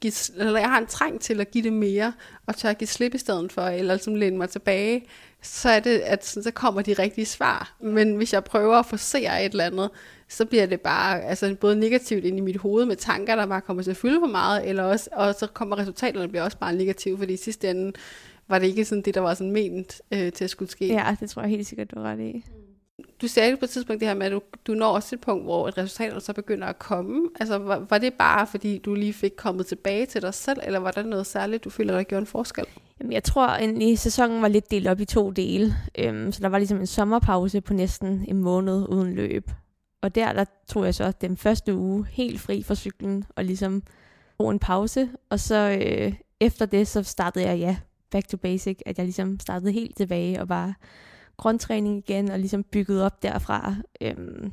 give, 0.00 0.12
eller 0.36 0.60
jeg 0.60 0.68
har 0.68 0.78
en 0.78 0.86
trang 0.86 1.20
til 1.20 1.40
at 1.40 1.50
give 1.50 1.64
det 1.64 1.72
mere, 1.72 2.12
og 2.46 2.56
tør 2.56 2.72
give 2.72 2.88
slip 2.88 3.14
i 3.14 3.18
stedet 3.18 3.52
for, 3.52 3.62
eller 3.62 3.94
ligesom 3.94 4.14
læne 4.14 4.36
mig 4.36 4.50
tilbage, 4.50 5.06
så 5.42 5.68
er 5.68 5.80
det, 5.80 5.98
at 5.98 6.24
så 6.24 6.50
kommer 6.54 6.82
de 6.82 6.92
rigtige 6.92 7.26
svar. 7.26 7.76
Men 7.80 8.16
hvis 8.16 8.32
jeg 8.32 8.44
prøver 8.44 8.76
at 8.76 8.86
forsere 8.86 9.44
et 9.44 9.52
eller 9.52 9.64
andet, 9.64 9.90
så 10.28 10.44
bliver 10.44 10.66
det 10.66 10.80
bare 10.80 11.22
altså, 11.22 11.56
både 11.60 11.76
negativt 11.76 12.24
ind 12.24 12.38
i 12.38 12.40
mit 12.40 12.56
hoved 12.56 12.86
med 12.86 12.96
tanker, 12.96 13.36
der 13.36 13.46
bare 13.46 13.60
kommer 13.60 13.82
til 13.82 13.90
at 13.90 13.96
fylde 13.96 14.20
for 14.20 14.26
meget, 14.26 14.68
eller 14.68 14.82
også, 14.82 15.10
og 15.12 15.34
så 15.34 15.46
kommer 15.46 15.78
resultaterne 15.78 16.28
bliver 16.28 16.42
også 16.42 16.58
bare 16.58 16.74
negative, 16.74 17.18
fordi 17.18 17.32
i 17.32 17.36
sidste 17.36 17.70
ende 17.70 17.92
var 18.48 18.58
det 18.58 18.66
ikke 18.66 18.84
sådan 18.84 19.02
det, 19.02 19.14
der 19.14 19.20
var 19.20 19.34
sådan 19.34 19.52
ment 19.52 20.00
øh, 20.12 20.32
til 20.32 20.44
at 20.44 20.50
skulle 20.50 20.70
ske. 20.70 20.86
Ja, 20.86 21.16
det 21.20 21.30
tror 21.30 21.42
jeg 21.42 21.50
helt 21.50 21.66
sikkert, 21.66 21.90
du 21.90 21.96
er 21.96 22.02
ret 22.02 22.20
i 22.20 22.44
du 23.22 23.28
sagde 23.28 23.56
på 23.56 23.64
et 23.64 23.70
tidspunkt 23.70 24.00
det 24.00 24.08
her 24.08 24.14
med, 24.14 24.26
at 24.26 24.32
du, 24.32 24.40
du 24.66 24.74
når 24.74 24.88
også 24.88 25.14
et 25.14 25.20
punkt, 25.20 25.44
hvor 25.44 25.68
et 25.68 25.78
resultat 25.78 26.22
så 26.22 26.32
begynder 26.32 26.66
at 26.66 26.78
komme. 26.78 27.28
Altså, 27.40 27.58
var, 27.58 27.86
var 27.90 27.98
det 27.98 28.14
bare, 28.14 28.46
fordi 28.46 28.78
du 28.78 28.94
lige 28.94 29.12
fik 29.12 29.32
kommet 29.36 29.66
tilbage 29.66 30.06
til 30.06 30.22
dig 30.22 30.34
selv, 30.34 30.58
eller 30.62 30.78
var 30.78 30.90
der 30.90 31.02
noget 31.02 31.26
særligt, 31.26 31.64
du 31.64 31.70
føler, 31.70 31.94
der 31.94 32.02
gjorde 32.02 32.20
en 32.20 32.26
forskel? 32.26 32.66
Jeg 33.10 33.24
tror, 33.24 33.48
egentlig, 33.48 33.98
sæsonen 33.98 34.42
var 34.42 34.48
lidt 34.48 34.70
delt 34.70 34.86
op 34.86 35.00
i 35.00 35.04
to 35.04 35.30
dele. 35.30 35.74
Øhm, 35.98 36.32
så 36.32 36.42
der 36.42 36.48
var 36.48 36.58
ligesom 36.58 36.80
en 36.80 36.86
sommerpause 36.86 37.60
på 37.60 37.74
næsten 37.74 38.24
en 38.28 38.38
måned 38.38 38.86
uden 38.88 39.14
løb. 39.14 39.50
Og 40.02 40.14
der, 40.14 40.32
der 40.32 40.44
tog 40.68 40.84
jeg 40.84 40.94
så 40.94 41.12
den 41.20 41.36
første 41.36 41.74
uge 41.74 42.06
helt 42.10 42.40
fri 42.40 42.62
fra 42.62 42.74
cyklen, 42.74 43.24
og 43.36 43.44
ligesom 43.44 43.82
tog 44.40 44.50
en 44.50 44.58
pause. 44.58 45.08
Og 45.30 45.40
så 45.40 45.78
øh, 45.86 46.14
efter 46.40 46.66
det, 46.66 46.88
så 46.88 47.02
startede 47.02 47.46
jeg, 47.46 47.58
ja, 47.58 47.76
back 48.10 48.28
to 48.28 48.36
basic, 48.36 48.78
at 48.86 48.98
jeg 48.98 49.06
ligesom 49.06 49.40
startede 49.40 49.72
helt 49.72 49.96
tilbage 49.96 50.40
og 50.40 50.48
bare 50.48 50.74
grundtræning 51.36 51.98
igen, 51.98 52.30
og 52.30 52.38
ligesom 52.38 52.64
bygget 52.64 53.02
op 53.02 53.22
derfra. 53.22 53.74
Øhm, 54.00 54.52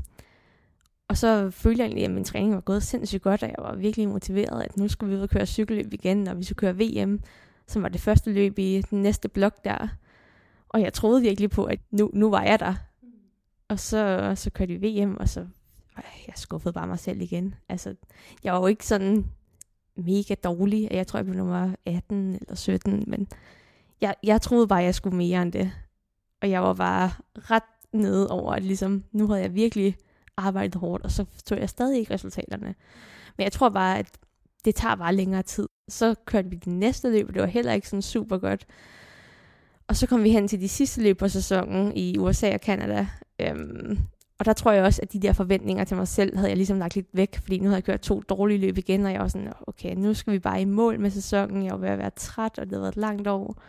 og 1.07 1.17
så 1.17 1.49
følte 1.51 1.79
jeg 1.79 1.85
egentlig, 1.85 2.05
at 2.05 2.11
min 2.11 2.23
træning 2.23 2.53
var 2.53 2.61
gået 2.61 2.83
sindssygt 2.83 3.23
godt, 3.23 3.43
og 3.43 3.49
jeg 3.49 3.55
var 3.57 3.75
virkelig 3.75 4.09
motiveret, 4.09 4.61
at 4.61 4.77
nu 4.77 4.87
skulle 4.87 5.09
vi 5.09 5.17
ud 5.17 5.21
og 5.21 5.29
køre 5.29 5.45
cykelløb 5.45 5.93
igen, 5.93 6.27
og 6.27 6.37
vi 6.37 6.43
skulle 6.43 6.57
køre 6.57 6.77
VM, 6.77 7.21
som 7.71 7.83
var 7.83 7.89
det 7.89 8.01
første 8.01 8.31
løb 8.31 8.59
i 8.59 8.81
den 8.89 9.01
næste 9.01 9.29
blok 9.29 9.65
der. 9.65 9.87
Og 10.69 10.81
jeg 10.81 10.93
troede 10.93 11.21
virkelig 11.21 11.49
på, 11.49 11.63
at 11.63 11.79
nu, 11.91 12.09
nu 12.13 12.29
var 12.29 12.43
jeg 12.43 12.59
der. 12.59 12.75
Og 13.67 13.79
så, 13.79 14.33
så 14.35 14.49
kørte 14.49 14.73
vi 14.73 15.01
VM, 15.01 15.17
og 15.17 15.29
så 15.29 15.47
jeg 16.27 16.33
skuffede 16.35 16.73
bare 16.73 16.87
mig 16.87 16.99
selv 16.99 17.21
igen. 17.21 17.55
Altså, 17.69 17.95
jeg 18.43 18.53
var 18.53 18.59
jo 18.59 18.67
ikke 18.67 18.85
sådan 18.85 19.25
mega 19.95 20.35
dårlig. 20.43 20.87
Jeg 20.91 21.07
tror, 21.07 21.17
jeg 21.17 21.25
blev 21.25 21.37
nummer 21.37 21.75
18 21.85 22.35
eller 22.35 22.55
17, 22.55 23.03
men 23.07 23.27
jeg, 24.01 24.15
jeg 24.23 24.41
troede 24.41 24.67
bare, 24.67 24.79
at 24.79 24.85
jeg 24.85 24.95
skulle 24.95 25.17
mere 25.17 25.41
end 25.41 25.51
det. 25.51 25.71
Og 26.41 26.49
jeg 26.49 26.63
var 26.63 26.73
bare 26.73 27.11
ret 27.35 27.63
nede 27.93 28.29
over, 28.29 28.53
at 28.53 28.63
ligesom, 28.63 29.03
nu 29.11 29.27
havde 29.27 29.41
jeg 29.41 29.55
virkelig 29.55 29.97
arbejdet 30.37 30.75
hårdt, 30.75 31.03
og 31.03 31.11
så 31.11 31.25
tog 31.45 31.59
jeg 31.59 31.69
stadig 31.69 31.99
ikke 31.99 32.13
resultaterne. 32.13 32.75
Men 33.37 33.43
jeg 33.43 33.51
tror 33.51 33.69
bare, 33.69 33.99
at 33.99 34.17
det 34.65 34.75
tager 34.75 34.95
bare 34.95 35.15
længere 35.15 35.43
tid. 35.43 35.67
Så 35.89 36.15
kørte 36.25 36.49
vi 36.49 36.55
det 36.55 36.67
næste 36.67 37.11
løb, 37.11 37.27
og 37.27 37.33
det 37.33 37.41
var 37.41 37.47
heller 37.47 37.73
ikke 37.73 37.89
sådan 37.89 38.01
super 38.01 38.37
godt. 38.37 38.65
Og 39.87 39.95
så 39.95 40.07
kom 40.07 40.23
vi 40.23 40.29
hen 40.29 40.47
til 40.47 40.61
de 40.61 40.69
sidste 40.69 41.01
løb 41.01 41.17
på 41.17 41.27
sæsonen 41.27 41.97
i 41.97 42.17
USA 42.17 42.53
og 42.53 42.59
Canada. 42.59 43.07
Øhm, 43.41 43.99
og 44.39 44.45
der 44.45 44.53
tror 44.53 44.71
jeg 44.71 44.83
også, 44.83 45.01
at 45.01 45.13
de 45.13 45.19
der 45.19 45.33
forventninger 45.33 45.83
til 45.83 45.97
mig 45.97 46.07
selv, 46.07 46.35
havde 46.37 46.49
jeg 46.49 46.57
ligesom 46.57 46.79
lagt 46.79 46.95
lidt 46.95 47.07
væk, 47.13 47.39
fordi 47.41 47.59
nu 47.59 47.63
havde 47.63 47.75
jeg 47.75 47.83
kørt 47.83 47.99
to 47.99 48.21
dårlige 48.29 48.57
løb 48.57 48.77
igen, 48.77 49.05
og 49.05 49.11
jeg 49.11 49.21
var 49.21 49.27
sådan, 49.27 49.53
okay, 49.67 49.95
nu 49.95 50.13
skal 50.13 50.33
vi 50.33 50.39
bare 50.39 50.61
i 50.61 50.65
mål 50.65 50.99
med 50.99 51.09
sæsonen. 51.09 51.65
Jeg 51.65 51.71
var 51.71 51.77
ved 51.77 51.89
at 51.89 51.97
være 51.97 52.11
træt, 52.15 52.59
og 52.59 52.65
det 52.65 52.71
havde 52.71 52.81
været 52.81 52.91
et 52.91 52.97
langt 52.97 53.27
år. 53.27 53.61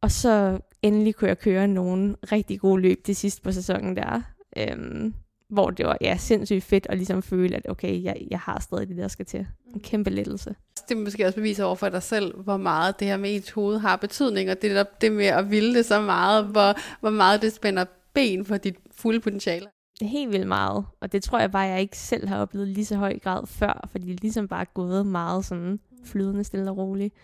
Og 0.00 0.10
så 0.10 0.58
endelig 0.82 1.14
kunne 1.14 1.28
jeg 1.28 1.38
køre 1.38 1.68
nogle 1.68 2.16
rigtig 2.32 2.60
gode 2.60 2.82
løb 2.82 3.04
til 3.04 3.16
sidst 3.16 3.42
på 3.42 3.52
sæsonen 3.52 3.96
der. 3.96 4.22
Øhm, 4.56 5.14
hvor 5.48 5.70
det 5.70 5.86
var 5.86 5.96
ja, 6.00 6.16
sindssygt 6.16 6.64
fedt 6.64 6.86
at 6.90 6.96
ligesom 6.96 7.22
føle, 7.22 7.56
at 7.56 7.68
okay, 7.68 8.02
jeg, 8.02 8.26
jeg 8.30 8.38
har 8.38 8.60
stadig 8.60 8.88
det, 8.88 8.96
der 8.96 9.08
skal 9.08 9.26
til. 9.26 9.46
En 9.74 9.80
kæmpe 9.80 10.10
lettelse. 10.10 10.54
Det 10.88 10.96
måske 10.96 11.26
også 11.26 11.36
beviser 11.36 11.64
over 11.64 11.74
for 11.74 11.88
dig 11.88 12.02
selv, 12.02 12.42
hvor 12.42 12.56
meget 12.56 13.00
det 13.00 13.08
her 13.08 13.16
med 13.16 13.34
ens 13.34 13.50
hoved 13.50 13.78
har 13.78 13.96
betydning, 13.96 14.50
og 14.50 14.62
det 14.62 14.76
er 14.76 14.84
det 15.00 15.12
med 15.12 15.26
at 15.26 15.50
ville 15.50 15.74
det 15.74 15.86
så 15.86 16.00
meget, 16.00 16.44
hvor, 16.44 16.74
hvor 17.00 17.10
meget 17.10 17.42
det 17.42 17.52
spænder 17.52 17.84
ben 18.14 18.44
for 18.44 18.56
dit 18.56 18.76
fulde 18.90 19.20
potentiale. 19.20 19.66
Det 19.98 20.04
er 20.04 20.10
helt 20.10 20.32
vildt 20.32 20.46
meget, 20.46 20.86
og 21.00 21.12
det 21.12 21.22
tror 21.22 21.38
jeg 21.38 21.52
bare, 21.52 21.62
jeg 21.62 21.80
ikke 21.80 21.98
selv 21.98 22.28
har 22.28 22.40
oplevet 22.40 22.68
lige 22.68 22.84
så 22.84 22.96
høj 22.96 23.18
grad 23.18 23.46
før, 23.46 23.88
fordi 23.92 24.06
det 24.06 24.14
er 24.14 24.18
ligesom 24.22 24.48
bare 24.48 24.64
gået 24.64 25.06
meget 25.06 25.44
sådan 25.44 25.80
flydende 26.04 26.44
stille 26.44 26.70
og 26.70 26.76
roligt. 26.76 27.14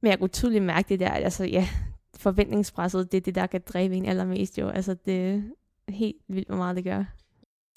Men 0.00 0.10
jeg 0.10 0.18
kunne 0.18 0.28
tydeligt 0.28 0.64
mærke 0.64 0.88
det 0.88 1.00
der, 1.00 1.10
at 1.10 1.24
altså, 1.24 1.44
ja, 1.44 1.68
forventningspresset, 2.16 3.12
det 3.12 3.18
er 3.18 3.22
det, 3.22 3.34
der 3.34 3.46
kan 3.46 3.62
dræbe 3.68 3.96
en 3.96 4.06
allermest 4.06 4.58
jo. 4.58 4.68
Altså, 4.68 4.94
det 4.94 5.34
er 5.34 5.40
helt 5.88 6.16
vildt, 6.28 6.48
hvor 6.48 6.56
meget 6.56 6.76
det 6.76 6.84
gør. 6.84 7.04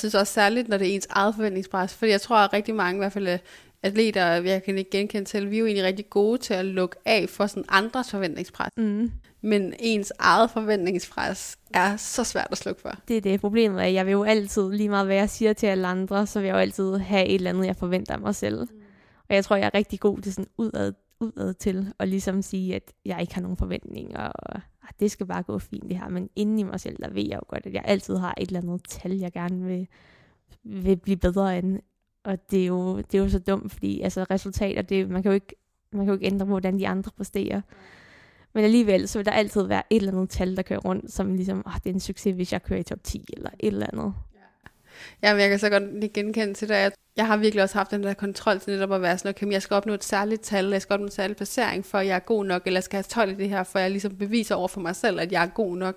Synes 0.02 0.16
også 0.16 0.34
særligt, 0.34 0.68
når 0.68 0.78
det 0.78 0.90
er 0.90 0.96
ens 0.96 1.08
eget 1.10 1.36
forventningspres, 1.36 1.94
fordi 1.94 2.12
jeg 2.12 2.22
tror, 2.22 2.36
at 2.38 2.54
rigtig 2.54 2.76
mange, 2.76 2.98
i 2.98 3.02
hvert 3.02 3.12
fald 3.12 3.40
atleter, 3.84 4.26
jeg 4.26 4.64
kan 4.64 4.78
ikke 4.78 4.92
genkende 4.92 5.26
til, 5.26 5.52
vi 5.52 5.56
er 5.56 5.60
jo 5.60 5.66
egentlig 5.66 5.86
rigtig 5.86 6.10
gode 6.10 6.38
til 6.38 6.54
at 6.54 6.66
lukke 6.66 6.96
af 7.06 7.30
for 7.30 7.48
sådan 7.48 7.66
andres 7.70 8.12
forventningspres. 8.12 8.70
Mm. 8.78 9.12
Men 9.42 9.74
ens 9.80 10.14
eget 10.20 10.52
forventningspres 10.52 11.58
er 11.74 11.96
så 11.98 12.24
svært 12.24 12.48
at 12.52 12.58
slukke 12.58 12.82
for. 12.82 12.96
Det 13.08 13.18
er 13.18 13.22
det 13.22 13.42
problemet, 13.42 13.82
at 13.82 13.94
jeg 13.94 14.06
vil 14.06 14.12
jo 14.12 14.24
altid, 14.24 14.72
lige 14.72 14.90
meget 14.90 15.06
hvad 15.06 15.16
jeg 15.16 15.30
siger 15.30 15.54
til 15.54 15.68
alle 15.68 15.88
andre, 15.88 16.28
så 16.28 16.40
vil 16.40 16.48
jeg 16.48 16.54
jo 16.54 16.60
altid 16.60 16.98
have 16.98 17.26
et 17.26 17.36
eller 17.36 17.50
andet, 17.50 17.66
jeg 17.66 17.76
forventer 17.76 18.14
af 18.14 18.20
mig 18.20 18.36
selv. 18.36 18.60
Mm. 18.60 18.82
Og 19.30 19.36
jeg 19.36 19.46
tror, 19.46 19.56
jeg 19.56 19.66
er 19.66 19.78
rigtig 19.78 20.00
god 20.00 20.22
til 20.22 20.34
sådan 20.34 20.48
udad, 20.58 20.94
udad 21.20 21.54
til 21.54 21.94
at 22.00 22.08
ligesom 22.08 22.42
sige, 22.42 22.76
at 22.76 22.92
jeg 23.06 23.22
ikke 23.22 23.34
har 23.34 23.42
nogen 23.42 23.58
forventninger, 23.58 24.20
og 24.20 24.62
at 24.90 25.00
det 25.00 25.12
skal 25.12 25.26
bare 25.26 25.44
gå 25.44 25.60
fint 25.60 25.84
det 25.84 25.98
her. 25.98 26.10
Men 26.10 26.30
inden 26.36 26.60
i 26.60 26.64
mig 26.64 26.80
selv, 26.80 26.98
der 27.04 27.10
ved 27.10 27.24
jeg 27.24 27.36
jo 27.36 27.44
godt, 27.48 27.66
at 27.66 27.74
jeg 27.74 27.82
altid 27.86 28.18
har 28.18 28.34
et 28.38 28.48
eller 28.48 28.62
andet 28.62 28.84
tal, 28.88 29.18
jeg 29.18 29.32
gerne 29.32 29.66
vil, 29.66 29.88
vil 30.64 30.98
blive 30.98 31.18
bedre 31.18 31.58
end. 31.58 31.80
Og 32.24 32.52
det 32.52 32.62
er 32.62 32.66
jo, 32.66 32.98
det 32.98 33.16
er 33.16 33.20
jo 33.20 33.30
så 33.30 33.40
dumt, 33.40 33.72
fordi 33.72 34.02
altså, 34.02 34.26
resultater, 34.32 34.82
det, 34.82 35.10
man, 35.10 35.24
kan 35.24 35.30
jo 35.30 35.34
ikke, 35.34 35.56
man 35.92 36.06
kan 36.06 36.08
jo 36.08 36.14
ikke 36.14 36.26
ændre 36.26 36.46
på, 36.46 36.50
hvordan 36.50 36.80
de 36.80 36.88
andre 36.88 37.12
præsterer. 37.18 37.62
Men 38.54 38.64
alligevel, 38.64 39.08
så 39.08 39.20
vil 39.20 39.26
der 39.26 39.32
altid 39.32 39.64
være 39.64 39.84
et 39.90 39.96
eller 39.96 40.12
andet 40.12 40.30
tal, 40.30 40.56
der 40.56 40.62
kører 40.62 40.80
rundt, 40.80 41.12
som 41.12 41.36
ligesom, 41.36 41.64
oh, 41.66 41.74
det 41.74 41.90
er 41.90 41.94
en 41.94 42.00
succes, 42.00 42.36
hvis 42.36 42.54
jeg 42.54 42.64
kører 42.64 42.80
i 42.80 42.84
top 42.84 43.04
10, 43.04 43.26
eller 43.34 43.50
et 43.60 43.68
eller 43.68 43.88
andet. 43.94 44.14
Ja, 45.24 45.34
men 45.34 45.42
jeg 45.42 45.50
kan 45.50 45.60
så 45.60 45.70
godt 45.70 46.00
lige 46.00 46.14
genkende 46.14 46.54
til 46.54 46.70
det, 46.70 46.76
at 46.76 46.94
jeg 47.18 47.28
har 47.28 47.38
virkelig 47.38 47.64
også 47.64 47.78
haft 47.78 47.92
den 47.92 48.04
der 48.04 48.14
kontrol 48.14 48.60
til 48.60 48.74
netop 48.74 48.92
at 48.92 49.02
være 49.02 49.18
sådan, 49.18 49.30
okay, 49.30 49.52
jeg 49.52 49.62
skal 49.62 49.76
opnå 49.76 49.94
et 49.94 50.04
særligt 50.04 50.42
tal, 50.42 50.66
jeg 50.66 50.82
skal 50.82 50.94
opnå 50.94 51.06
en 51.06 51.12
særlig 51.12 51.38
placering, 51.38 51.86
for 51.86 51.98
at 51.98 52.08
jeg 52.08 52.16
er 52.16 52.20
god 52.20 52.46
nok, 52.46 52.62
eller 52.66 52.78
jeg 52.78 52.84
skal 52.84 52.98
have 52.98 53.04
12 53.04 53.32
i 53.32 53.36
det 53.36 53.50
her, 53.50 53.64
for 53.64 53.80
jeg 53.80 53.92
ligesom 53.92 54.16
beviser 54.16 54.56
over 54.56 54.68
for 54.68 54.82
mig 54.82 54.96
selv, 54.96 55.20
at 55.20 55.32
jeg 55.32 55.44
er 55.44 55.48
god 55.48 55.78
nok. 55.78 55.96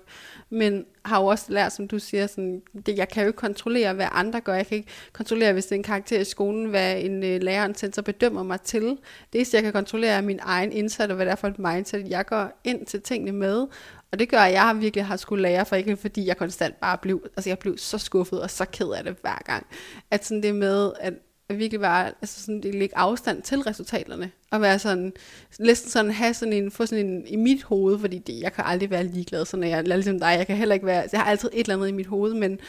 Men 0.49 0.85
har 1.05 1.21
jo 1.21 1.25
også 1.25 1.45
lært, 1.49 1.73
som 1.73 1.87
du 1.87 1.99
siger, 1.99 2.27
sådan, 2.27 2.61
det, 2.85 2.97
jeg 2.97 3.09
kan 3.09 3.23
jo 3.23 3.27
ikke 3.27 3.37
kontrollere, 3.37 3.93
hvad 3.93 4.07
andre 4.11 4.41
gør. 4.41 4.53
Jeg 4.53 4.67
kan 4.67 4.77
ikke 4.77 4.89
kontrollere, 5.13 5.53
hvis 5.53 5.65
det 5.65 5.71
er 5.71 5.75
en 5.75 5.83
karakter 5.83 6.19
i 6.19 6.23
skolen, 6.23 6.65
hvad 6.65 7.01
en 7.01 7.23
øh, 7.23 7.41
lærer 7.41 7.65
en 7.65 7.75
sensor 7.75 8.01
bedømmer 8.01 8.43
mig 8.43 8.61
til. 8.61 8.83
Det 8.83 8.97
eneste, 9.35 9.57
jeg 9.57 9.63
kan 9.63 9.73
kontrollere, 9.73 10.11
er 10.11 10.21
min 10.21 10.39
egen 10.43 10.71
indsats, 10.71 11.09
og 11.09 11.15
hvad 11.15 11.25
det 11.25 11.31
er 11.31 11.35
for 11.35 11.47
et 11.47 11.59
mindset, 11.59 12.09
jeg 12.09 12.25
går 12.25 12.59
ind 12.63 12.85
til 12.85 13.01
tingene 13.01 13.31
med. 13.31 13.67
Og 14.15 14.19
det 14.19 14.29
gør, 14.29 14.39
at 14.39 14.53
jeg 14.53 14.77
virkelig 14.79 15.05
har 15.05 15.17
skulle 15.17 15.41
lære, 15.41 15.65
for 15.65 15.75
ikke 15.75 15.97
fordi 15.97 16.27
jeg 16.27 16.37
konstant 16.37 16.79
bare 16.79 16.97
blev, 16.97 17.21
altså 17.37 17.49
jeg 17.49 17.59
blev 17.59 17.77
så 17.77 17.97
skuffet 17.97 18.41
og 18.41 18.51
så 18.51 18.65
ked 18.65 18.87
af 18.87 19.03
det 19.03 19.15
hver 19.21 19.41
gang. 19.45 19.65
At 20.11 20.25
sådan 20.25 20.43
det 20.43 20.55
med, 20.55 20.91
at 20.99 21.13
virkelig 21.49 21.79
bare 21.79 22.07
altså 22.07 22.41
sådan, 22.41 22.63
det 22.63 22.75
lægge 22.75 22.97
afstand 22.97 23.41
til 23.41 23.59
resultaterne. 23.61 24.31
Og 24.51 24.61
være 24.61 24.79
sådan, 24.79 25.13
næsten 25.59 25.89
sådan 25.89 26.11
have 26.11 26.33
sådan 26.33 26.53
en, 26.53 26.71
få 26.71 26.85
sådan 26.85 27.05
en 27.05 27.27
i 27.27 27.35
mit 27.35 27.63
hoved, 27.63 27.99
fordi 27.99 28.17
det, 28.17 28.39
jeg 28.41 28.53
kan 28.53 28.63
aldrig 28.67 28.89
være 28.89 29.03
ligeglad, 29.03 29.45
sådan 29.45 29.69
jeg, 29.69 29.79
er 29.79 29.83
ligesom 29.83 30.19
dig, 30.19 30.35
jeg 30.37 30.47
kan 30.47 30.55
heller 30.55 30.75
ikke 30.75 30.85
være, 30.85 31.01
altså 31.01 31.17
jeg 31.17 31.23
har 31.23 31.31
altid 31.31 31.49
et 31.53 31.59
eller 31.59 31.75
andet 31.75 31.87
i 31.87 31.91
mit 31.91 32.07
hoved, 32.07 32.33
men, 32.33 32.59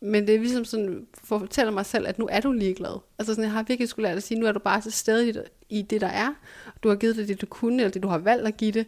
men 0.00 0.26
det 0.26 0.34
er 0.34 0.38
ligesom 0.38 0.64
sådan, 0.64 1.06
for 1.24 1.36
at 1.36 1.40
fortælle 1.40 1.72
mig 1.72 1.86
selv, 1.86 2.06
at 2.08 2.18
nu 2.18 2.28
er 2.30 2.40
du 2.40 2.52
ligeglad. 2.52 3.00
Altså 3.18 3.32
sådan, 3.34 3.44
jeg 3.44 3.52
har 3.52 3.62
virkelig 3.62 3.88
skulle 3.88 4.08
lære 4.08 4.16
at 4.16 4.22
sige, 4.22 4.40
nu 4.40 4.46
er 4.46 4.52
du 4.52 4.58
bare 4.58 4.80
til 4.80 4.92
stede 4.92 5.44
i 5.68 5.82
det, 5.82 6.00
der 6.00 6.06
er. 6.06 6.34
Du 6.82 6.88
har 6.88 6.96
givet 6.96 7.16
det, 7.16 7.28
det 7.28 7.40
du 7.40 7.46
kunne, 7.46 7.76
eller 7.76 7.90
det, 7.90 8.02
du 8.02 8.08
har 8.08 8.18
valgt 8.18 8.46
at 8.46 8.56
give 8.56 8.72
det, 8.72 8.86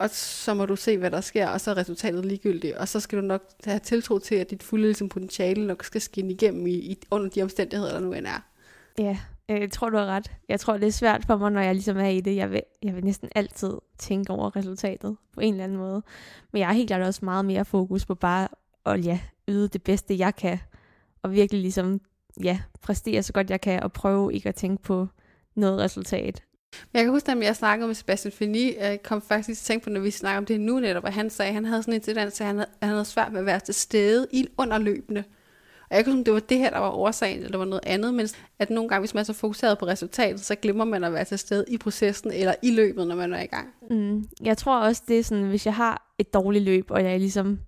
og 0.00 0.10
så 0.10 0.54
må 0.54 0.66
du 0.66 0.76
se, 0.76 0.98
hvad 0.98 1.10
der 1.10 1.20
sker, 1.20 1.48
og 1.48 1.60
så 1.60 1.70
er 1.70 1.76
resultatet 1.76 2.26
ligegyldigt. 2.26 2.76
Og 2.76 2.88
så 2.88 3.00
skal 3.00 3.18
du 3.18 3.24
nok 3.24 3.42
have 3.64 3.78
tiltro 3.78 4.18
til, 4.18 4.34
at 4.34 4.50
dit 4.50 4.62
fulde 4.62 4.84
ligesom, 4.84 5.08
potentiale 5.08 5.66
nok 5.66 5.84
skal 5.84 6.00
skinne 6.00 6.32
igennem 6.32 6.66
i, 6.66 6.74
i, 6.74 6.98
under 7.10 7.28
de 7.28 7.42
omstændigheder, 7.42 7.92
der 7.92 8.00
nu 8.00 8.12
end 8.12 8.26
er. 8.26 8.46
Ja, 8.98 9.18
øh, 9.48 9.60
jeg 9.60 9.70
tror, 9.70 9.90
du 9.90 9.96
har 9.96 10.06
ret. 10.06 10.32
Jeg 10.48 10.60
tror, 10.60 10.76
det 10.76 10.86
er 10.86 10.92
svært 10.92 11.24
for 11.24 11.36
mig, 11.36 11.50
når 11.50 11.60
jeg 11.60 11.74
ligesom 11.74 11.96
er 11.96 12.08
i 12.08 12.20
det. 12.20 12.36
Jeg 12.36 12.50
vil, 12.50 12.62
jeg 12.82 12.94
vil 12.94 13.04
næsten 13.04 13.28
altid 13.34 13.72
tænke 13.98 14.32
over 14.32 14.56
resultatet 14.56 15.16
på 15.34 15.40
en 15.40 15.54
eller 15.54 15.64
anden 15.64 15.78
måde. 15.78 16.02
Men 16.52 16.60
jeg 16.60 16.68
har 16.68 16.74
helt 16.74 16.86
klart 16.86 17.02
også 17.02 17.24
meget 17.24 17.44
mere 17.44 17.64
fokus 17.64 18.06
på 18.06 18.14
bare 18.14 18.48
at 18.86 19.04
ja, 19.04 19.20
yde 19.48 19.68
det 19.68 19.82
bedste, 19.82 20.18
jeg 20.18 20.36
kan. 20.36 20.58
Og 21.22 21.32
virkelig 21.32 21.60
ligesom, 21.60 22.00
ja, 22.42 22.60
præstere 22.82 23.22
så 23.22 23.32
godt 23.32 23.50
jeg 23.50 23.60
kan, 23.60 23.82
og 23.82 23.92
prøve 23.92 24.34
ikke 24.34 24.48
at 24.48 24.54
tænke 24.54 24.82
på 24.82 25.08
noget 25.54 25.80
resultat. 25.80 26.42
Jeg 26.94 27.02
kan 27.02 27.10
huske, 27.12 27.32
at 27.32 27.38
jeg 27.42 27.56
snakkede 27.56 27.86
med 27.86 27.94
Sebastian 27.94 28.32
Fini, 28.32 28.68
øh, 28.68 28.76
jeg 28.80 29.02
kom 29.02 29.22
faktisk 29.22 29.46
til 29.46 29.52
at 29.52 29.66
tænke 29.66 29.84
på, 29.84 29.90
når 29.90 30.00
vi 30.00 30.10
snakker 30.10 30.38
om 30.38 30.46
det 30.46 30.60
nu 30.60 30.80
netop, 30.80 31.04
at 31.04 31.12
han 31.12 31.30
sagde, 31.30 31.48
at 31.48 31.54
han 31.54 31.64
havde 31.64 31.82
sådan 31.82 31.94
en 31.94 32.00
tendens, 32.00 32.40
at 32.40 32.46
han 32.46 32.56
havde, 32.56 32.68
han 32.82 32.90
havde 32.90 33.04
svært 33.04 33.32
med 33.32 33.40
at 33.40 33.46
være 33.46 33.60
til 33.60 33.74
stede 33.74 34.26
i 34.32 34.48
underløbende. 34.58 35.24
Og 35.90 35.96
jeg 35.96 36.04
kunne 36.04 36.24
det 36.24 36.32
var 36.32 36.40
det 36.40 36.58
her, 36.58 36.70
der 36.70 36.78
var 36.78 36.90
årsagen, 36.90 37.36
eller 37.36 37.50
det 37.50 37.58
var 37.58 37.64
noget 37.64 37.84
andet, 37.86 38.14
men 38.14 38.28
at 38.58 38.70
nogle 38.70 38.88
gange, 38.88 39.00
hvis 39.00 39.14
man 39.14 39.20
er 39.20 39.24
så 39.24 39.32
fokuseret 39.32 39.78
på 39.78 39.86
resultatet, 39.86 40.40
så 40.40 40.54
glemmer 40.54 40.84
man 40.84 41.04
at 41.04 41.12
være 41.12 41.24
til 41.24 41.38
stede 41.38 41.64
i 41.68 41.78
processen, 41.78 42.32
eller 42.32 42.54
i 42.62 42.70
løbet, 42.70 43.06
når 43.06 43.16
man 43.16 43.34
er 43.34 43.42
i 43.42 43.46
gang. 43.46 43.68
Mm. 43.90 44.24
Jeg 44.42 44.58
tror 44.58 44.80
også, 44.80 45.02
det 45.08 45.18
er 45.18 45.22
sådan, 45.22 45.44
hvis 45.44 45.66
jeg 45.66 45.74
har 45.74 46.14
et 46.18 46.34
dårligt 46.34 46.64
løb, 46.64 46.90
og 46.90 47.04
jeg 47.04 47.14
er 47.14 47.18
ligesom, 47.18 47.58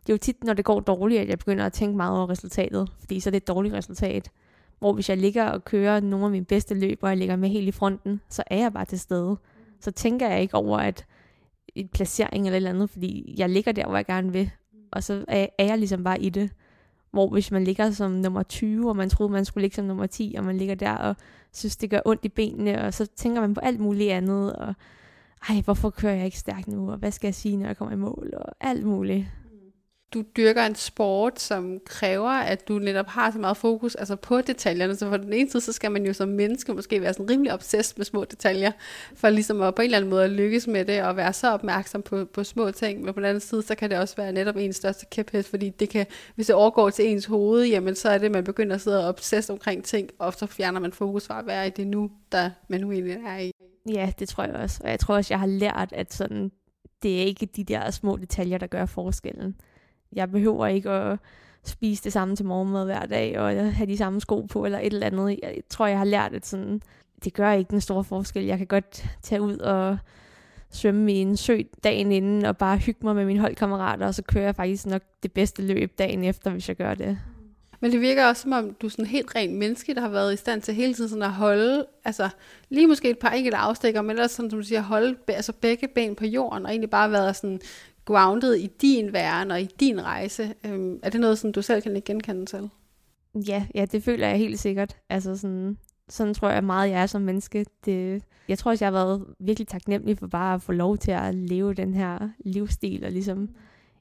det 0.00 0.08
er 0.08 0.14
jo 0.14 0.18
tit, 0.18 0.44
når 0.44 0.52
det 0.52 0.64
går 0.64 0.80
dårligt, 0.80 1.20
at 1.20 1.28
jeg 1.28 1.38
begynder 1.38 1.66
at 1.66 1.72
tænke 1.72 1.96
meget 1.96 2.16
over 2.18 2.30
resultatet, 2.30 2.88
fordi 3.00 3.20
så 3.20 3.28
er 3.28 3.30
det 3.30 3.36
et 3.36 3.48
dårligt 3.48 3.74
resultat. 3.74 4.30
Hvor 4.78 4.92
hvis 4.92 5.08
jeg 5.08 5.16
ligger 5.16 5.44
og 5.44 5.64
kører 5.64 6.00
nogle 6.00 6.24
af 6.24 6.30
mine 6.30 6.44
bedste 6.44 6.74
løb, 6.74 6.98
og 7.02 7.08
jeg 7.08 7.18
ligger 7.18 7.36
med 7.36 7.48
helt 7.48 7.68
i 7.68 7.72
fronten, 7.72 8.20
så 8.28 8.42
er 8.46 8.58
jeg 8.58 8.72
bare 8.72 8.84
til 8.84 9.00
stede. 9.00 9.36
Så 9.80 9.90
tænker 9.90 10.28
jeg 10.28 10.42
ikke 10.42 10.54
over, 10.54 10.78
at 10.78 11.06
et 11.74 11.90
placering 11.90 12.46
eller 12.46 12.54
et 12.54 12.56
eller 12.56 12.70
andet, 12.70 12.90
fordi 12.90 13.34
jeg 13.38 13.48
ligger 13.48 13.72
der, 13.72 13.86
hvor 13.86 13.96
jeg 13.96 14.06
gerne 14.06 14.32
vil. 14.32 14.50
Og 14.92 15.02
så 15.02 15.24
er, 15.28 15.46
er 15.58 15.64
jeg 15.64 15.78
ligesom 15.78 16.04
bare 16.04 16.20
i 16.20 16.28
det. 16.28 16.50
Hvor 17.10 17.28
hvis 17.28 17.50
man 17.50 17.64
ligger 17.64 17.90
som 17.90 18.10
nummer 18.10 18.42
20, 18.42 18.88
og 18.88 18.96
man 18.96 19.10
troede, 19.10 19.32
man 19.32 19.44
skulle 19.44 19.62
ligge 19.62 19.74
som 19.74 19.84
nummer 19.84 20.06
10, 20.06 20.34
og 20.38 20.44
man 20.44 20.56
ligger 20.56 20.74
der 20.74 20.92
og 20.94 21.16
synes, 21.52 21.76
det 21.76 21.90
gør 21.90 22.00
ondt 22.04 22.24
i 22.24 22.28
benene, 22.28 22.84
og 22.84 22.94
så 22.94 23.06
tænker 23.06 23.40
man 23.40 23.54
på 23.54 23.60
alt 23.60 23.80
muligt 23.80 24.12
andet, 24.12 24.52
og 24.52 24.74
ej, 25.48 25.60
hvorfor 25.64 25.90
kører 25.90 26.14
jeg 26.14 26.24
ikke 26.24 26.38
stærkt 26.38 26.68
nu, 26.68 26.90
og 26.90 26.98
hvad 26.98 27.12
skal 27.12 27.28
jeg 27.28 27.34
sige, 27.34 27.56
når 27.56 27.66
jeg 27.66 27.76
kommer 27.76 27.94
i 27.94 27.98
mål, 27.98 28.32
og 28.36 28.54
alt 28.60 28.86
muligt 28.86 29.26
du 30.14 30.24
dyrker 30.36 30.62
en 30.66 30.74
sport, 30.74 31.40
som 31.40 31.80
kræver, 31.86 32.30
at 32.30 32.68
du 32.68 32.78
netop 32.78 33.06
har 33.06 33.30
så 33.30 33.38
meget 33.38 33.56
fokus 33.56 33.94
altså 33.94 34.16
på 34.16 34.40
detaljerne. 34.40 34.96
Så 34.96 35.08
for 35.08 35.16
den 35.16 35.32
ene 35.32 35.50
side, 35.50 35.62
så 35.62 35.72
skal 35.72 35.92
man 35.92 36.06
jo 36.06 36.12
som 36.12 36.28
menneske 36.28 36.74
måske 36.74 37.00
være 37.00 37.12
sådan 37.12 37.30
rimelig 37.30 37.52
obsessed 37.52 37.94
med 37.96 38.04
små 38.04 38.24
detaljer, 38.24 38.72
for 39.14 39.30
ligesom 39.30 39.62
at 39.62 39.74
på 39.74 39.82
en 39.82 39.86
eller 39.86 39.98
anden 39.98 40.10
måde 40.10 40.24
at 40.24 40.30
lykkes 40.30 40.66
med 40.66 40.84
det, 40.84 41.02
og 41.02 41.16
være 41.16 41.32
så 41.32 41.50
opmærksom 41.50 42.02
på, 42.02 42.24
på 42.24 42.44
små 42.44 42.70
ting. 42.70 43.04
Men 43.04 43.14
på 43.14 43.20
den 43.20 43.28
anden 43.28 43.40
side, 43.40 43.62
så 43.62 43.74
kan 43.74 43.90
det 43.90 43.98
også 43.98 44.16
være 44.16 44.32
netop 44.32 44.56
ens 44.56 44.76
største 44.76 45.06
kæphest, 45.10 45.50
fordi 45.50 45.68
det 45.68 45.88
kan, 45.88 46.06
hvis 46.34 46.46
det 46.46 46.54
overgår 46.54 46.90
til 46.90 47.08
ens 47.08 47.26
hoved, 47.26 47.66
jamen 47.66 47.94
så 47.94 48.08
er 48.08 48.18
det, 48.18 48.26
at 48.26 48.32
man 48.32 48.44
begynder 48.44 48.74
at 48.74 48.80
sidde 48.80 49.08
og 49.08 49.14
omkring 49.48 49.84
ting, 49.84 50.10
og 50.18 50.34
så 50.34 50.46
fjerner 50.46 50.80
man 50.80 50.92
fokus 50.92 51.26
fra 51.26 51.38
at 51.38 51.46
være 51.46 51.66
i 51.66 51.70
det 51.70 51.86
nu, 51.86 52.10
der 52.32 52.50
man 52.68 52.80
nu 52.80 52.92
egentlig 52.92 53.16
er 53.26 53.38
i. 53.38 53.50
Ja, 53.88 54.12
det 54.18 54.28
tror 54.28 54.44
jeg 54.44 54.54
også. 54.54 54.80
Og 54.84 54.90
jeg 54.90 55.00
tror 55.00 55.14
også, 55.14 55.34
jeg 55.34 55.40
har 55.40 55.46
lært, 55.46 55.92
at 55.92 56.14
sådan, 56.14 56.50
det 57.02 57.22
er 57.22 57.24
ikke 57.24 57.46
de 57.46 57.64
der 57.64 57.90
små 57.90 58.16
detaljer, 58.16 58.58
der 58.58 58.66
gør 58.66 58.86
forskellen 58.86 59.54
jeg 60.12 60.30
behøver 60.30 60.66
ikke 60.66 60.90
at 60.90 61.18
spise 61.64 62.04
det 62.04 62.12
samme 62.12 62.36
til 62.36 62.46
morgenmad 62.46 62.84
hver 62.84 63.06
dag, 63.06 63.38
og 63.38 63.74
have 63.74 63.86
de 63.86 63.96
samme 63.96 64.20
sko 64.20 64.40
på, 64.40 64.64
eller 64.64 64.78
et 64.78 64.92
eller 64.92 65.06
andet. 65.06 65.38
Jeg 65.42 65.54
tror, 65.70 65.86
jeg 65.86 65.98
har 65.98 66.04
lært, 66.04 66.34
at 66.34 66.46
sådan, 66.46 66.82
det 67.24 67.34
gør 67.34 67.52
ikke 67.52 67.70
den 67.70 67.80
store 67.80 68.04
forskel. 68.04 68.44
Jeg 68.44 68.58
kan 68.58 68.66
godt 68.66 69.04
tage 69.22 69.42
ud 69.42 69.58
og 69.58 69.98
svømme 70.70 71.12
i 71.12 71.16
en 71.16 71.36
sø 71.36 71.58
dagen 71.84 72.12
inden, 72.12 72.44
og 72.44 72.56
bare 72.56 72.78
hygge 72.78 73.00
mig 73.02 73.14
med 73.14 73.24
mine 73.24 73.40
holdkammerater, 73.40 74.06
og 74.06 74.14
så 74.14 74.22
kører 74.22 74.44
jeg 74.44 74.56
faktisk 74.56 74.86
nok 74.86 75.02
det 75.22 75.32
bedste 75.32 75.62
løb 75.62 75.98
dagen 75.98 76.24
efter, 76.24 76.50
hvis 76.50 76.68
jeg 76.68 76.76
gør 76.76 76.94
det. 76.94 77.18
Men 77.80 77.92
det 77.92 78.00
virker 78.00 78.26
også, 78.26 78.42
som 78.42 78.52
om 78.52 78.74
du 78.74 78.86
er 78.86 78.90
sådan 78.90 79.04
helt 79.04 79.34
rent 79.34 79.54
menneske, 79.54 79.94
der 79.94 80.00
har 80.00 80.08
været 80.08 80.34
i 80.34 80.36
stand 80.36 80.62
til 80.62 80.74
hele 80.74 80.94
tiden 80.94 81.10
sådan 81.10 81.22
at 81.22 81.32
holde, 81.32 81.86
altså 82.04 82.28
lige 82.68 82.86
måske 82.86 83.10
et 83.10 83.18
par 83.18 83.30
enkelte 83.30 83.56
afstikker, 83.56 84.02
men 84.02 84.10
ellers 84.10 84.30
sådan, 84.30 84.50
som 84.50 84.58
du 84.58 84.64
siger, 84.64 84.80
holde 84.80 85.16
altså 85.28 85.52
begge 85.52 85.88
ben 85.88 86.14
på 86.14 86.24
jorden, 86.24 86.64
og 86.64 86.70
egentlig 86.70 86.90
bare 86.90 87.10
været 87.10 87.36
sådan 87.36 87.60
grounded 88.08 88.54
i 88.54 88.66
din 88.66 89.12
væren 89.12 89.50
og 89.50 89.60
i 89.60 89.68
din 89.80 90.02
rejse. 90.04 90.54
Øhm, 90.66 91.00
er 91.02 91.10
det 91.10 91.20
noget, 91.20 91.38
som 91.38 91.52
du 91.52 91.62
selv 91.62 91.82
kan 91.82 92.02
genkende 92.04 92.46
til? 92.46 92.70
Ja, 93.48 93.66
ja, 93.74 93.84
det 93.84 94.02
føler 94.02 94.28
jeg 94.28 94.38
helt 94.38 94.58
sikkert. 94.58 94.96
Altså 95.08 95.36
sådan, 95.36 95.78
sådan 96.08 96.34
tror 96.34 96.50
jeg 96.50 96.64
meget, 96.64 96.90
jeg 96.90 97.02
er 97.02 97.06
som 97.06 97.22
menneske. 97.22 97.66
Det, 97.84 98.22
jeg 98.48 98.58
tror 98.58 98.70
også, 98.70 98.84
jeg 98.84 98.92
har 98.92 98.98
været 98.98 99.24
virkelig 99.38 99.68
taknemmelig 99.68 100.18
for 100.18 100.26
bare 100.26 100.54
at 100.54 100.62
få 100.62 100.72
lov 100.72 100.98
til 100.98 101.10
at 101.10 101.34
leve 101.34 101.74
den 101.74 101.94
her 101.94 102.28
livsstil, 102.38 103.04
og 103.04 103.10
ligesom, 103.10 103.48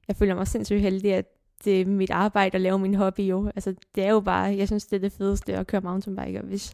jeg 0.08 0.16
føler 0.16 0.36
mig 0.36 0.47
sindssygt 0.47 0.82
heldig, 0.82 1.14
at 1.14 1.26
det 1.64 1.82
er 1.82 1.86
mit 1.86 2.12
arbejde 2.12 2.55
at 2.55 2.62
lave 2.62 2.80
min 2.80 2.95
hobby 2.95 3.20
jo. 3.20 3.51
Altså, 3.55 3.74
det 3.95 4.03
er 4.03 4.12
jo 4.12 4.20
bare, 4.20 4.58
jeg 4.58 4.68
synes, 4.68 4.86
det 4.86 4.95
er 4.95 5.01
det 5.01 5.12
fedeste 5.12 5.55
at 5.55 5.68
køre 5.68 5.82
mountainbike, 5.82 6.39
og 6.39 6.45
hvis 6.45 6.74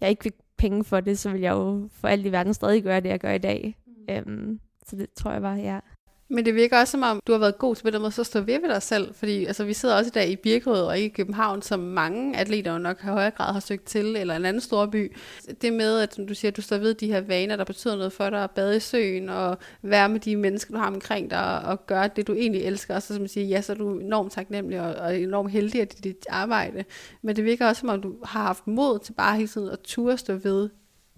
jeg 0.00 0.10
ikke 0.10 0.22
fik 0.22 0.34
penge 0.56 0.84
for 0.84 1.00
det, 1.00 1.18
så 1.18 1.30
vil 1.30 1.40
jeg 1.40 1.52
jo 1.52 1.88
for 1.92 2.08
alt 2.08 2.26
i 2.26 2.32
verden 2.32 2.54
stadig 2.54 2.82
gøre 2.82 3.00
det, 3.00 3.08
jeg 3.08 3.20
gør 3.20 3.32
i 3.32 3.38
dag. 3.38 3.76
Mm. 3.86 4.14
Øhm, 4.14 4.60
så 4.86 4.96
det 4.96 5.06
tror 5.12 5.32
jeg 5.32 5.42
bare, 5.42 5.56
ja. 5.58 5.80
Men 6.28 6.44
det 6.44 6.54
virker 6.54 6.80
også 6.80 6.90
som 6.90 7.02
om, 7.02 7.20
du 7.26 7.32
har 7.32 7.38
været 7.38 7.58
god 7.58 7.74
til 7.74 7.82
på 7.82 7.90
den 7.90 8.00
måde, 8.00 8.12
så 8.12 8.24
stå 8.24 8.40
ved 8.40 8.60
ved 8.60 8.68
dig 8.68 8.82
selv. 8.82 9.14
Fordi 9.14 9.44
altså, 9.44 9.64
vi 9.64 9.72
sidder 9.72 9.96
også 9.96 10.08
i 10.08 10.10
dag 10.10 10.28
i 10.28 10.36
Birkerød 10.36 10.82
og 10.82 10.98
ikke 10.98 11.06
i 11.06 11.16
København, 11.16 11.62
som 11.62 11.80
mange 11.80 12.36
atleter 12.36 12.72
jo 12.72 12.78
nok 12.78 13.00
i 13.02 13.06
højere 13.06 13.30
grad 13.30 13.52
har 13.52 13.60
søgt 13.60 13.84
til, 13.84 14.16
eller 14.16 14.36
en 14.36 14.44
anden 14.44 14.60
stor 14.60 14.86
by. 14.86 15.16
Det 15.62 15.72
med, 15.72 15.98
at 16.00 16.14
som 16.14 16.26
du 16.26 16.34
siger, 16.34 16.50
at 16.50 16.56
du 16.56 16.62
står 16.62 16.78
ved 16.78 16.94
de 16.94 17.06
her 17.06 17.20
vaner, 17.20 17.56
der 17.56 17.64
betyder 17.64 17.96
noget 17.96 18.12
for 18.12 18.30
dig, 18.30 18.44
at 18.44 18.50
bade 18.50 18.76
i 18.76 18.80
søen 18.80 19.28
og 19.28 19.58
være 19.82 20.08
med 20.08 20.20
de 20.20 20.36
mennesker, 20.36 20.74
du 20.74 20.78
har 20.78 20.86
omkring 20.86 21.30
dig, 21.30 21.64
og 21.64 21.86
gøre 21.86 22.08
det, 22.16 22.26
du 22.26 22.34
egentlig 22.34 22.62
elsker. 22.62 22.94
Og 22.94 23.02
så 23.02 23.14
som 23.14 23.28
siger, 23.28 23.46
ja, 23.46 23.60
så 23.60 23.72
er 23.72 23.76
du 23.76 23.98
enormt 23.98 24.32
taknemmelig 24.32 24.80
og, 24.80 24.94
og 24.94 25.20
enormt 25.20 25.50
heldig 25.50 25.80
af 25.80 25.88
dit, 25.88 26.04
dit 26.04 26.26
arbejde. 26.30 26.84
Men 27.22 27.36
det 27.36 27.44
virker 27.44 27.68
også 27.68 27.80
som 27.80 27.88
om, 27.88 28.02
du 28.02 28.14
har 28.24 28.42
haft 28.42 28.66
mod 28.66 28.98
til 28.98 29.12
bare 29.12 29.36
hele 29.36 29.48
tiden 29.48 29.68
at 29.68 29.80
turde 29.80 30.18
stå 30.18 30.34
ved 30.34 30.70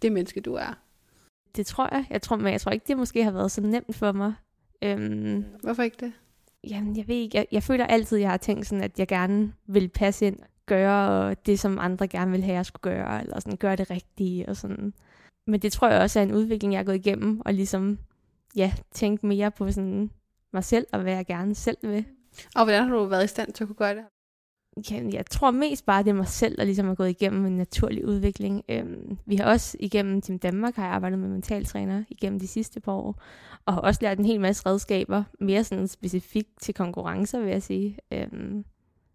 det 0.03 0.13
menneske, 0.13 0.41
du 0.41 0.55
er. 0.55 0.79
Det 1.57 1.67
tror 1.67 1.89
jeg. 1.93 2.05
Jeg 2.11 2.23
tror, 2.23 2.37
men 2.37 2.53
jeg 2.53 2.61
tror 2.61 2.73
ikke, 2.73 2.85
det 2.89 2.97
måske 2.97 3.25
har 3.25 3.31
været 3.31 3.51
så 3.51 3.61
nemt 3.61 3.97
for 3.97 4.13
mig 4.13 4.35
Øhm, 4.83 5.45
Hvorfor 5.62 5.83
ikke 5.83 5.97
det? 6.01 6.12
Jamen, 6.70 6.97
jeg 6.97 7.09
ved 7.09 7.16
ikke. 7.16 7.39
Jeg, 7.39 7.47
jeg 7.53 7.62
føler 7.62 7.87
altid, 7.87 8.18
jeg 8.18 8.31
har 8.31 8.37
tænkt 8.37 8.66
sådan, 8.66 8.85
at 8.85 8.99
jeg 8.99 9.09
gerne 9.09 9.53
vil 9.66 9.89
passe 9.89 10.27
ind, 10.27 10.39
gøre 10.66 11.35
det, 11.35 11.61
som 11.61 11.79
andre 11.79 12.09
gerne 12.09 12.31
vil 12.31 12.43
have, 12.43 12.57
jeg 12.57 12.66
skulle 12.66 12.83
gøre, 12.95 13.22
eller 13.22 13.41
sådan 13.41 13.57
gøre 13.57 13.77
det 13.77 13.91
rigtige 13.91 14.49
og 14.49 14.57
sådan. 14.57 14.95
Men 15.47 15.61
det 15.61 15.72
tror 15.72 15.89
jeg 15.89 16.01
også 16.01 16.18
er 16.18 16.22
en 16.22 16.35
udvikling, 16.35 16.72
jeg 16.72 16.79
har 16.79 16.85
gået 16.85 17.07
igennem, 17.07 17.41
og 17.45 17.55
ligesom, 17.55 17.99
ja, 18.57 18.72
tænke 18.93 19.27
mere 19.27 19.51
på 19.51 19.72
sådan 19.72 20.11
mig 20.53 20.64
selv, 20.64 20.87
og 20.93 21.01
hvad 21.01 21.12
jeg 21.12 21.27
gerne 21.27 21.55
selv 21.55 21.79
vil. 21.83 22.05
Og 22.57 22.64
hvordan 22.64 22.89
har 22.89 22.97
du 22.97 23.05
været 23.05 23.24
i 23.24 23.27
stand 23.27 23.53
til 23.53 23.64
at 23.64 23.68
kunne 23.68 23.77
gøre 23.77 23.95
det? 23.95 24.05
Ja, 24.91 25.03
jeg 25.12 25.27
tror 25.27 25.51
mest 25.51 25.87
bare, 25.87 26.03
det 26.03 26.11
er 26.11 26.14
mig 26.14 26.29
selv, 26.29 26.57
der 26.57 26.64
ligesom 26.64 26.87
har 26.87 26.95
gået 26.95 27.11
igennem 27.11 27.47
en 27.47 27.57
naturlig 27.57 28.07
udvikling. 28.07 28.64
Øhm, 28.68 29.18
vi 29.27 29.37
har 29.37 29.45
også 29.45 29.77
igennem 29.81 30.20
Team 30.20 30.39
Danmark 30.39 30.77
har 30.77 30.85
jeg 30.85 30.93
arbejdet 30.93 31.18
med 31.18 31.29
mentaltræner 31.29 32.05
igennem 32.09 32.41
de 32.41 32.49
sidste 32.49 32.81
par 32.81 32.93
år, 32.93 33.22
og 33.64 33.74
har 33.74 33.81
også 33.81 33.99
lært 34.03 34.18
en 34.18 34.24
hel 34.24 34.41
masse 34.41 34.66
redskaber, 34.66 35.24
mere 35.41 35.64
sådan 35.64 35.89
specifikt 35.89 36.61
til 36.61 36.74
konkurrencer, 36.74 37.41
vil 37.41 37.51
jeg 37.51 37.62
sige. 37.62 37.99
Øhm, 38.12 38.64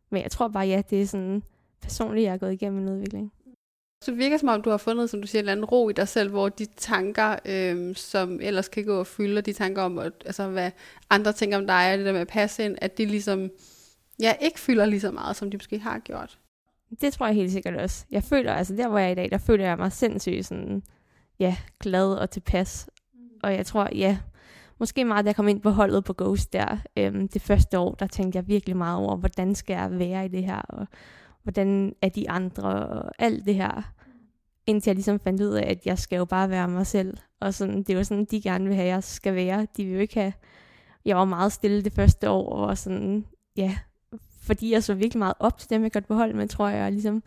men 0.10 0.22
jeg 0.24 0.32
tror 0.32 0.48
bare, 0.48 0.68
ja, 0.68 0.82
det 0.90 1.02
er 1.02 1.06
sådan 1.06 1.44
personligt, 1.82 2.24
jeg 2.24 2.32
har 2.32 2.38
gået 2.38 2.54
igennem 2.54 2.82
en 2.82 2.94
udvikling. 2.94 3.32
Så 4.04 4.12
det 4.12 4.18
virker 4.18 4.38
som 4.38 4.50
om, 4.50 4.62
du 4.62 4.70
har 4.70 4.78
fundet, 4.78 5.10
som 5.10 5.22
du 5.22 5.28
siger, 5.28 5.42
en 5.42 5.50
anden 5.50 5.66
ro 5.66 5.90
i 5.90 5.94
dig 5.94 6.08
selv, 6.08 6.30
hvor 6.30 6.50
de 6.50 6.66
tanker, 6.66 7.36
øhm, 7.46 7.96
som 7.96 8.40
ellers 8.42 8.68
kan 8.68 8.86
gå 8.86 9.00
og 9.00 9.08
fylde, 9.08 9.42
de 9.42 9.54
tanker 9.54 9.82
om, 9.82 10.00
at, 10.00 10.14
altså, 10.26 10.48
hvad 10.48 10.72
andre 11.10 11.34
tænker 11.34 11.58
om 11.58 11.68
dig, 11.68 11.92
og 11.92 11.98
det 11.98 12.06
der 12.06 12.12
med 12.12 12.22
at 12.22 12.28
passe 12.28 12.66
ind, 12.66 12.78
at 12.82 12.98
de 12.98 13.06
ligesom 13.06 13.50
ja, 14.22 14.34
ikke 14.42 14.60
fylder 14.60 14.86
lige 14.86 15.00
så 15.00 15.12
meget, 15.12 15.36
som 15.36 15.52
de 15.52 15.58
måske 15.58 15.80
har 15.80 16.00
gjort. 16.00 16.40
Det 17.02 17.14
tror 17.14 17.26
jeg 17.26 17.36
helt 17.36 17.52
sikkert 17.52 17.76
også. 17.76 18.06
Jeg 18.12 18.24
føler, 18.24 18.54
altså 18.54 18.76
der 18.76 18.88
hvor 18.88 18.98
jeg 18.98 19.08
er 19.08 19.12
i 19.12 19.16
dag, 19.16 19.30
der 19.32 19.38
føler 19.38 19.66
jeg 19.66 19.78
mig 19.78 19.92
sindssygt 19.92 20.46
sådan, 20.46 20.84
ja, 21.40 21.58
glad 21.80 22.14
og 22.14 22.30
tilpas. 22.30 22.90
Mm. 23.14 23.20
Og 23.44 23.54
jeg 23.54 23.66
tror, 23.66 23.90
ja, 23.96 24.18
måske 24.80 25.06
meget, 25.06 25.26
da 25.26 25.30
jeg 25.30 25.36
kom 25.36 25.48
ind 25.48 25.62
på 25.62 25.70
holdet 25.70 26.04
på 26.04 26.14
Ghost 26.18 26.54
der, 26.54 26.78
øhm, 26.98 27.28
det 27.28 27.42
første 27.42 27.80
år, 27.80 27.96
der 27.96 28.08
tænkte 28.08 28.38
jeg 28.38 28.48
virkelig 28.48 28.78
meget 28.78 28.98
over, 28.98 29.16
hvordan 29.16 29.56
skal 29.56 29.74
jeg 29.74 30.00
være 30.00 30.26
i 30.26 30.28
det 30.28 30.44
her, 30.44 30.62
og 30.62 30.88
hvordan 31.44 31.96
er 32.02 32.10
de 32.10 32.30
andre, 32.30 32.88
og 32.88 33.12
alt 33.20 33.46
det 33.46 33.56
her. 33.56 33.94
Indtil 34.68 34.90
jeg 34.90 34.96
ligesom 34.96 35.20
fandt 35.20 35.42
ud 35.42 35.54
af, 35.54 35.70
at 35.70 35.86
jeg 35.86 36.00
skal 36.00 36.18
jo 36.18 36.26
bare 36.26 36.50
være 36.50 36.68
mig 36.68 36.88
selv. 36.88 37.18
Og 37.40 37.54
sådan, 37.54 37.84
det 37.84 37.98
var 37.98 38.04
sådan, 38.04 38.26
de 38.26 38.42
gerne 38.42 38.66
vil 38.66 38.76
have, 38.76 38.88
at 38.88 38.94
jeg 38.94 39.04
skal 39.04 39.36
være. 39.36 39.68
De 39.78 39.86
vil 39.86 39.94
jo 39.94 40.00
ikke 40.00 40.20
have... 40.20 40.34
Jeg 41.06 41.18
var 41.18 41.26
meget 41.26 41.52
stille 41.52 41.84
det 41.84 41.94
første 41.94 42.30
år, 42.30 42.56
og 42.56 42.78
sådan, 42.78 43.26
ja, 43.58 43.78
fordi 44.42 44.72
jeg 44.72 44.84
så 44.84 44.94
virkelig 44.94 45.20
meget 45.20 45.34
op 45.40 45.58
til 45.58 45.70
dem, 45.70 45.84
jeg 45.84 45.92
godt 45.92 46.06
hold, 46.10 46.34
med, 46.34 46.48
tror 46.48 46.68
jeg, 46.68 46.86
og 46.86 46.92
ligesom 46.92 47.24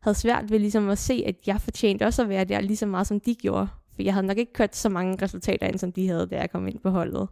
havde 0.00 0.18
svært 0.18 0.50
ved 0.50 0.58
ligesom 0.58 0.88
at 0.88 0.98
se, 0.98 1.24
at 1.26 1.34
jeg 1.46 1.60
fortjente 1.60 2.06
også 2.06 2.22
at 2.22 2.28
være 2.28 2.44
der 2.44 2.60
lige 2.60 2.76
så 2.76 2.86
meget, 2.86 3.06
som 3.06 3.20
de 3.20 3.34
gjorde. 3.34 3.68
For 3.94 4.02
jeg 4.02 4.14
havde 4.14 4.26
nok 4.26 4.38
ikke 4.38 4.52
kørt 4.52 4.76
så 4.76 4.88
mange 4.88 5.22
resultater 5.22 5.66
ind, 5.66 5.78
som 5.78 5.92
de 5.92 6.08
havde, 6.08 6.26
da 6.26 6.36
jeg 6.36 6.50
kom 6.50 6.68
ind 6.68 6.78
på 6.78 6.90
holdet. 6.90 7.28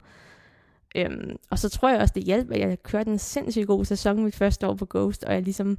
Øhm, 0.97 1.37
og 1.51 1.59
så 1.59 1.69
tror 1.69 1.89
jeg 1.89 2.01
også, 2.01 2.13
det 2.15 2.23
hjalp, 2.23 2.51
at 2.51 2.61
jeg 2.61 2.83
kørte 2.83 3.11
en 3.11 3.19
sindssygt 3.19 3.67
god 3.67 3.85
sæson 3.85 4.25
mit 4.25 4.37
første 4.37 4.67
år 4.67 4.75
på 4.75 4.87
Ghost, 4.91 5.25
og 5.25 5.35
jeg 5.35 5.43
ligesom, 5.43 5.79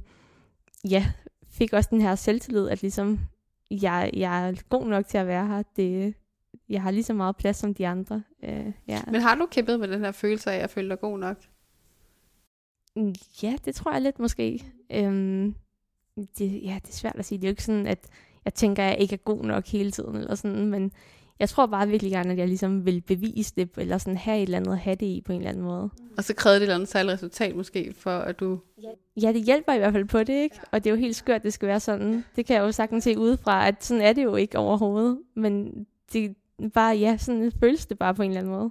ja, 0.90 1.06
fik 1.50 1.72
også 1.72 1.88
den 1.92 2.00
her 2.00 2.14
selvtillid, 2.14 2.68
at 2.68 2.82
ligesom, 2.82 3.18
jeg, 3.70 4.10
jeg 4.12 4.48
er 4.48 4.54
god 4.68 4.86
nok 4.86 5.06
til 5.06 5.18
at 5.18 5.26
være 5.26 5.46
her. 5.46 5.62
Det, 5.76 6.14
jeg 6.68 6.82
har 6.82 6.90
lige 6.90 7.04
så 7.04 7.14
meget 7.14 7.36
plads 7.36 7.56
som 7.56 7.74
de 7.74 7.86
andre. 7.86 8.22
Øh, 8.44 8.72
ja. 8.88 9.00
Men 9.10 9.20
har 9.20 9.34
du 9.34 9.46
kæmpet 9.50 9.80
med 9.80 9.88
den 9.88 10.04
her 10.04 10.12
følelse 10.12 10.50
af, 10.50 10.54
at 10.54 10.60
jeg 10.60 10.70
føler 10.70 10.88
dig 10.88 11.00
god 11.00 11.18
nok? 11.18 11.36
Ja, 13.42 13.56
det 13.64 13.74
tror 13.74 13.92
jeg 13.92 14.02
lidt 14.02 14.18
måske. 14.18 14.64
Øhm, 14.92 15.54
det, 16.16 16.62
ja, 16.64 16.78
det 16.82 16.88
er 16.88 16.92
svært 16.92 17.16
at 17.18 17.24
sige. 17.24 17.38
Det 17.38 17.44
er 17.44 17.48
jo 17.48 17.52
ikke 17.52 17.64
sådan, 17.64 17.86
at 17.86 18.08
jeg 18.44 18.54
tænker, 18.54 18.82
at 18.82 18.90
jeg 18.90 19.00
ikke 19.00 19.12
er 19.12 19.24
god 19.24 19.44
nok 19.44 19.66
hele 19.66 19.90
tiden, 19.90 20.16
eller 20.16 20.34
sådan, 20.34 20.66
men 20.66 20.92
jeg 21.38 21.48
tror 21.48 21.66
bare 21.66 21.88
virkelig 21.88 22.12
gerne, 22.12 22.32
at 22.32 22.38
jeg 22.38 22.48
ligesom 22.48 22.86
vil 22.86 23.00
bevise 23.00 23.52
det, 23.56 23.70
eller 23.76 23.98
sådan 23.98 24.16
have 24.16 24.36
et 24.36 24.42
eller 24.42 24.58
andet 24.58 24.78
have 24.78 24.96
det 24.96 25.06
i 25.06 25.22
på 25.26 25.32
en 25.32 25.38
eller 25.38 25.50
anden 25.50 25.64
måde. 25.64 25.90
Og 26.16 26.24
så 26.24 26.34
krævede 26.34 26.56
det 26.56 26.62
et 26.62 26.66
eller 26.66 26.74
andet 26.74 26.88
særligt 26.88 27.12
resultat 27.12 27.56
måske, 27.56 27.94
for 27.96 28.10
at 28.10 28.40
du... 28.40 28.58
Ja, 29.22 29.32
det 29.32 29.42
hjælper 29.44 29.72
i 29.72 29.78
hvert 29.78 29.92
fald 29.92 30.04
på 30.04 30.18
det, 30.18 30.42
ikke? 30.42 30.60
Og 30.70 30.84
det 30.84 30.90
er 30.90 30.94
jo 30.94 31.00
helt 31.00 31.16
skørt, 31.16 31.36
at 31.36 31.42
det 31.42 31.52
skal 31.52 31.68
være 31.68 31.80
sådan. 31.80 32.24
Det 32.36 32.46
kan 32.46 32.56
jeg 32.56 32.62
jo 32.62 32.72
sagtens 32.72 33.04
se 33.04 33.18
udefra, 33.18 33.68
at 33.68 33.84
sådan 33.84 34.02
er 34.02 34.12
det 34.12 34.24
jo 34.24 34.36
ikke 34.36 34.58
overhovedet. 34.58 35.18
Men 35.36 35.86
det 36.12 36.36
bare, 36.74 36.96
ja, 36.96 37.16
sådan 37.16 37.52
føles 37.60 37.86
det 37.86 37.98
bare 37.98 38.14
på 38.14 38.22
en 38.22 38.30
eller 38.30 38.40
anden 38.40 38.52
måde. 38.52 38.70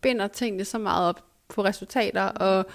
binder 0.00 0.26
tingene 0.26 0.64
så 0.64 0.78
meget 0.78 1.08
op 1.08 1.24
på 1.48 1.64
resultater, 1.64 2.22
og 2.22 2.66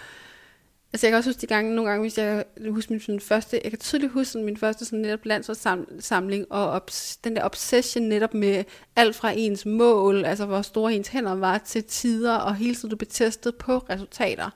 altså 0.93 1.07
jeg 1.07 1.11
kan 1.11 1.17
også 1.17 1.29
huske 1.29 1.41
de 1.41 1.47
gange, 1.47 1.75
nogle 1.75 1.89
gange, 1.89 2.01
hvis 2.01 2.17
jeg 2.17 2.45
husker 2.69 2.91
min 2.91 3.01
sådan, 3.01 3.19
første, 3.19 3.59
jeg 3.63 3.71
kan 3.71 3.79
tydeligt 3.79 4.11
huske 4.11 4.31
sådan, 4.31 4.45
min 4.45 4.57
første 4.57 4.85
sådan 4.85 4.99
netop 4.99 5.25
landsholdssamling, 5.25 6.51
og 6.51 6.69
obs, 6.69 7.17
den 7.17 7.35
der 7.35 7.45
obsession 7.45 8.03
netop 8.03 8.33
med 8.33 8.63
alt 8.95 9.15
fra 9.15 9.31
ens 9.35 9.65
mål, 9.65 10.25
altså 10.25 10.45
hvor 10.45 10.61
store 10.61 10.93
ens 10.93 11.07
hænder 11.07 11.35
var 11.35 11.57
til 11.57 11.83
tider, 11.83 12.35
og 12.35 12.55
hele 12.55 12.75
tiden 12.75 12.89
du 12.89 12.95
blev 12.95 13.09
testet 13.09 13.55
på 13.55 13.77
resultater. 13.77 14.49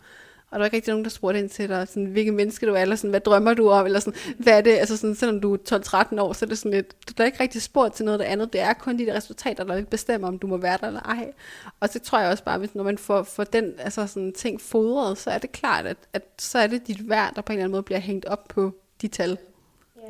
Og 0.51 0.51
der 0.51 0.57
var 0.57 0.65
ikke 0.65 0.77
rigtig 0.77 0.91
nogen, 0.91 1.03
der 1.03 1.09
spurgte 1.09 1.39
ind 1.39 1.49
til 1.49 1.69
dig, 1.69 1.87
sådan, 1.87 2.05
hvilke 2.05 2.31
menneske 2.31 2.65
du 2.65 2.73
er, 2.73 2.81
eller 2.81 2.95
sådan, 2.95 3.09
hvad 3.09 3.19
drømmer 3.19 3.53
du 3.53 3.69
om, 3.69 3.85
eller 3.85 3.99
sådan, 3.99 4.19
hvad 4.39 4.57
er 4.57 4.61
det, 4.61 4.71
altså 4.71 4.97
sådan, 4.97 5.15
selvom 5.15 5.41
du 5.41 5.53
er 5.53 6.11
12-13 6.13 6.21
år, 6.21 6.33
så 6.33 6.45
er 6.45 6.49
det 6.49 6.57
sådan 6.57 6.71
lidt, 6.71 7.17
du 7.17 7.23
er 7.23 7.25
ikke 7.25 7.39
rigtig 7.39 7.61
spurgt 7.61 7.93
til 7.93 8.05
noget 8.05 8.19
af 8.19 8.25
det 8.25 8.31
andet, 8.31 8.53
det 8.53 8.61
er 8.61 8.73
kun 8.73 8.99
de 8.99 9.05
der 9.05 9.15
resultater, 9.15 9.63
der 9.63 9.75
ikke 9.75 9.89
bestemmer, 9.89 10.27
om 10.27 10.39
du 10.39 10.47
må 10.47 10.57
være 10.57 10.77
der 10.81 10.87
eller 10.87 11.01
ej. 11.01 11.31
Og 11.79 11.89
så 11.89 11.99
tror 11.99 12.19
jeg 12.19 12.29
også 12.31 12.43
bare, 12.43 12.57
hvis 12.57 12.75
når 12.75 12.83
man 12.83 12.97
får, 12.97 13.23
får 13.23 13.43
den 13.43 13.73
altså 13.77 14.07
sådan, 14.07 14.33
ting 14.33 14.61
fodret, 14.61 15.17
så 15.17 15.29
er 15.29 15.37
det 15.37 15.51
klart, 15.51 15.85
at, 15.85 15.97
at 16.13 16.23
så 16.37 16.59
er 16.59 16.67
det 16.67 16.87
dit 16.87 17.09
værd, 17.09 17.35
der 17.35 17.41
på 17.41 17.51
en 17.51 17.57
eller 17.57 17.63
anden 17.63 17.71
måde 17.71 17.83
bliver 17.83 17.99
hængt 17.99 18.25
op 18.25 18.47
på 18.47 18.75
de 19.01 19.07
tal. 19.07 19.37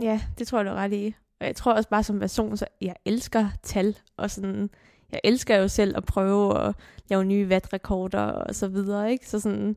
Ja, 0.02 0.22
det 0.40 0.48
tror 0.48 0.58
jeg, 0.58 0.66
du 0.66 0.72
er 0.72 0.76
ret 0.76 0.94
i. 0.94 1.16
Og 1.40 1.48
jeg 1.48 1.56
tror 1.56 1.74
også 1.74 1.90
bare 1.90 2.04
som 2.04 2.20
person, 2.20 2.58
så 2.58 2.66
jeg 2.82 2.96
elsker 3.06 3.50
tal, 3.64 3.98
og 4.18 4.32
sådan, 4.32 4.70
jeg 5.12 5.20
elsker 5.24 5.58
jo 5.58 5.68
selv 5.68 5.98
at 5.98 6.06
prøve 6.06 6.68
at 6.68 6.76
lave 7.10 7.26
nye 7.26 7.50
vatrekorder 7.50 8.20
og 8.20 8.56
så 8.56 8.68
videre, 8.68 9.12
ikke? 9.12 9.30
Så 9.30 9.40
sådan, 9.40 9.76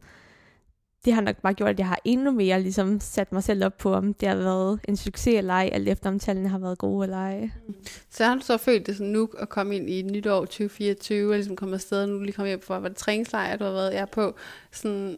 det 1.05 1.13
har 1.13 1.21
nok 1.21 1.37
bare 1.37 1.55
gjort, 1.55 1.71
at 1.71 1.79
jeg 1.79 1.89
har 1.89 1.99
endnu 2.05 2.31
mere 2.31 2.63
ligesom 2.63 3.01
sat 3.01 3.33
mig 3.33 3.43
selv 3.43 3.65
op 3.65 3.77
på, 3.77 3.95
om 3.95 4.15
det 4.15 4.29
har 4.29 4.37
været 4.37 4.81
en 4.89 4.97
succes 4.97 5.35
eller 5.35 5.55
ej, 5.55 5.71
alt 5.73 5.89
efter 5.89 6.11
om 6.11 6.19
tallene 6.19 6.49
har 6.49 6.59
været 6.59 6.79
gode 6.79 7.05
eller 7.05 7.17
ej. 7.17 7.51
Så 8.11 8.25
har 8.25 8.35
du 8.35 8.41
så 8.41 8.57
følt 8.57 8.87
det 8.87 8.97
sådan 8.97 9.13
nu 9.13 9.29
at 9.39 9.49
komme 9.49 9.77
ind 9.77 9.91
i 9.91 9.99
et 9.99 10.07
nyt 10.07 10.27
år 10.27 10.41
2024, 10.41 11.33
og 11.33 11.37
ligesom 11.37 11.57
komme 11.57 11.75
afsted, 11.75 12.07
nu 12.07 12.19
lige 12.19 12.33
komme 12.33 12.49
hjem 12.49 12.61
fra, 12.63 12.79
hvad 12.79 12.91
det 12.91 12.99
træningslejr, 12.99 13.57
du 13.57 13.65
har 13.65 13.73
været 13.73 13.95
jeg 13.95 14.09
på. 14.09 14.35
Sådan, 14.73 15.17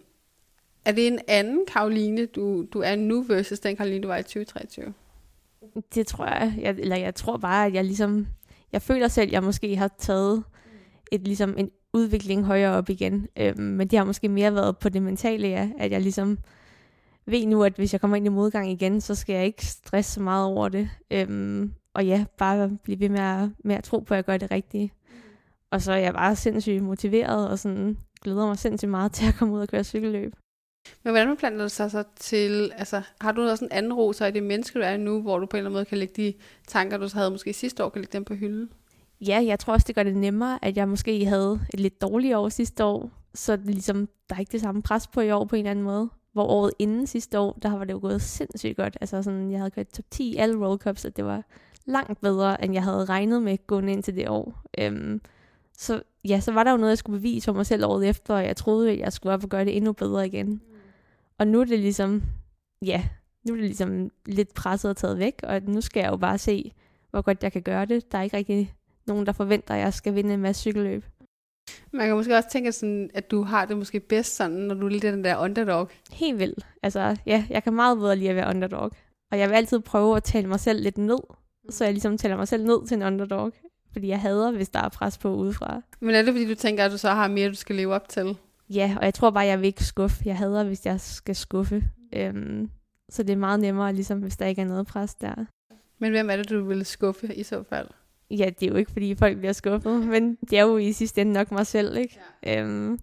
er 0.85 0.93
det 0.93 1.07
en 1.07 1.18
anden 1.28 1.66
Karoline, 1.66 2.26
du, 2.26 2.66
du 2.72 2.80
er 2.80 2.97
nu, 2.97 3.22
versus 3.22 3.61
den 3.61 3.76
Karoline, 3.76 4.03
du 4.03 4.09
var 4.09 4.16
i 4.16 4.22
2023? 4.22 4.95
Det 5.95 6.07
tror 6.07 6.26
jeg, 6.26 6.55
jeg, 6.61 6.74
eller 6.78 6.97
jeg 6.97 7.14
tror 7.14 7.37
bare, 7.37 7.66
at 7.66 7.74
jeg 7.74 7.85
ligesom, 7.85 8.26
jeg 8.72 8.83
føler 8.83 9.09
selv, 9.09 9.26
at 9.26 9.33
jeg 9.33 9.43
måske 9.43 9.76
har 9.76 9.91
taget 9.99 10.45
et, 11.12 11.20
ligesom 11.20 11.55
en 11.59 11.70
udvikling 11.93 12.45
højere 12.45 12.72
op 12.72 12.90
igen. 12.90 13.28
Øh, 13.36 13.59
men 13.59 13.88
det 13.88 13.99
har 13.99 14.05
måske 14.05 14.28
mere 14.28 14.55
været 14.55 14.78
på 14.78 14.88
det 14.88 15.03
mentale, 15.03 15.49
ja, 15.49 15.70
at 15.78 15.90
jeg 15.90 16.01
ligesom 16.01 16.38
ved 17.26 17.47
nu, 17.47 17.62
at 17.64 17.72
hvis 17.76 17.93
jeg 17.93 18.01
kommer 18.01 18.16
ind 18.16 18.26
i 18.26 18.28
modgang 18.28 18.70
igen, 18.70 19.01
så 19.01 19.14
skal 19.14 19.34
jeg 19.34 19.47
ikke 19.47 19.66
stresse 19.66 20.12
så 20.12 20.20
meget 20.20 20.47
over 20.47 20.68
det. 20.68 20.90
Øhm, 21.11 21.72
og 21.95 22.07
ja, 22.07 22.24
bare 22.38 22.70
blive 22.82 23.01
ved 23.01 23.09
med 23.09 23.20
at, 23.20 23.49
med 23.64 23.76
at 23.76 23.84
tro 23.84 23.99
på, 23.99 24.14
at 24.14 24.16
jeg 24.16 24.24
gør 24.24 24.36
det 24.36 24.51
rigtige. 24.51 24.93
Og 25.70 25.82
så 25.82 25.93
er 25.93 25.97
jeg 25.97 26.14
bare 26.14 26.36
sindssygt 26.36 26.82
motiveret, 26.82 27.49
og 27.49 27.59
sådan 27.59 27.99
glæder 28.22 28.47
mig 28.47 28.59
sindssygt 28.59 28.90
meget 28.90 29.12
til 29.12 29.28
at 29.28 29.34
komme 29.34 29.55
ud 29.55 29.61
og 29.61 29.68
køre 29.68 29.84
cykelløb. 29.84 30.34
Men 31.03 31.12
hvordan 31.12 31.36
planter 31.36 31.62
du 31.62 31.68
sig 31.68 31.90
så 31.90 32.05
til, 32.16 32.72
altså 32.76 33.03
har 33.20 33.32
du 33.32 33.43
også 33.43 33.64
en 33.64 33.72
anden 33.72 33.93
ro 33.93 34.12
så 34.12 34.26
i 34.26 34.30
det 34.30 34.43
menneske, 34.43 34.78
du 34.78 34.84
er 34.84 34.97
nu, 34.97 35.22
hvor 35.22 35.38
du 35.38 35.47
på 35.47 35.57
en 35.57 35.59
eller 35.59 35.68
anden 35.68 35.76
måde 35.76 35.84
kan 35.84 35.99
lægge 35.99 36.14
de 36.16 36.34
tanker, 36.66 36.97
du 36.97 37.09
havde 37.14 37.30
måske 37.30 37.53
sidste 37.53 37.84
år, 37.84 37.88
kan 37.88 38.03
lægge 38.03 38.12
dem 38.12 38.24
på 38.24 38.34
hylden? 38.34 38.70
Ja, 39.26 39.42
jeg 39.46 39.58
tror 39.58 39.72
også, 39.72 39.84
det 39.86 39.94
gør 39.94 40.02
det 40.02 40.16
nemmere, 40.16 40.58
at 40.64 40.76
jeg 40.76 40.88
måske 40.88 41.26
havde 41.26 41.60
et 41.74 41.80
lidt 41.80 42.00
dårligt 42.00 42.34
år 42.34 42.48
sidste 42.48 42.84
år, 42.84 43.10
så 43.34 43.56
det 43.56 43.66
ligesom, 43.66 44.08
der 44.28 44.34
er 44.34 44.40
ikke 44.40 44.52
det 44.52 44.60
samme 44.60 44.82
pres 44.82 45.06
på 45.06 45.20
i 45.20 45.30
år 45.30 45.44
på 45.44 45.56
en 45.56 45.60
eller 45.60 45.70
anden 45.70 45.84
måde. 45.84 46.10
Hvor 46.32 46.44
året 46.44 46.72
inden 46.78 47.06
sidste 47.06 47.38
år, 47.38 47.58
der 47.62 47.76
var 47.76 47.84
det 47.84 47.92
jo 47.92 47.98
gået 47.98 48.22
sindssygt 48.22 48.76
godt. 48.76 48.98
Altså 49.00 49.22
sådan, 49.22 49.50
jeg 49.50 49.60
havde 49.60 49.70
kørt 49.70 49.88
top 49.88 50.04
10 50.10 50.32
i 50.32 50.36
alle 50.36 50.58
World 50.58 50.78
Cups, 50.78 51.04
og 51.04 51.16
det 51.16 51.24
var 51.24 51.42
langt 51.84 52.20
bedre, 52.20 52.64
end 52.64 52.74
jeg 52.74 52.82
havde 52.82 53.04
regnet 53.04 53.42
med 53.42 53.66
gående 53.66 53.92
ind 53.92 54.02
til 54.02 54.16
det 54.16 54.28
år. 54.28 54.62
Øhm, 54.78 55.20
så 55.78 56.02
ja, 56.28 56.40
så 56.40 56.52
var 56.52 56.64
der 56.64 56.70
jo 56.70 56.76
noget, 56.76 56.90
jeg 56.90 56.98
skulle 56.98 57.18
bevise 57.18 57.44
for 57.44 57.52
mig 57.52 57.66
selv 57.66 57.86
året 57.86 58.08
efter, 58.08 58.34
og 58.34 58.44
jeg 58.44 58.56
troede, 58.56 58.90
at 58.90 58.98
jeg 58.98 59.12
skulle 59.12 59.32
op 59.34 59.44
og 59.44 59.48
gøre 59.48 59.64
det 59.64 59.76
endnu 59.76 59.92
bedre 59.92 60.26
igen. 60.26 60.60
Og 61.38 61.46
nu 61.46 61.60
er 61.60 61.64
det 61.64 61.78
ligesom, 61.78 62.22
ja, 62.82 63.04
nu 63.44 63.52
er 63.52 63.56
det 63.56 63.64
ligesom 63.64 64.10
lidt 64.26 64.54
presset 64.54 64.90
og 64.90 64.96
taget 64.96 65.18
væk, 65.18 65.34
og 65.42 65.62
nu 65.62 65.80
skal 65.80 66.00
jeg 66.00 66.10
jo 66.10 66.16
bare 66.16 66.38
se, 66.38 66.72
hvor 67.10 67.22
godt 67.22 67.42
jeg 67.42 67.52
kan 67.52 67.62
gøre 67.62 67.86
det. 67.86 68.12
Der 68.12 68.18
er 68.18 68.22
ikke 68.22 68.36
rigtig 68.36 68.74
nogen, 69.07 69.26
der 69.26 69.32
forventer, 69.32 69.74
at 69.74 69.80
jeg 69.80 69.94
skal 69.94 70.14
vinde 70.14 70.34
en 70.34 70.40
masse 70.40 70.61
cykelløb. 70.61 71.05
Man 71.92 72.07
kan 72.07 72.16
måske 72.16 72.36
også 72.36 72.48
tænke 72.50 72.72
sådan, 72.72 73.11
at 73.14 73.30
du 73.30 73.42
har 73.42 73.64
det 73.64 73.76
måske 73.76 74.00
bedst 74.00 74.36
sådan, 74.36 74.57
når 74.57 74.74
du 74.74 74.86
er 74.86 74.90
lidt 74.90 75.03
den 75.03 75.24
der 75.24 75.36
underdog. 75.36 75.90
Helt 76.12 76.38
vildt. 76.38 76.66
Altså, 76.82 77.16
ja, 77.26 77.46
jeg 77.50 77.62
kan 77.62 77.72
meget 77.72 77.98
bedre 77.98 78.16
lide 78.16 78.30
at 78.30 78.36
være 78.36 78.48
underdog. 78.48 78.90
Og 79.32 79.38
jeg 79.38 79.48
vil 79.48 79.55
altid 79.55 79.80
prøve 79.80 80.16
at 80.16 80.24
tale 80.24 80.48
mig 80.48 80.61
selv 80.61 80.82
lidt 80.82 80.98
ned, 80.98 81.18
så 81.70 81.84
jeg 81.84 81.92
ligesom 81.92 82.18
taler 82.18 82.36
mig 82.36 82.48
selv 82.48 82.64
ned 82.64 82.86
til 82.86 82.94
en 82.94 83.03
underdog. 83.03 83.53
Fordi 83.92 84.09
jeg 84.09 84.20
hader, 84.20 84.50
hvis 84.50 84.68
der 84.68 84.80
er 84.80 84.88
pres 84.88 85.18
på 85.18 85.34
udefra. 85.34 85.82
Men 86.00 86.14
er 86.14 86.22
det, 86.22 86.34
fordi 86.34 86.48
du 86.48 86.55
tænker, 86.55 86.84
at 86.84 86.90
du 86.90 86.98
så 86.98 87.11
har 87.11 87.28
mere, 87.28 87.48
du 87.48 87.55
skal 87.55 87.76
leve 87.76 87.94
op 87.94 88.09
til? 88.09 88.38
Ja, 88.70 88.96
og 88.98 89.05
jeg 89.05 89.14
tror 89.14 89.30
bare, 89.30 89.44
jeg 89.44 89.61
vil 89.61 89.66
ikke 89.66 89.84
skuffe. 89.84 90.22
Jeg 90.24 90.36
hader, 90.36 90.64
hvis 90.64 90.86
jeg 90.86 91.00
skal 91.00 91.36
skuffe. 91.36 91.84
Øhm, 92.12 92.70
så 93.11 93.22
det 93.22 93.32
er 93.32 93.36
meget 93.36 93.61
nemmere, 93.61 93.92
ligesom 93.92 94.18
hvis 94.18 94.36
der 94.36 94.46
ikke 94.46 94.62
er 94.62 94.66
noget 94.66 94.86
pres 94.86 95.14
der. 95.14 95.44
Men 95.98 96.11
hvem 96.11 96.30
er 96.30 96.36
det, 96.36 96.50
du 96.50 96.64
vil 96.64 96.86
skuffe 96.86 97.34
i 97.34 97.42
så 97.42 97.62
fald? 97.62 97.88
Ja, 98.39 98.51
det 98.61 98.66
er 98.66 98.70
jo 98.70 98.76
ikke, 98.76 98.91
fordi 98.91 99.14
folk 99.14 99.39
bliver 99.39 99.53
skuffet, 99.53 100.07
men 100.07 100.39
det 100.51 100.59
er 100.59 100.62
jo 100.62 100.76
i 100.76 100.93
sidste 100.93 101.20
ende 101.20 101.33
nok 101.33 101.51
mig 101.51 101.66
selv, 101.66 101.97
ikke? 101.97 102.20
Ja. 102.43 102.61
Øhm, 102.61 102.99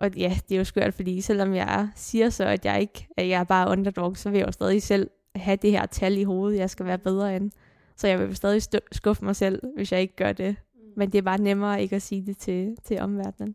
og 0.00 0.10
ja, 0.16 0.38
det 0.48 0.54
er 0.54 0.58
jo 0.58 0.64
skørt, 0.64 0.94
fordi 0.94 1.20
selvom 1.20 1.54
jeg 1.54 1.88
siger 1.96 2.30
så, 2.30 2.44
at 2.44 2.64
jeg 2.64 2.80
ikke 2.80 3.06
at 3.16 3.28
jeg 3.28 3.40
er 3.40 3.44
bare 3.44 3.70
underdog, 3.70 4.16
så 4.16 4.30
vil 4.30 4.38
jeg 4.38 4.46
jo 4.46 4.52
stadig 4.52 4.82
selv 4.82 5.10
have 5.34 5.56
det 5.56 5.70
her 5.70 5.86
tal 5.86 6.18
i 6.18 6.22
hovedet, 6.22 6.58
jeg 6.58 6.70
skal 6.70 6.86
være 6.86 6.98
bedre 6.98 7.36
end. 7.36 7.50
Så 7.96 8.08
jeg 8.08 8.18
vil 8.20 8.36
stadig 8.36 8.62
skuffe 8.92 9.24
mig 9.24 9.36
selv, 9.36 9.62
hvis 9.76 9.92
jeg 9.92 10.00
ikke 10.00 10.16
gør 10.16 10.32
det. 10.32 10.56
Mm. 10.74 10.80
Men 10.96 11.12
det 11.12 11.18
er 11.18 11.22
bare 11.22 11.38
nemmere 11.38 11.82
ikke 11.82 11.96
at 11.96 12.02
sige 12.02 12.26
det 12.26 12.38
til, 12.38 12.76
til 12.84 13.00
omverdenen. 13.00 13.54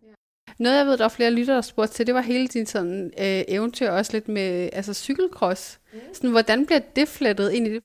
Noget, 0.60 0.78
jeg 0.78 0.86
ved, 0.86 0.98
der 0.98 1.06
er 1.06 1.10
flere 1.10 1.32
lyttere, 1.32 1.56
der 1.56 1.62
spurgte 1.62 1.94
til, 1.94 2.08
det 2.08 2.16
var 2.16 2.22
hele 2.22 2.48
din 2.48 2.66
sådan, 2.66 3.06
øh, 3.06 3.44
eventyr 3.48 3.90
også 3.90 4.14
lidt 4.14 4.28
med 4.28 4.70
altså, 4.74 4.94
cykelcross. 4.94 5.80
Mm. 5.94 6.00
Sådan, 6.14 6.30
hvordan 6.30 6.66
bliver 6.66 6.80
det 6.96 7.08
flettet 7.08 7.52
ind 7.52 7.68
i 7.68 7.74
det? 7.74 7.84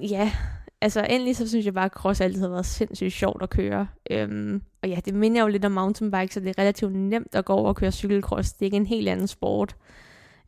Ja, 0.00 0.32
altså 0.80 1.06
endelig 1.10 1.36
så 1.36 1.48
synes 1.48 1.66
jeg 1.66 1.74
bare, 1.74 1.84
at 1.84 1.92
cross 1.92 2.20
altid 2.20 2.40
har 2.40 2.48
været 2.48 2.66
sindssygt 2.66 3.12
sjovt 3.12 3.42
at 3.42 3.50
køre. 3.50 3.88
Øhm, 4.10 4.62
og 4.82 4.88
ja, 4.88 5.00
det 5.04 5.14
minder 5.14 5.42
jo 5.42 5.48
lidt 5.48 5.64
om 5.64 5.72
mountainbike, 5.72 6.34
så 6.34 6.40
det 6.40 6.48
er 6.48 6.58
relativt 6.58 6.94
nemt 6.94 7.34
at 7.34 7.44
gå 7.44 7.52
over 7.52 7.68
og 7.68 7.76
køre 7.76 7.92
cykelcross. 7.92 8.52
Det 8.52 8.62
er 8.62 8.64
ikke 8.66 8.76
en 8.76 8.86
helt 8.86 9.08
anden 9.08 9.26
sport. 9.26 9.76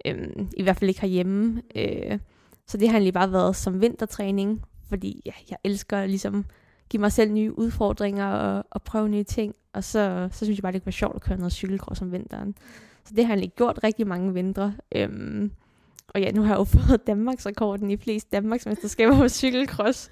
Øhm, 0.07 0.49
I 0.57 0.62
hvert 0.62 0.76
fald 0.76 0.89
ikke 0.89 1.01
herhjemme. 1.01 1.62
Øh, 1.76 2.18
så 2.66 2.76
det 2.76 2.89
har 2.89 2.97
egentlig 2.97 3.14
bare 3.14 3.33
været 3.33 3.57
som 3.57 3.81
vintertræning, 3.81 4.62
fordi 4.89 5.22
ja, 5.26 5.33
jeg 5.51 5.59
elsker 5.64 6.07
ligesom 6.07 6.45
give 6.91 7.01
mig 7.01 7.12
selv 7.12 7.33
nye 7.33 7.59
udfordringer 7.59 8.26
og, 8.26 8.64
og 8.70 8.83
prøve 8.83 9.09
nye 9.09 9.22
ting. 9.22 9.55
Og 9.72 9.85
så, 9.85 10.28
så 10.33 10.45
synes 10.45 10.59
jeg 10.59 10.62
bare, 10.62 10.72
det 10.72 10.81
kunne 10.81 10.87
være 10.87 10.93
sjovt 10.93 11.16
at 11.16 11.22
køre 11.22 11.39
noget 11.39 11.53
cykelcross 11.53 12.03
om 12.03 12.12
vinteren. 12.12 12.55
Så 13.05 13.14
det 13.16 13.24
har 13.24 13.33
jeg 13.33 13.39
egentlig 13.39 13.57
gjort 13.57 13.81
rigtig 13.85 14.07
mange 14.07 14.35
vintre. 14.35 14.74
Øhm, 14.97 15.53
og 16.15 16.21
ja, 16.21 16.31
nu 16.31 16.43
har 16.43 16.49
jeg 16.49 16.59
jo 16.59 16.65
fået 16.81 17.07
Danmarks 17.07 17.47
rekorden 17.47 17.91
i 17.91 17.97
flest 17.97 18.33
Danmarks 18.33 18.67
mesterskaber 18.67 19.17
på 19.17 19.29
cykelcross. 19.29 20.11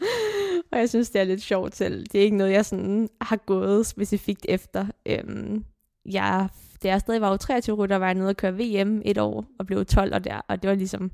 og 0.73 0.79
jeg 0.79 0.89
synes, 0.89 1.11
det 1.11 1.21
er 1.21 1.25
lidt 1.25 1.43
sjovt 1.43 1.77
selv. 1.77 2.07
Det 2.13 2.19
er 2.19 2.25
ikke 2.25 2.37
noget, 2.37 2.53
jeg 2.53 2.65
sådan 2.65 3.09
har 3.21 3.37
gået 3.37 3.87
specifikt 3.87 4.47
efter. 4.49 4.87
Øhm, 5.07 5.65
jeg, 6.13 6.49
da 6.83 6.89
jeg 6.89 7.01
stadig 7.01 7.21
var 7.21 7.31
jo 7.31 7.37
23 7.37 7.77
rytter, 7.77 7.97
var 7.97 8.07
jeg 8.07 8.15
nede 8.15 8.29
og 8.29 8.37
køre 8.37 8.55
VM 8.55 9.03
et 9.05 9.19
år 9.19 9.45
og 9.59 9.67
blev 9.67 9.85
12 9.85 10.15
og 10.15 10.25
der, 10.25 10.41
og 10.49 10.63
det 10.63 10.69
var 10.71 10.77
ligesom 10.77 11.11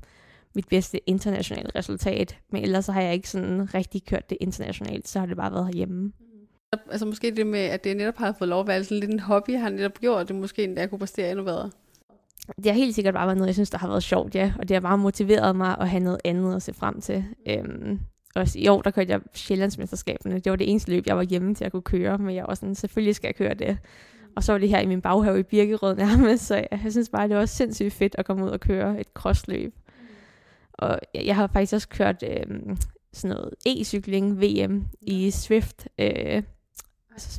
mit 0.55 0.67
bedste 0.67 1.09
internationale 1.09 1.69
resultat. 1.75 2.37
Men 2.51 2.63
ellers 2.63 2.85
så 2.85 2.91
har 2.91 3.01
jeg 3.01 3.13
ikke 3.13 3.29
sådan 3.29 3.73
rigtig 3.73 4.05
kørt 4.05 4.29
det 4.29 4.37
internationalt, 4.41 5.07
så 5.07 5.19
har 5.19 5.25
det 5.25 5.37
bare 5.37 5.51
været 5.51 5.65
herhjemme. 5.65 6.11
Altså 6.91 7.05
måske 7.05 7.31
det 7.31 7.47
med, 7.47 7.59
at 7.59 7.83
det 7.83 7.97
netop 7.97 8.17
har 8.17 8.35
fået 8.37 8.49
lov 8.49 8.61
at 8.61 8.67
være 8.67 8.83
sådan 8.83 8.99
lidt 8.99 9.11
en 9.11 9.19
hobby, 9.19 9.57
har 9.57 9.69
netop 9.69 9.99
gjort, 9.99 10.21
at 10.21 10.27
det 10.27 10.35
måske 10.35 10.63
endda 10.63 10.87
kunne 10.87 10.99
præstere 10.99 11.31
endnu 11.31 11.43
bedre 11.45 11.71
det 12.55 12.65
har 12.65 12.73
helt 12.73 12.95
sikkert 12.95 13.13
bare 13.13 13.27
været 13.27 13.37
noget, 13.37 13.47
jeg 13.47 13.55
synes, 13.55 13.69
der 13.69 13.77
har 13.77 13.87
været 13.87 14.03
sjovt, 14.03 14.35
ja. 14.35 14.53
Og 14.59 14.69
det 14.69 14.75
har 14.75 14.81
bare 14.81 14.97
motiveret 14.97 15.55
mig 15.55 15.77
at 15.79 15.89
have 15.89 16.03
noget 16.03 16.19
andet 16.25 16.55
at 16.55 16.61
se 16.61 16.73
frem 16.73 17.01
til. 17.01 17.25
Øhm, 17.49 17.99
også 18.35 18.59
i 18.59 18.67
år, 18.67 18.81
der 18.81 18.91
kørte 18.91 19.11
jeg 19.11 19.21
Sjællandsmesterskaberne. 19.33 20.39
Det 20.39 20.49
var 20.49 20.55
det 20.55 20.69
eneste 20.69 20.91
løb, 20.91 21.07
jeg 21.07 21.17
var 21.17 21.23
hjemme 21.23 21.55
til 21.55 21.65
at 21.65 21.71
kunne 21.71 21.81
køre, 21.81 22.17
men 22.17 22.35
jeg 22.35 22.45
var 22.47 22.55
sådan, 22.55 22.75
selvfølgelig 22.75 23.15
skal 23.15 23.27
jeg 23.27 23.35
køre 23.35 23.53
det. 23.53 23.77
Og 24.35 24.43
så 24.43 24.51
var 24.51 24.59
det 24.59 24.69
her 24.69 24.79
i 24.79 24.85
min 24.85 25.01
baghave 25.01 25.39
i 25.39 25.43
Birkerød 25.43 25.95
nærmest, 26.05 26.45
så 26.47 26.55
jeg, 26.55 26.67
jeg 26.71 26.91
synes 26.91 27.09
bare, 27.09 27.27
det 27.27 27.37
var 27.37 27.45
sindssygt 27.45 27.93
fedt 27.93 28.15
at 28.17 28.25
komme 28.25 28.45
ud 28.45 28.49
og 28.49 28.59
køre 28.59 28.99
et 28.99 29.07
crossløb. 29.13 29.75
Og 30.73 30.99
jeg, 31.13 31.25
jeg 31.25 31.35
har 31.35 31.47
faktisk 31.47 31.73
også 31.73 31.89
kørt 31.89 32.23
øhm, 32.23 32.77
sådan 33.13 33.35
noget 33.35 33.53
e-cykling 33.67 34.41
VM 34.41 34.85
i 35.01 35.31
Swift. 35.31 35.87
Øh, 35.99 36.43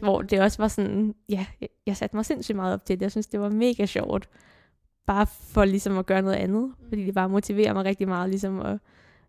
hvor 0.02 0.22
det 0.22 0.40
også 0.40 0.62
var 0.62 0.68
sådan, 0.68 1.14
ja, 1.28 1.46
jeg 1.86 1.96
satte 1.96 2.16
mig 2.16 2.24
sindssygt 2.24 2.56
meget 2.56 2.74
op 2.74 2.84
til 2.84 2.96
det. 2.96 3.02
Jeg 3.02 3.10
synes, 3.10 3.26
det 3.26 3.40
var 3.40 3.48
mega 3.48 3.86
sjovt. 3.86 4.28
Bare 5.06 5.26
for 5.26 5.64
ligesom 5.64 5.98
at 5.98 6.06
gøre 6.06 6.22
noget 6.22 6.36
andet. 6.36 6.72
Fordi 6.88 7.06
det 7.06 7.14
bare 7.14 7.28
motiverer 7.28 7.72
mig 7.72 7.84
rigtig 7.84 8.08
meget 8.08 8.30
ligesom 8.30 8.60
at 8.60 8.78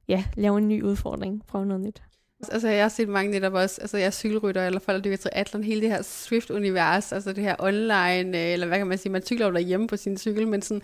ja, 0.08 0.24
lave 0.36 0.58
en 0.58 0.68
ny 0.68 0.84
udfordring. 0.84 1.44
Prøve 1.48 1.66
noget 1.66 1.82
nyt. 1.82 2.04
Altså, 2.40 2.68
jeg 2.68 2.84
har 2.84 2.90
set 2.90 3.10
mange 3.10 3.32
netop 3.32 3.54
også, 3.54 3.82
altså 3.82 3.98
jeg 3.98 4.06
er 4.06 4.12
cykelrytter, 4.12 4.66
eller 4.66 4.80
folk, 4.80 4.96
der 4.96 5.02
dykker 5.02 5.18
triathlon, 5.18 5.64
hele 5.64 5.82
det 5.82 5.90
her 5.90 6.02
Swift-univers, 6.02 7.12
altså 7.12 7.34
det 7.34 7.44
her 7.44 7.56
online, 7.60 8.38
øh, 8.38 8.54
eller 8.54 8.68
hvad 8.68 8.78
kan 8.78 8.88
man 8.88 8.98
sige, 8.98 9.12
man 9.12 9.26
cykler 9.26 9.48
jo 9.48 9.54
derhjemme 9.54 9.88
på 9.88 9.98
sin 9.98 10.18
cykel, 10.18 10.48
men 10.48 10.62
sådan, 10.62 10.82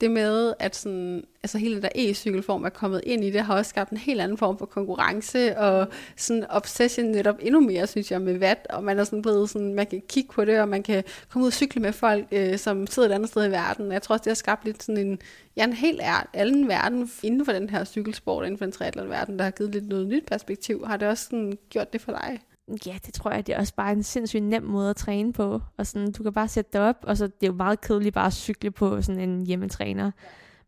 det 0.00 0.10
med, 0.10 0.54
at 0.58 0.76
sådan, 0.76 1.24
altså 1.42 1.58
hele 1.58 1.74
den 1.74 1.82
der 1.82 1.88
e-cykelform 1.94 2.64
er 2.64 2.68
kommet 2.68 3.00
ind 3.06 3.24
i 3.24 3.30
det, 3.30 3.40
har 3.40 3.56
også 3.56 3.68
skabt 3.68 3.90
en 3.90 3.96
helt 3.96 4.20
anden 4.20 4.38
form 4.38 4.58
for 4.58 4.66
konkurrence, 4.66 5.58
og 5.58 5.88
sådan 6.16 6.44
obsession 6.48 7.06
netop 7.06 7.36
endnu 7.40 7.60
mere, 7.60 7.86
synes 7.86 8.10
jeg, 8.10 8.20
med 8.20 8.38
vat, 8.38 8.66
og 8.70 8.84
man 8.84 8.98
er 8.98 9.04
sådan 9.04 9.22
blevet 9.22 9.50
sådan, 9.50 9.74
man 9.74 9.86
kan 9.86 10.02
kigge 10.08 10.32
på 10.32 10.44
det, 10.44 10.60
og 10.60 10.68
man 10.68 10.82
kan 10.82 11.04
komme 11.28 11.42
ud 11.42 11.48
og 11.48 11.52
cykle 11.52 11.82
med 11.82 11.92
folk, 11.92 12.26
øh, 12.32 12.58
som 12.58 12.86
sidder 12.86 13.08
et 13.08 13.12
andet 13.12 13.28
sted 13.28 13.46
i 13.48 13.50
verden. 13.50 13.92
Jeg 13.92 14.02
tror 14.02 14.12
også, 14.12 14.22
det 14.24 14.30
har 14.30 14.34
skabt 14.34 14.64
lidt 14.64 14.82
sådan 14.82 15.06
en, 15.06 15.18
ja, 15.56 15.64
en 15.64 15.72
helt 15.72 16.00
anden 16.32 16.68
verden 16.68 17.10
inden 17.22 17.44
for 17.44 17.52
den 17.52 17.70
her 17.70 17.84
cykelsport, 17.84 18.44
inden 18.44 18.58
for 18.58 18.64
den 18.64 18.72
triathlon-verden, 18.72 19.38
der 19.38 19.44
har 19.44 19.50
givet 19.50 19.72
lidt 19.72 19.88
noget 19.88 20.06
nyt 20.06 20.26
perspektiv. 20.26 20.86
Har 20.86 20.96
det 20.96 21.08
også 21.08 21.24
sådan 21.24 21.58
gjort 21.70 21.92
det 21.92 22.00
for 22.00 22.12
dig? 22.12 22.40
Ja, 22.86 22.98
det 23.06 23.14
tror 23.14 23.30
jeg, 23.30 23.46
det 23.46 23.54
er 23.54 23.58
også 23.58 23.74
bare 23.74 23.92
en 23.92 24.02
sindssygt 24.02 24.42
nem 24.42 24.62
måde 24.62 24.90
at 24.90 24.96
træne 24.96 25.32
på. 25.32 25.60
Og 25.76 25.86
sådan, 25.86 26.12
du 26.12 26.22
kan 26.22 26.32
bare 26.32 26.48
sætte 26.48 26.70
dig 26.72 26.80
op, 26.80 26.96
og 27.02 27.16
så 27.16 27.26
det 27.26 27.42
er 27.42 27.46
jo 27.46 27.52
meget 27.52 27.80
kedeligt 27.80 28.14
bare 28.14 28.26
at 28.26 28.32
cykle 28.32 28.70
på 28.70 29.02
sådan 29.02 29.28
en 29.28 29.46
hjemmetræner. 29.46 30.10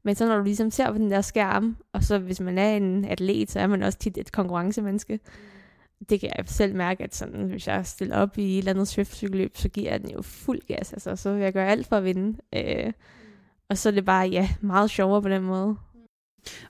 Men 0.02 0.14
så 0.14 0.26
når 0.26 0.36
du 0.36 0.42
ligesom 0.42 0.70
ser 0.70 0.92
på 0.92 0.98
den 0.98 1.10
der 1.10 1.20
skærm, 1.20 1.76
og 1.92 2.02
så 2.02 2.18
hvis 2.18 2.40
man 2.40 2.58
er 2.58 2.76
en 2.76 3.04
atlet, 3.04 3.50
så 3.50 3.60
er 3.60 3.66
man 3.66 3.82
også 3.82 3.98
tit 3.98 4.18
et 4.18 4.32
konkurrencemenneske. 4.32 5.20
Det 6.08 6.20
kan 6.20 6.30
jeg 6.36 6.44
selv 6.48 6.74
mærke, 6.74 7.04
at 7.04 7.14
sådan, 7.14 7.44
hvis 7.44 7.66
jeg 7.66 7.86
stiller 7.86 8.16
op 8.16 8.38
i 8.38 8.52
et 8.52 8.58
eller 8.58 8.72
andet 8.72 8.88
swift 8.88 9.14
så 9.58 9.68
giver 9.68 9.90
jeg 9.90 10.00
den 10.00 10.10
jo 10.10 10.22
fuld 10.22 10.60
gas. 10.68 10.92
Altså, 10.92 11.16
så 11.16 11.32
vil 11.32 11.42
jeg 11.42 11.52
gøre 11.52 11.68
alt 11.68 11.86
for 11.86 11.96
at 11.96 12.04
vinde. 12.04 12.38
Øh, 12.54 12.92
og 13.70 13.78
så 13.78 13.88
er 13.88 13.92
det 13.92 14.04
bare, 14.04 14.28
ja, 14.28 14.48
meget 14.60 14.90
sjovere 14.90 15.22
på 15.22 15.28
den 15.28 15.42
måde. 15.42 15.76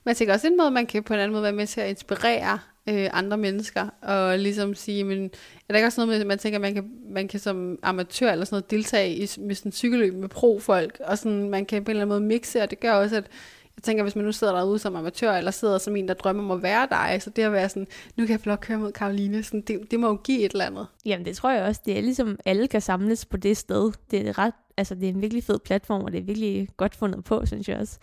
Men 0.03 0.09
jeg 0.09 0.17
tænker 0.17 0.33
også 0.33 0.47
en 0.47 0.57
måde, 0.57 0.71
man 0.71 0.85
kan 0.85 1.03
på 1.03 1.13
en 1.13 1.19
anden 1.19 1.31
måde 1.31 1.43
være 1.43 1.51
med 1.51 1.67
til 1.67 1.81
at 1.81 1.89
inspirere 1.89 2.59
øh, 2.89 3.09
andre 3.13 3.37
mennesker, 3.37 3.89
og 4.01 4.39
ligesom 4.39 4.75
sige, 4.75 5.03
men 5.03 5.23
er 5.23 5.29
der 5.69 5.75
ikke 5.75 5.87
også 5.87 6.01
noget 6.01 6.07
med, 6.07 6.21
at 6.21 6.27
man 6.27 6.37
tænker, 6.37 6.57
at 6.57 6.61
man 6.61 6.73
kan, 6.73 6.91
man 7.09 7.27
kan 7.27 7.39
som 7.39 7.79
amatør 7.83 8.31
eller 8.31 8.45
sådan 8.45 8.55
noget 8.55 8.71
deltage 8.71 9.15
i, 9.15 9.29
med 9.39 9.55
sådan 9.55 9.71
cykelløb 9.71 10.13
med 10.13 10.29
pro-folk, 10.29 11.01
og 11.05 11.17
sådan, 11.17 11.49
man 11.49 11.65
kan 11.65 11.83
på 11.83 11.91
en 11.91 11.97
eller 11.97 12.01
anden 12.01 12.17
måde 12.17 12.27
mixe, 12.27 12.61
og 12.61 12.69
det 12.69 12.79
gør 12.79 12.93
også, 12.93 13.15
at 13.15 13.27
jeg 13.75 13.83
tænker, 13.83 14.03
hvis 14.03 14.15
man 14.15 14.25
nu 14.25 14.31
sidder 14.31 14.55
derude 14.55 14.79
som 14.79 14.95
amatør, 14.95 15.33
eller 15.33 15.51
sidder 15.51 15.77
som 15.77 15.95
en, 15.95 16.07
der 16.07 16.13
drømmer 16.13 16.43
om 16.43 16.51
at 16.51 16.63
være 16.63 16.87
dig, 16.91 17.21
så 17.21 17.29
det 17.29 17.43
at 17.43 17.51
være 17.51 17.69
sådan, 17.69 17.87
nu 18.17 18.25
kan 18.25 18.31
jeg 18.31 18.39
få 18.39 18.45
lov 18.45 18.53
at 18.53 18.59
køre 18.59 18.77
mod 18.77 18.91
Karoline, 18.91 19.43
sådan, 19.43 19.61
det, 19.61 19.91
det 19.91 19.99
må 19.99 20.07
jo 20.07 20.15
give 20.15 20.39
et 20.39 20.51
eller 20.51 20.65
andet. 20.65 20.87
Jamen 21.05 21.25
det 21.25 21.35
tror 21.35 21.51
jeg 21.51 21.63
også, 21.63 21.81
det 21.85 21.97
er 21.97 22.01
ligesom, 22.01 22.39
alle 22.45 22.67
kan 22.67 22.81
samles 22.81 23.25
på 23.25 23.37
det 23.37 23.57
sted. 23.57 23.91
Det 24.11 24.27
er 24.27 24.37
ret, 24.37 24.53
altså 24.79 24.95
det 24.95 25.03
er 25.03 25.13
en 25.13 25.21
virkelig 25.21 25.43
fed 25.43 25.59
platform, 25.59 26.03
og 26.03 26.11
det 26.11 26.19
er 26.19 26.23
virkelig 26.23 26.69
godt 26.77 26.95
fundet 26.95 27.23
på, 27.23 27.45
synes 27.45 27.69
jeg 27.69 27.77
også. 27.77 27.99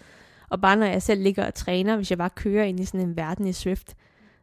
Og 0.48 0.60
bare 0.60 0.76
når 0.76 0.86
jeg 0.86 1.02
selv 1.02 1.22
ligger 1.22 1.46
og 1.46 1.54
træner, 1.54 1.96
hvis 1.96 2.10
jeg 2.10 2.18
bare 2.18 2.30
kører 2.30 2.64
ind 2.64 2.80
i 2.80 2.84
sådan 2.84 3.08
en 3.08 3.16
verden 3.16 3.46
i 3.46 3.52
Swift, 3.52 3.94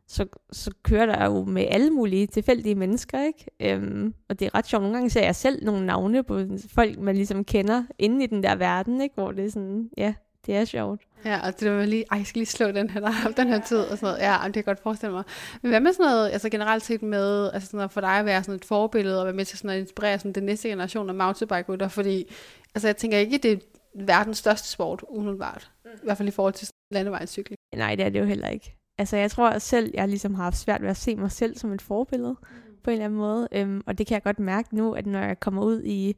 så, 0.07 0.25
så 0.51 0.71
kører 0.83 1.05
der 1.05 1.25
jo 1.25 1.43
med 1.43 1.65
alle 1.69 1.89
mulige 1.91 2.27
tilfældige 2.27 2.75
mennesker, 2.75 3.23
ikke? 3.23 3.45
Øhm, 3.59 4.13
og 4.29 4.39
det 4.39 4.45
er 4.45 4.55
ret 4.55 4.67
sjovt. 4.67 4.81
Nogle 4.81 4.97
gange 4.97 5.09
ser 5.09 5.23
jeg 5.23 5.35
selv 5.35 5.65
nogle 5.65 5.85
navne 5.85 6.23
på 6.23 6.39
folk, 6.69 6.99
man 6.99 7.15
ligesom 7.15 7.43
kender 7.43 7.83
inde 7.99 8.23
i 8.23 8.27
den 8.27 8.43
der 8.43 8.55
verden, 8.55 9.01
ikke? 9.01 9.15
Hvor 9.15 9.31
det 9.31 9.45
er 9.45 9.51
sådan, 9.51 9.89
ja, 9.97 10.13
det 10.45 10.55
er 10.55 10.65
sjovt. 10.65 11.01
Ja, 11.25 11.47
og 11.47 11.59
det 11.59 11.71
var 11.71 11.85
lige, 11.85 12.05
ej, 12.11 12.17
jeg 12.17 12.27
skal 12.27 12.39
lige 12.39 12.47
slå 12.47 12.71
den 12.71 12.89
her, 12.89 12.99
der 12.99 13.31
den 13.37 13.47
her 13.47 13.61
tid, 13.61 13.77
og 13.77 13.97
sådan 13.97 13.99
noget. 14.01 14.19
Ja, 14.19 14.37
det 14.45 14.53
kan 14.53 14.55
jeg 14.55 14.65
godt 14.65 14.79
forestille 14.79 15.13
mig. 15.13 15.23
Men 15.61 15.69
hvad 15.69 15.79
med 15.79 15.93
sådan 15.93 16.11
noget, 16.11 16.29
altså 16.29 16.49
generelt 16.49 16.83
set 16.83 17.01
med, 17.01 17.51
altså 17.53 17.67
sådan 17.67 17.77
noget, 17.77 17.91
for 17.91 18.01
dig 18.01 18.09
at 18.19 18.25
være 18.25 18.43
sådan 18.43 18.55
et 18.55 18.65
forbillede, 18.65 19.19
og 19.19 19.25
være 19.25 19.35
med 19.35 19.45
til 19.45 19.57
sådan 19.57 19.69
at 19.69 19.79
inspirere 19.79 20.19
sådan 20.19 20.33
den 20.33 20.43
næste 20.43 20.69
generation 20.69 21.09
af 21.09 21.15
mountainbike 21.15 21.89
fordi, 21.89 22.33
altså 22.75 22.87
jeg 22.87 22.97
tænker 22.97 23.17
ikke, 23.17 23.37
det 23.37 23.51
er 23.51 23.57
verdens 24.05 24.37
største 24.37 24.67
sport, 24.67 25.03
umiddelbart. 25.09 25.71
Mm. 25.85 25.91
I 25.91 26.03
hvert 26.03 26.17
fald 26.17 26.27
i 26.27 26.31
forhold 26.31 26.53
til 26.53 26.69
landevejscykling. 26.91 27.57
Nej, 27.75 27.95
det 27.95 28.05
er 28.05 28.09
det 28.09 28.19
jo 28.19 28.25
heller 28.25 28.47
ikke. 28.47 28.75
Altså 28.97 29.17
jeg 29.17 29.31
tror 29.31 29.49
at 29.49 29.61
selv, 29.61 29.91
jeg 29.93 30.07
ligesom 30.07 30.35
har 30.35 30.43
haft 30.43 30.57
svært 30.57 30.81
ved 30.81 30.89
at 30.89 30.97
se 30.97 31.15
mig 31.15 31.31
selv 31.31 31.57
som 31.57 31.71
et 31.71 31.81
forbillede 31.81 32.35
mm. 32.41 32.75
på 32.83 32.89
en 32.89 32.93
eller 32.93 33.05
anden 33.05 33.19
måde. 33.19 33.47
Øhm, 33.51 33.81
og 33.85 33.97
det 33.97 34.07
kan 34.07 34.13
jeg 34.13 34.23
godt 34.23 34.39
mærke 34.39 34.75
nu, 34.75 34.93
at 34.93 35.05
når 35.05 35.19
jeg 35.19 35.39
kommer 35.39 35.63
ud 35.63 35.83
i 35.83 36.15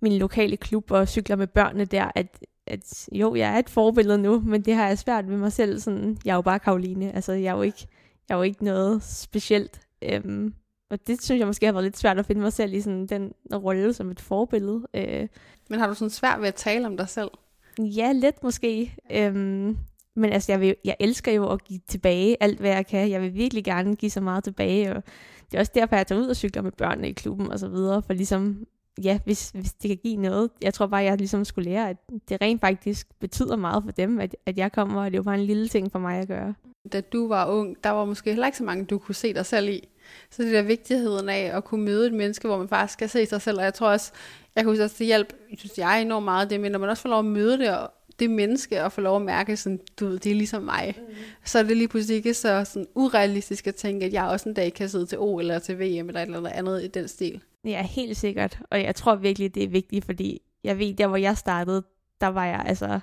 min 0.00 0.18
lokale 0.18 0.56
klub 0.56 0.90
og 0.90 1.08
cykler 1.08 1.36
med 1.36 1.46
børnene 1.46 1.84
der, 1.84 2.10
at, 2.14 2.38
at 2.66 3.08
jo, 3.12 3.34
jeg 3.34 3.54
er 3.54 3.58
et 3.58 3.70
forbillede 3.70 4.18
nu, 4.18 4.40
men 4.40 4.62
det 4.62 4.74
har 4.74 4.86
jeg 4.86 4.98
svært 4.98 5.28
ved 5.28 5.36
mig 5.36 5.52
selv. 5.52 5.80
Sådan, 5.80 6.18
jeg 6.24 6.32
er 6.32 6.36
jo 6.36 6.42
bare 6.42 6.58
Karoline. 6.58 7.14
Altså 7.14 7.32
jeg 7.32 7.50
er 7.50 7.56
jo 7.56 7.62
ikke, 7.62 7.86
jeg 8.28 8.34
er 8.34 8.38
jo 8.38 8.42
ikke 8.42 8.64
noget 8.64 9.02
specielt. 9.02 9.80
Øhm, 10.02 10.54
og 10.90 11.06
det 11.06 11.22
synes 11.22 11.38
jeg 11.38 11.46
måske 11.46 11.66
har 11.66 11.72
været 11.72 11.84
lidt 11.84 11.98
svært 11.98 12.18
at 12.18 12.26
finde 12.26 12.40
mig 12.40 12.52
selv 12.52 12.74
i 12.74 12.80
sådan 12.80 13.06
den 13.06 13.32
rolle 13.52 13.94
som 13.94 14.10
et 14.10 14.20
forbillede. 14.20 14.82
Øh. 14.94 15.28
Men 15.70 15.78
har 15.78 15.86
du 15.86 15.94
sådan 15.94 16.10
svært 16.10 16.40
ved 16.40 16.48
at 16.48 16.54
tale 16.54 16.86
om 16.86 16.96
dig 16.96 17.08
selv? 17.08 17.30
Ja, 17.78 18.12
lidt 18.12 18.42
måske. 18.42 18.96
Øhm, 19.12 19.78
men 20.16 20.32
altså, 20.32 20.52
jeg, 20.52 20.60
vil, 20.60 20.74
jeg 20.84 20.96
elsker 21.00 21.32
jo 21.32 21.48
at 21.52 21.64
give 21.64 21.80
tilbage 21.88 22.36
alt, 22.40 22.60
hvad 22.60 22.70
jeg 22.70 22.86
kan. 22.86 23.10
Jeg 23.10 23.20
vil 23.20 23.34
virkelig 23.34 23.64
gerne 23.64 23.96
give 23.96 24.10
så 24.10 24.20
meget 24.20 24.44
tilbage, 24.44 24.96
og 24.96 25.02
det 25.50 25.56
er 25.56 25.60
også 25.60 25.72
derfor, 25.74 25.96
jeg 25.96 26.06
tager 26.06 26.20
ud 26.20 26.26
og 26.26 26.36
cykler 26.36 26.62
med 26.62 26.72
børnene 26.72 27.08
i 27.08 27.12
klubben 27.12 27.52
og 27.52 27.58
så 27.58 27.68
videre, 27.68 28.02
for 28.02 28.12
ligesom, 28.12 28.66
ja, 29.04 29.18
hvis, 29.24 29.50
hvis 29.50 29.72
det 29.72 29.88
kan 29.88 29.98
give 30.02 30.16
noget. 30.16 30.50
Jeg 30.62 30.74
tror 30.74 30.86
bare, 30.86 31.02
jeg 31.02 31.18
ligesom 31.18 31.44
skulle 31.44 31.70
lære, 31.70 31.90
at 31.90 31.96
det 32.28 32.40
rent 32.40 32.60
faktisk 32.60 33.06
betyder 33.20 33.56
meget 33.56 33.84
for 33.84 33.90
dem, 33.90 34.20
at, 34.20 34.36
at 34.46 34.58
jeg 34.58 34.72
kommer, 34.72 35.04
og 35.04 35.10
det 35.10 35.14
er 35.14 35.18
jo 35.18 35.22
bare 35.22 35.38
en 35.38 35.44
lille 35.44 35.68
ting 35.68 35.92
for 35.92 35.98
mig 35.98 36.18
at 36.18 36.28
gøre. 36.28 36.54
Da 36.92 37.00
du 37.00 37.28
var 37.28 37.46
ung, 37.46 37.76
der 37.84 37.90
var 37.90 38.04
måske 38.04 38.30
heller 38.30 38.46
ikke 38.46 38.58
så 38.58 38.64
mange, 38.64 38.84
du 38.84 38.98
kunne 38.98 39.14
se 39.14 39.34
dig 39.34 39.46
selv 39.46 39.68
i. 39.68 39.88
Så 40.30 40.42
det 40.42 40.52
der 40.52 40.62
vigtigheden 40.62 41.28
af 41.28 41.50
at 41.54 41.64
kunne 41.64 41.84
møde 41.84 42.06
et 42.06 42.12
menneske, 42.12 42.48
hvor 42.48 42.58
man 42.58 42.68
faktisk 42.68 42.92
skal 42.92 43.08
se 43.08 43.26
sig 43.26 43.42
selv, 43.42 43.58
og 43.58 43.64
jeg 43.64 43.74
tror 43.74 43.88
også, 43.88 44.12
jeg 44.56 44.64
kunne 44.64 44.84
også, 44.84 44.96
det 44.98 45.06
hjælp, 45.06 45.32
synes 45.58 45.78
jeg 45.78 46.02
enormt 46.02 46.24
meget 46.24 46.50
det, 46.50 46.60
men 46.60 46.72
når 46.72 46.78
man 46.78 46.88
også 46.88 47.02
får 47.02 47.08
lov 47.08 47.18
at 47.18 47.24
møde 47.24 47.58
det, 47.58 47.76
og 47.76 47.92
det 48.18 48.30
menneske 48.30 48.84
og 48.84 48.92
få 48.92 49.00
lov 49.00 49.16
at 49.16 49.22
mærke, 49.22 49.56
sådan, 49.56 49.80
du 50.00 50.06
ved, 50.06 50.18
det 50.18 50.32
er 50.32 50.36
ligesom 50.36 50.62
mig. 50.62 50.94
Mm. 50.98 51.14
Så 51.44 51.58
er 51.58 51.62
det 51.62 51.76
lige 51.76 51.88
pludselig 51.88 52.16
ikke 52.16 52.34
så 52.34 52.64
sådan, 52.64 52.86
urealistisk 52.94 53.66
at 53.66 53.74
tænke, 53.74 54.06
at 54.06 54.12
jeg 54.12 54.24
også 54.24 54.48
en 54.48 54.54
dag 54.54 54.74
kan 54.74 54.88
sidde 54.88 55.06
til 55.06 55.18
O 55.18 55.38
eller 55.38 55.58
til 55.58 55.78
VM 55.78 56.08
eller 56.08 56.22
et 56.22 56.36
eller 56.36 56.50
andet 56.50 56.84
i 56.84 56.86
den 56.86 57.08
stil. 57.08 57.42
Ja, 57.64 57.82
helt 57.82 58.16
sikkert. 58.16 58.58
Og 58.70 58.82
jeg 58.82 58.94
tror 58.94 59.14
virkelig, 59.14 59.54
det 59.54 59.64
er 59.64 59.68
vigtigt, 59.68 60.04
fordi 60.04 60.40
jeg 60.64 60.78
ved, 60.78 60.94
der 60.94 61.06
hvor 61.06 61.16
jeg 61.16 61.36
startede, 61.36 61.82
der 62.20 62.26
var 62.26 62.44
jeg 62.44 62.62
altså, 62.66 63.00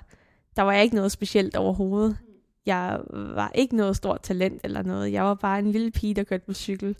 der 0.56 0.62
var 0.62 0.72
jeg 0.72 0.82
ikke 0.82 0.96
noget 0.96 1.12
specielt 1.12 1.56
overhovedet. 1.56 2.18
Jeg 2.66 3.00
var 3.10 3.52
ikke 3.54 3.76
noget 3.76 3.96
stort 3.96 4.20
talent 4.22 4.60
eller 4.64 4.82
noget. 4.82 5.12
Jeg 5.12 5.24
var 5.24 5.34
bare 5.34 5.58
en 5.58 5.72
lille 5.72 5.90
pige, 5.90 6.14
der 6.14 6.24
kørte 6.24 6.46
på 6.46 6.52
cykel. 6.52 6.96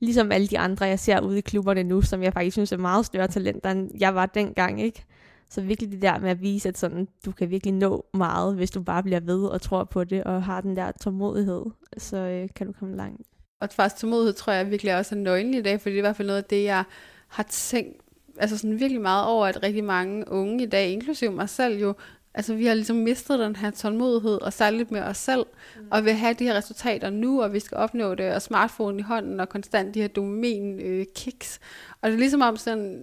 Ligesom 0.00 0.32
alle 0.32 0.46
de 0.46 0.58
andre, 0.58 0.86
jeg 0.86 0.98
ser 0.98 1.20
ude 1.20 1.38
i 1.38 1.40
klubberne 1.40 1.82
nu, 1.82 2.02
som 2.02 2.22
jeg 2.22 2.32
faktisk 2.32 2.54
synes 2.54 2.72
er 2.72 2.76
meget 2.76 3.06
større 3.06 3.28
talenter, 3.28 3.70
end 3.70 3.90
jeg 4.00 4.14
var 4.14 4.26
dengang, 4.26 4.82
ikke? 4.82 5.04
Så 5.48 5.60
virkelig 5.60 5.92
det 5.92 6.02
der 6.02 6.18
med 6.18 6.30
at 6.30 6.42
vise, 6.42 6.68
at 6.68 6.78
sådan, 6.78 7.08
du 7.24 7.32
kan 7.32 7.50
virkelig 7.50 7.74
nå 7.74 8.06
meget, 8.14 8.54
hvis 8.54 8.70
du 8.70 8.82
bare 8.82 9.02
bliver 9.02 9.20
ved 9.20 9.44
og 9.44 9.62
tror 9.62 9.84
på 9.84 10.04
det, 10.04 10.24
og 10.24 10.42
har 10.42 10.60
den 10.60 10.76
der 10.76 10.92
tålmodighed, 11.00 11.64
så 11.98 12.16
øh, 12.16 12.48
kan 12.56 12.66
du 12.66 12.72
komme 12.72 12.96
langt. 12.96 13.26
Og 13.62 13.68
faktisk 13.70 14.00
tålmodighed 14.00 14.32
tror 14.32 14.52
jeg 14.52 14.70
virkelig 14.70 14.96
også 14.96 15.14
er 15.14 15.18
nøglen 15.18 15.54
i 15.54 15.62
dag, 15.62 15.80
for 15.80 15.88
det 15.88 15.94
er 15.94 15.98
i 15.98 16.00
hvert 16.00 16.16
fald 16.16 16.26
noget 16.26 16.42
af 16.42 16.44
det, 16.44 16.64
jeg 16.64 16.84
har 17.28 17.42
tænkt 17.42 18.02
altså 18.38 18.58
sådan 18.58 18.80
virkelig 18.80 19.00
meget 19.00 19.26
over, 19.26 19.46
at 19.46 19.62
rigtig 19.62 19.84
mange 19.84 20.28
unge 20.28 20.62
i 20.62 20.66
dag, 20.66 20.90
inklusive 20.90 21.32
mig 21.32 21.48
selv 21.48 21.78
jo, 21.80 21.94
altså 22.34 22.54
vi 22.54 22.66
har 22.66 22.74
ligesom 22.74 22.96
mistet 22.96 23.38
den 23.38 23.56
her 23.56 23.70
tålmodighed, 23.70 24.42
og 24.42 24.52
særligt 24.52 24.90
med 24.90 25.02
os 25.02 25.16
selv, 25.16 25.44
mm. 25.76 25.86
og 25.90 26.04
vil 26.04 26.12
have 26.12 26.34
de 26.34 26.44
her 26.44 26.54
resultater 26.54 27.10
nu, 27.10 27.42
og 27.42 27.52
vi 27.52 27.60
skal 27.60 27.76
opnå 27.76 28.14
det, 28.14 28.34
og 28.34 28.42
smartphone 28.42 28.98
i 28.98 29.02
hånden, 29.02 29.40
og 29.40 29.48
konstant 29.48 29.94
de 29.94 30.00
her 30.00 30.08
domain 30.08 30.80
øh, 30.80 31.06
kicks. 31.14 31.60
Og 32.00 32.10
det 32.10 32.14
er 32.14 32.18
ligesom 32.18 32.40
om 32.40 32.56
sådan, 32.56 33.02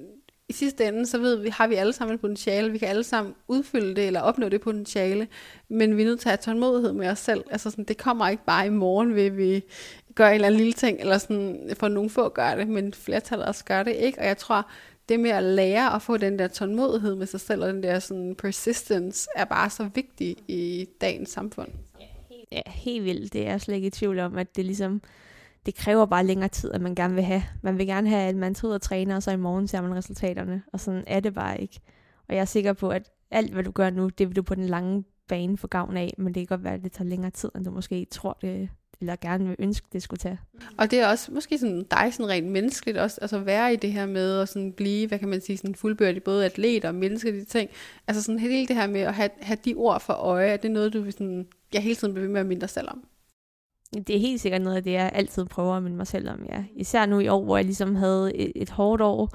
i 0.49 0.53
sidste 0.53 0.87
ende, 0.87 1.05
så 1.05 1.17
ved 1.17 1.35
vi, 1.35 1.49
har 1.49 1.67
vi 1.67 1.75
alle 1.75 1.93
sammen 1.93 2.15
et 2.15 2.21
potentiale, 2.21 2.71
vi 2.71 2.77
kan 2.77 2.87
alle 2.87 3.03
sammen 3.03 3.35
udfylde 3.47 3.95
det, 3.95 4.07
eller 4.07 4.21
opnå 4.21 4.49
det 4.49 4.61
potentiale, 4.61 5.27
men 5.69 5.97
vi 5.97 6.01
er 6.01 6.05
nødt 6.05 6.19
til 6.19 6.29
at 6.29 6.31
have 6.31 6.53
tålmodighed 6.53 6.93
med 6.93 7.09
os 7.09 7.19
selv. 7.19 7.43
Altså 7.51 7.69
sådan, 7.69 7.85
det 7.85 7.97
kommer 7.97 8.29
ikke 8.29 8.45
bare 8.45 8.65
i 8.65 8.69
morgen, 8.69 9.15
ved 9.15 9.29
vi 9.29 9.63
gør 10.15 10.27
en 10.27 10.33
eller 10.33 10.47
anden 10.47 10.57
lille 10.57 10.73
ting, 10.73 10.99
eller 10.99 11.17
sådan, 11.17 11.69
for 11.79 11.87
nogle 11.87 12.09
få 12.09 12.29
gør 12.29 12.55
det, 12.55 12.67
men 12.67 12.93
flertallet 12.93 13.47
også 13.47 13.65
gør 13.65 13.83
det 13.83 13.95
ikke, 13.95 14.19
og 14.19 14.25
jeg 14.25 14.37
tror, 14.37 14.69
det 15.09 15.19
med 15.19 15.29
at 15.29 15.43
lære 15.43 15.95
at 15.95 16.01
få 16.01 16.17
den 16.17 16.39
der 16.39 16.47
tålmodighed 16.47 17.15
med 17.15 17.27
sig 17.27 17.39
selv, 17.39 17.63
og 17.63 17.73
den 17.73 17.83
der 17.83 17.99
sådan 17.99 18.35
persistence, 18.35 19.29
er 19.35 19.45
bare 19.45 19.69
så 19.69 19.89
vigtig 19.95 20.35
i 20.47 20.87
dagens 21.01 21.29
samfund. 21.29 21.69
Ja, 22.51 22.61
helt 22.65 23.03
vildt. 23.03 23.33
Det 23.33 23.41
er 23.41 23.49
jeg 23.49 23.61
slet 23.61 23.75
ikke 23.75 23.87
i 23.87 23.91
tvivl 23.91 24.19
om, 24.19 24.37
at 24.37 24.55
det 24.55 24.65
ligesom, 24.65 25.01
det 25.69 25.77
kræver 25.77 26.05
bare 26.05 26.25
længere 26.25 26.49
tid, 26.49 26.71
at 26.71 26.81
man 26.81 26.95
gerne 26.95 27.13
vil 27.13 27.23
have. 27.23 27.43
Man 27.61 27.77
vil 27.77 27.87
gerne 27.87 28.09
have, 28.09 28.29
at 28.29 28.35
man 28.35 28.53
tager 28.53 28.69
ud 28.69 28.73
og 28.73 28.81
træner, 28.81 29.15
og 29.15 29.23
så 29.23 29.31
i 29.31 29.35
morgen 29.35 29.67
ser 29.67 29.81
man 29.81 29.95
resultaterne. 29.95 30.63
Og 30.73 30.79
sådan 30.79 31.03
er 31.07 31.19
det 31.19 31.33
bare 31.33 31.61
ikke. 31.61 31.79
Og 32.27 32.35
jeg 32.35 32.41
er 32.41 32.45
sikker 32.45 32.73
på, 32.73 32.89
at 32.89 33.11
alt, 33.31 33.53
hvad 33.53 33.63
du 33.63 33.71
gør 33.71 33.89
nu, 33.89 34.09
det 34.09 34.27
vil 34.27 34.35
du 34.35 34.41
på 34.41 34.55
den 34.55 34.65
lange 34.65 35.03
bane 35.27 35.57
få 35.57 35.67
gavn 35.67 35.97
af, 35.97 36.13
men 36.17 36.27
det 36.27 36.35
kan 36.35 36.45
godt 36.57 36.63
være, 36.63 36.73
at 36.73 36.83
det 36.83 36.91
tager 36.91 37.09
længere 37.09 37.31
tid, 37.31 37.49
end 37.55 37.65
du 37.65 37.71
måske 37.71 38.07
tror, 38.11 38.37
det, 38.41 38.69
eller 38.99 39.15
gerne 39.21 39.47
vil 39.47 39.55
ønske, 39.59 39.87
det 39.93 40.03
skulle 40.03 40.17
tage. 40.17 40.39
Og 40.77 40.91
det 40.91 40.99
er 40.99 41.07
også 41.07 41.31
måske 41.31 41.57
sådan 41.57 41.85
dig 41.91 42.13
sådan 42.13 42.29
rent 42.29 42.47
menneskeligt 42.47 42.97
også, 42.97 43.17
altså 43.21 43.39
være 43.39 43.73
i 43.73 43.75
det 43.75 43.93
her 43.93 44.05
med 44.05 44.39
at 44.39 44.49
sådan 44.49 44.73
blive, 44.73 45.07
hvad 45.07 45.19
kan 45.19 45.29
man 45.29 45.41
sige, 45.41 45.57
sådan 45.57 45.75
fuldbyrdig 45.75 46.23
både 46.23 46.45
atlet 46.45 46.85
og 46.85 46.95
menneske, 46.95 47.39
de 47.39 47.45
ting. 47.45 47.69
Altså 48.07 48.23
sådan 48.23 48.39
hele 48.39 48.67
det 48.67 48.75
her 48.75 48.87
med 48.87 49.01
at 49.01 49.13
have, 49.13 49.29
have 49.41 49.57
de 49.65 49.73
ord 49.75 50.01
for 50.01 50.13
øje, 50.13 50.47
er 50.47 50.57
det 50.57 50.71
noget, 50.71 50.93
du 50.93 51.01
vil 51.01 51.13
sådan, 51.13 51.47
jeg 51.73 51.81
hele 51.81 51.95
tiden 51.95 52.13
bliver 52.13 52.25
ved 52.25 52.33
med 52.33 52.41
at 52.41 52.47
minde 52.47 52.61
dig 52.61 52.69
selv 52.69 52.87
om? 52.91 53.03
Det 53.93 54.15
er 54.15 54.19
helt 54.19 54.41
sikkert 54.41 54.61
noget 54.61 54.77
af 54.77 54.83
det, 54.83 54.91
jeg 54.91 55.11
altid 55.13 55.45
prøver 55.45 55.75
at 55.75 55.83
minde 55.83 55.97
mig 55.97 56.07
selv 56.07 56.29
om, 56.29 56.45
ja. 56.49 56.63
Især 56.75 57.05
nu 57.05 57.19
i 57.19 57.27
år, 57.27 57.43
hvor 57.43 57.57
jeg 57.57 57.65
ligesom 57.65 57.95
havde 57.95 58.35
et, 58.35 58.51
et 58.55 58.69
hårdt 58.69 59.01
år, 59.01 59.29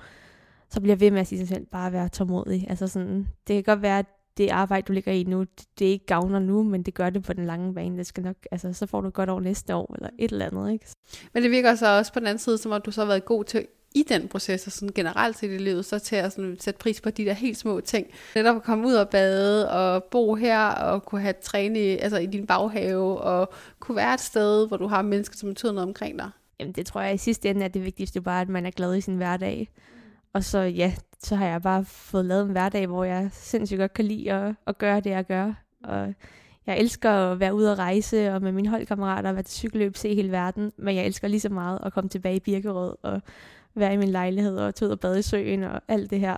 så 0.70 0.80
bliver 0.80 0.94
jeg 0.94 1.00
ved 1.00 1.10
med 1.10 1.20
at 1.20 1.26
sige 1.26 1.38
sig 1.38 1.48
selv, 1.48 1.66
bare 1.66 1.92
være 1.92 2.08
tålmodig. 2.08 2.66
Altså 2.68 2.86
sådan, 2.86 3.28
det 3.46 3.54
kan 3.54 3.62
godt 3.62 3.82
være, 3.82 3.98
at 3.98 4.06
det 4.36 4.48
arbejde, 4.48 4.84
du 4.84 4.92
ligger 4.92 5.12
i 5.12 5.24
nu, 5.24 5.40
det, 5.40 5.64
det 5.78 5.84
ikke 5.84 6.06
gavner 6.06 6.38
nu, 6.38 6.62
men 6.62 6.82
det 6.82 6.94
gør 6.94 7.10
det 7.10 7.22
på 7.22 7.32
den 7.32 7.44
lange 7.44 7.74
bane. 7.74 7.98
Det 7.98 8.06
skal 8.06 8.22
nok, 8.22 8.36
altså, 8.50 8.72
så 8.72 8.86
får 8.86 9.00
du 9.00 9.10
godt 9.10 9.30
over 9.30 9.40
næste 9.40 9.74
år, 9.74 9.94
eller 9.94 10.10
et 10.18 10.32
eller 10.32 10.46
andet, 10.46 10.72
ikke? 10.72 10.86
Men 11.32 11.42
det 11.42 11.50
virker 11.50 11.74
så 11.74 11.98
også 11.98 12.12
på 12.12 12.18
den 12.18 12.26
anden 12.26 12.38
side, 12.38 12.58
som 12.58 12.72
at 12.72 12.86
du 12.86 12.90
så 12.90 13.00
har 13.00 13.06
været 13.06 13.24
god 13.24 13.44
til 13.44 13.66
i 13.94 14.02
den 14.08 14.28
proces, 14.28 14.66
og 14.66 14.72
sådan 14.72 14.92
generelt 14.94 15.38
set 15.38 15.50
i 15.50 15.58
livet, 15.58 15.84
så 15.84 15.98
til 15.98 16.16
at 16.16 16.32
sådan 16.32 16.56
sætte 16.60 16.78
pris 16.78 17.00
på 17.00 17.10
de 17.10 17.24
der 17.24 17.32
helt 17.32 17.58
små 17.58 17.80
ting. 17.80 18.06
Netop 18.34 18.56
at 18.56 18.62
komme 18.62 18.86
ud 18.86 18.94
og 18.94 19.08
bade, 19.08 19.70
og 19.70 20.04
bo 20.04 20.34
her, 20.34 20.66
og 20.68 21.04
kunne 21.04 21.20
have 21.20 21.34
træne 21.42 21.78
altså 21.78 22.18
i 22.18 22.26
din 22.26 22.46
baghave, 22.46 23.20
og 23.20 23.52
kunne 23.80 23.96
være 23.96 24.14
et 24.14 24.20
sted, 24.20 24.68
hvor 24.68 24.76
du 24.76 24.86
har 24.86 25.02
mennesker, 25.02 25.36
som 25.36 25.48
betyder 25.48 25.72
noget 25.72 25.88
omkring 25.88 26.18
dig. 26.18 26.30
Jamen 26.60 26.72
det 26.72 26.86
tror 26.86 27.00
jeg 27.00 27.14
i 27.14 27.18
sidste 27.18 27.50
ende 27.50 27.64
er 27.64 27.68
det 27.68 27.84
vigtigste 27.84 28.20
bare, 28.20 28.40
at 28.40 28.48
man 28.48 28.66
er 28.66 28.70
glad 28.70 28.94
i 28.96 29.00
sin 29.00 29.16
hverdag. 29.16 29.70
Og 30.32 30.44
så 30.44 30.58
ja, 30.58 30.94
så 31.22 31.36
har 31.36 31.46
jeg 31.46 31.62
bare 31.62 31.84
fået 31.84 32.24
lavet 32.24 32.44
en 32.44 32.50
hverdag, 32.50 32.86
hvor 32.86 33.04
jeg 33.04 33.28
sindssygt 33.32 33.78
godt 33.78 33.94
kan 33.94 34.04
lide 34.04 34.32
at, 34.32 34.54
at 34.66 34.78
gøre 34.78 35.00
det, 35.00 35.10
jeg 35.10 35.26
gør. 35.26 35.52
Og 35.84 36.14
jeg 36.66 36.78
elsker 36.78 37.10
at 37.10 37.40
være 37.40 37.54
ude 37.54 37.72
og 37.72 37.78
rejse, 37.78 38.32
og 38.32 38.42
med 38.42 38.52
mine 38.52 38.68
holdkammerater 38.68 39.32
være 39.32 39.42
til 39.42 39.54
cykelløb, 39.54 39.96
se 39.96 40.14
hele 40.14 40.30
verden. 40.30 40.72
Men 40.76 40.96
jeg 40.96 41.06
elsker 41.06 41.28
lige 41.28 41.40
så 41.40 41.48
meget 41.48 41.78
at 41.82 41.92
komme 41.92 42.10
tilbage 42.10 42.36
i 42.36 42.40
Birkerød 42.40 42.96
og 43.02 43.20
være 43.74 43.94
i 43.94 43.96
min 43.96 44.08
lejlighed 44.08 44.56
og 44.56 44.74
tage 44.74 44.86
ud 44.86 44.92
og 44.92 45.00
bade 45.00 45.18
i 45.18 45.22
søen 45.22 45.62
og 45.62 45.80
alt 45.88 46.10
det 46.10 46.20
her. 46.20 46.36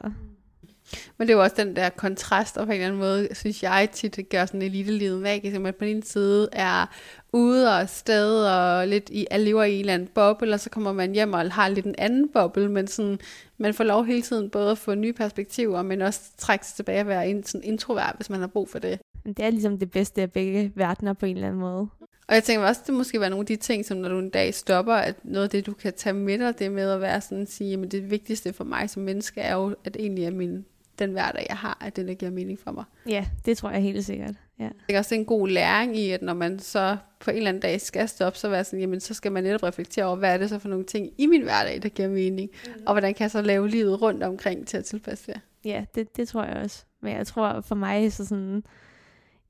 Men 1.18 1.28
det 1.28 1.34
er 1.34 1.36
jo 1.36 1.42
også 1.42 1.56
den 1.58 1.76
der 1.76 1.88
kontrast, 1.88 2.56
og 2.56 2.66
på 2.66 2.72
en 2.72 2.74
eller 2.74 2.86
anden 2.86 3.00
måde, 3.00 3.28
synes 3.32 3.62
jeg 3.62 3.88
tit, 3.92 4.16
det 4.16 4.28
gør 4.28 4.46
sådan 4.46 4.62
elitelivet 4.62 5.22
magisk, 5.22 5.56
at 5.56 5.62
man 5.62 5.74
på 5.78 5.84
den 5.84 6.02
side 6.02 6.48
er 6.52 6.86
ude 7.32 7.78
og 7.78 7.88
sted 7.88 8.46
og 8.46 8.88
lidt 8.88 9.10
i, 9.10 9.26
at 9.30 9.40
lever 9.40 9.64
i 9.64 9.74
en 9.74 9.80
eller 9.80 9.94
anden 9.94 10.08
boble, 10.14 10.54
og 10.54 10.60
så 10.60 10.70
kommer 10.70 10.92
man 10.92 11.12
hjem 11.12 11.32
og 11.32 11.52
har 11.52 11.68
lidt 11.68 11.86
en 11.86 11.94
anden 11.98 12.28
boble, 12.28 12.68
men 12.68 12.86
sådan, 12.86 13.18
man 13.58 13.74
får 13.74 13.84
lov 13.84 14.04
hele 14.04 14.22
tiden 14.22 14.50
både 14.50 14.70
at 14.70 14.78
få 14.78 14.94
nye 14.94 15.12
perspektiver, 15.12 15.82
men 15.82 16.02
også 16.02 16.20
trække 16.38 16.66
sig 16.66 16.76
tilbage 16.76 17.00
og 17.00 17.06
være 17.06 17.28
en, 17.28 17.44
sådan 17.44 17.64
introvert, 17.64 18.12
hvis 18.16 18.30
man 18.30 18.40
har 18.40 18.46
brug 18.46 18.68
for 18.68 18.78
det. 18.78 19.00
Det 19.26 19.40
er 19.40 19.50
ligesom 19.50 19.78
det 19.78 19.90
bedste 19.90 20.22
af 20.22 20.32
begge 20.32 20.72
verdener 20.74 21.12
på 21.12 21.26
en 21.26 21.36
eller 21.36 21.48
anden 21.48 21.60
måde. 21.60 21.88
Og 22.28 22.34
jeg 22.34 22.44
tænker 22.44 22.66
også, 22.66 22.80
det 22.86 22.94
måske 22.94 23.20
være 23.20 23.30
nogle 23.30 23.42
af 23.42 23.46
de 23.46 23.56
ting, 23.56 23.84
som 23.84 23.98
når 23.98 24.08
du 24.08 24.18
en 24.18 24.30
dag 24.30 24.54
stopper, 24.54 24.94
at 24.94 25.16
noget 25.24 25.44
af 25.44 25.50
det, 25.50 25.66
du 25.66 25.72
kan 25.72 25.92
tage 25.92 26.12
med 26.12 26.38
dig, 26.38 26.58
det 26.58 26.72
med 26.72 26.90
at 26.90 27.00
være 27.00 27.20
sådan 27.20 27.42
at 27.42 27.50
sige, 27.50 27.82
at 27.82 27.92
det 27.92 28.10
vigtigste 28.10 28.52
for 28.52 28.64
mig 28.64 28.90
som 28.90 29.02
menneske 29.02 29.40
er 29.40 29.54
jo, 29.54 29.74
at 29.84 29.96
egentlig 29.96 30.24
er 30.24 30.30
min, 30.30 30.64
den 30.98 31.10
hverdag, 31.10 31.46
jeg 31.48 31.56
har, 31.56 31.78
at 31.80 31.96
det 31.96 32.08
der 32.08 32.14
giver 32.14 32.30
mening 32.30 32.58
for 32.58 32.72
mig. 32.72 32.84
Ja, 33.08 33.26
det 33.44 33.58
tror 33.58 33.70
jeg 33.70 33.82
helt 33.82 34.04
sikkert. 34.04 34.34
Ja. 34.58 34.68
Det 34.86 34.94
er 34.94 34.98
også 34.98 35.14
en 35.14 35.24
god 35.24 35.48
læring 35.48 35.96
i, 35.96 36.10
at 36.10 36.22
når 36.22 36.34
man 36.34 36.58
så 36.58 36.96
på 37.20 37.30
en 37.30 37.36
eller 37.36 37.48
anden 37.48 37.60
dag 37.60 37.80
skal 37.80 38.08
stoppe, 38.08 38.38
så, 38.38 38.48
være 38.48 38.64
sådan, 38.64 38.80
jamen, 38.80 39.00
så 39.00 39.14
skal 39.14 39.32
man 39.32 39.44
netop 39.44 39.62
reflektere 39.62 40.04
over, 40.04 40.16
hvad 40.16 40.34
er 40.34 40.38
det 40.38 40.48
så 40.48 40.58
for 40.58 40.68
nogle 40.68 40.84
ting 40.84 41.10
i 41.18 41.26
min 41.26 41.42
hverdag, 41.42 41.82
der 41.82 41.88
giver 41.88 42.08
mening, 42.08 42.50
mm. 42.66 42.72
og 42.86 42.94
hvordan 42.94 43.14
kan 43.14 43.22
jeg 43.22 43.30
så 43.30 43.42
lave 43.42 43.68
livet 43.68 44.02
rundt 44.02 44.22
omkring 44.22 44.66
til 44.66 44.76
at 44.76 44.84
tilpasse 44.84 45.32
det. 45.32 45.40
Ja, 45.64 45.84
det, 45.94 46.16
det 46.16 46.28
tror 46.28 46.44
jeg 46.44 46.56
også. 46.56 46.84
Men 47.02 47.16
jeg 47.16 47.26
tror 47.26 47.60
for 47.60 47.74
mig, 47.74 48.12
så 48.12 48.24
sådan, 48.24 48.64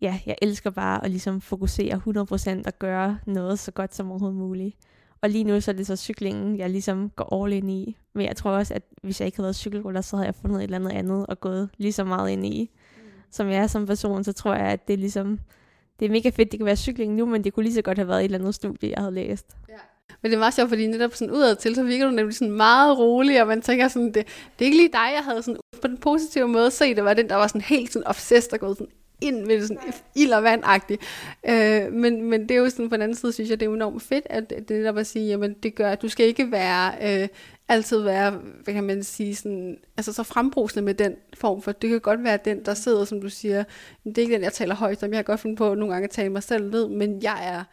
ja, 0.01 0.21
jeg 0.27 0.37
elsker 0.43 0.71
bare 0.71 1.05
at 1.05 1.11
ligesom 1.11 1.41
fokusere 1.41 2.01
100% 2.63 2.63
og 2.67 2.79
gøre 2.79 3.19
noget 3.27 3.59
så 3.59 3.71
godt 3.71 3.95
som 3.95 4.11
overhovedet 4.11 4.39
muligt. 4.39 4.77
Og 5.21 5.31
lige 5.31 5.45
nu 5.45 5.61
så 5.61 5.71
er 5.71 5.75
det 5.75 5.87
så 5.87 5.97
cyklingen, 5.97 6.59
jeg 6.59 6.71
ligesom 6.71 7.11
går 7.11 7.45
all 7.45 7.53
in 7.53 7.71
i. 7.71 7.97
Men 8.15 8.27
jeg 8.27 8.37
tror 8.37 8.51
også, 8.51 8.75
at 8.75 8.83
hvis 9.03 9.21
jeg 9.21 9.27
ikke 9.27 9.37
havde 9.39 9.45
været 9.45 9.57
cykelruller, 9.57 10.01
så 10.01 10.17
havde 10.17 10.27
jeg 10.27 10.35
fundet 10.35 10.59
et 10.59 10.63
eller 10.63 10.79
andet 10.79 10.91
andet 10.91 11.27
og 11.27 11.41
gået 11.41 11.69
lige 11.77 11.93
så 11.93 12.05
meget 12.05 12.31
ind 12.31 12.47
i. 12.47 12.71
Mm. 12.97 13.03
Som 13.31 13.49
jeg 13.49 13.57
er 13.57 13.67
som 13.67 13.87
person, 13.87 14.25
så 14.25 14.33
tror 14.33 14.55
jeg, 14.55 14.67
at 14.67 14.89
det 14.89 14.95
er 14.95 14.99
ligesom, 14.99 15.39
det 16.01 16.07
er 16.07 16.11
mega 16.11 16.29
fedt, 16.29 16.53
det 16.53 16.59
kan 16.59 16.67
være 16.67 16.77
cykling 16.77 17.15
nu, 17.15 17.27
men 17.27 17.45
det 17.45 17.53
kunne 17.53 17.63
lige 17.63 17.75
så 17.75 17.83
godt 17.83 17.99
have 17.99 18.09
været 18.09 18.21
et 18.21 18.25
eller 18.25 18.39
andet 18.39 18.55
studie, 18.55 18.91
jeg 18.91 18.99
havde 18.99 19.15
læst. 19.15 19.57
Ja. 19.69 19.75
Men 20.23 20.31
det 20.31 20.37
er 20.37 20.41
meget 20.41 20.55
sjovt, 20.55 20.69
fordi 20.69 20.87
netop 20.87 21.15
sådan 21.15 21.35
udad 21.35 21.57
til, 21.57 21.75
så 21.75 21.83
virker 21.83 22.05
du 22.05 22.11
nemlig 22.11 22.37
sådan 22.37 22.57
meget 22.57 22.99
rolig, 22.99 23.43
og 23.43 23.49
man 23.49 23.63
tænker 23.63 23.89
sådan, 23.89 24.07
det, 24.07 24.15
det 24.59 24.61
er 24.61 24.65
ikke 24.65 24.77
lige 24.77 24.93
dig, 24.93 25.09
jeg 25.17 25.25
havde 25.25 25.43
sådan 25.43 25.61
på 25.83 25.89
den 25.89 25.99
positive 25.99 26.49
måde 26.49 26.71
set, 26.71 26.97
det 26.97 27.05
var 27.05 27.15
den, 27.15 27.29
der 27.29 27.35
var 27.35 27.47
sådan 27.47 27.61
helt 27.61 27.93
sådan 27.93 28.07
obsessed 28.07 28.53
og 28.53 28.61
gået 28.61 28.77
sådan 28.77 28.93
ind 29.21 29.47
med 29.47 29.63
sådan 29.63 29.93
ild 30.15 30.33
og 30.33 30.43
vandagtigt. 30.43 31.03
Øh, 31.49 31.93
men, 31.93 32.23
men 32.23 32.43
det 32.43 32.51
er 32.51 32.59
jo 32.59 32.71
sådan, 32.71 32.89
på 32.89 32.97
den 32.97 33.03
anden 33.03 33.17
side, 33.17 33.33
synes 33.33 33.51
jeg, 33.51 33.61
det 33.61 33.67
er 33.67 33.75
enormt 33.75 34.03
fedt, 34.03 34.27
at 34.31 34.51
det 34.51 34.71
netop 34.71 34.99
at 34.99 35.07
sige, 35.07 35.27
jamen 35.27 35.55
det 35.63 35.75
gør, 35.75 35.91
at 35.91 36.03
du 36.03 36.09
skal 36.09 36.27
ikke 36.27 36.51
være, 36.51 36.93
øh, 37.03 37.29
altid 37.69 38.01
være, 38.01 38.31
hvad 38.65 38.75
kan 38.75 38.85
man 38.85 39.03
sige, 39.03 39.37
sådan, 39.37 39.79
altså 39.97 40.13
så 40.13 40.23
frembrusende 40.23 40.83
med 40.83 40.95
den 40.95 41.15
form, 41.35 41.63
for 41.63 41.73
det 41.73 41.91
kan 41.91 42.01
godt 42.01 42.25
være 42.25 42.39
den, 42.45 42.65
der 42.65 42.75
sidder, 42.75 43.05
som 43.05 43.21
du 43.21 43.29
siger, 43.29 43.65
det 44.05 44.19
er 44.19 44.23
ikke 44.23 44.35
den, 44.35 44.43
jeg 44.43 44.53
taler 44.53 44.75
højt 44.75 45.03
om, 45.03 45.11
jeg 45.13 45.19
kan 45.19 45.33
godt 45.33 45.41
finde 45.41 45.57
på 45.57 45.75
nogle 45.75 45.93
gange 45.93 46.05
at 46.05 46.11
tale 46.11 46.31
mig 46.31 46.43
selv 46.43 46.71
ned, 46.71 46.89
men 46.89 47.23
jeg 47.23 47.49
er 47.49 47.65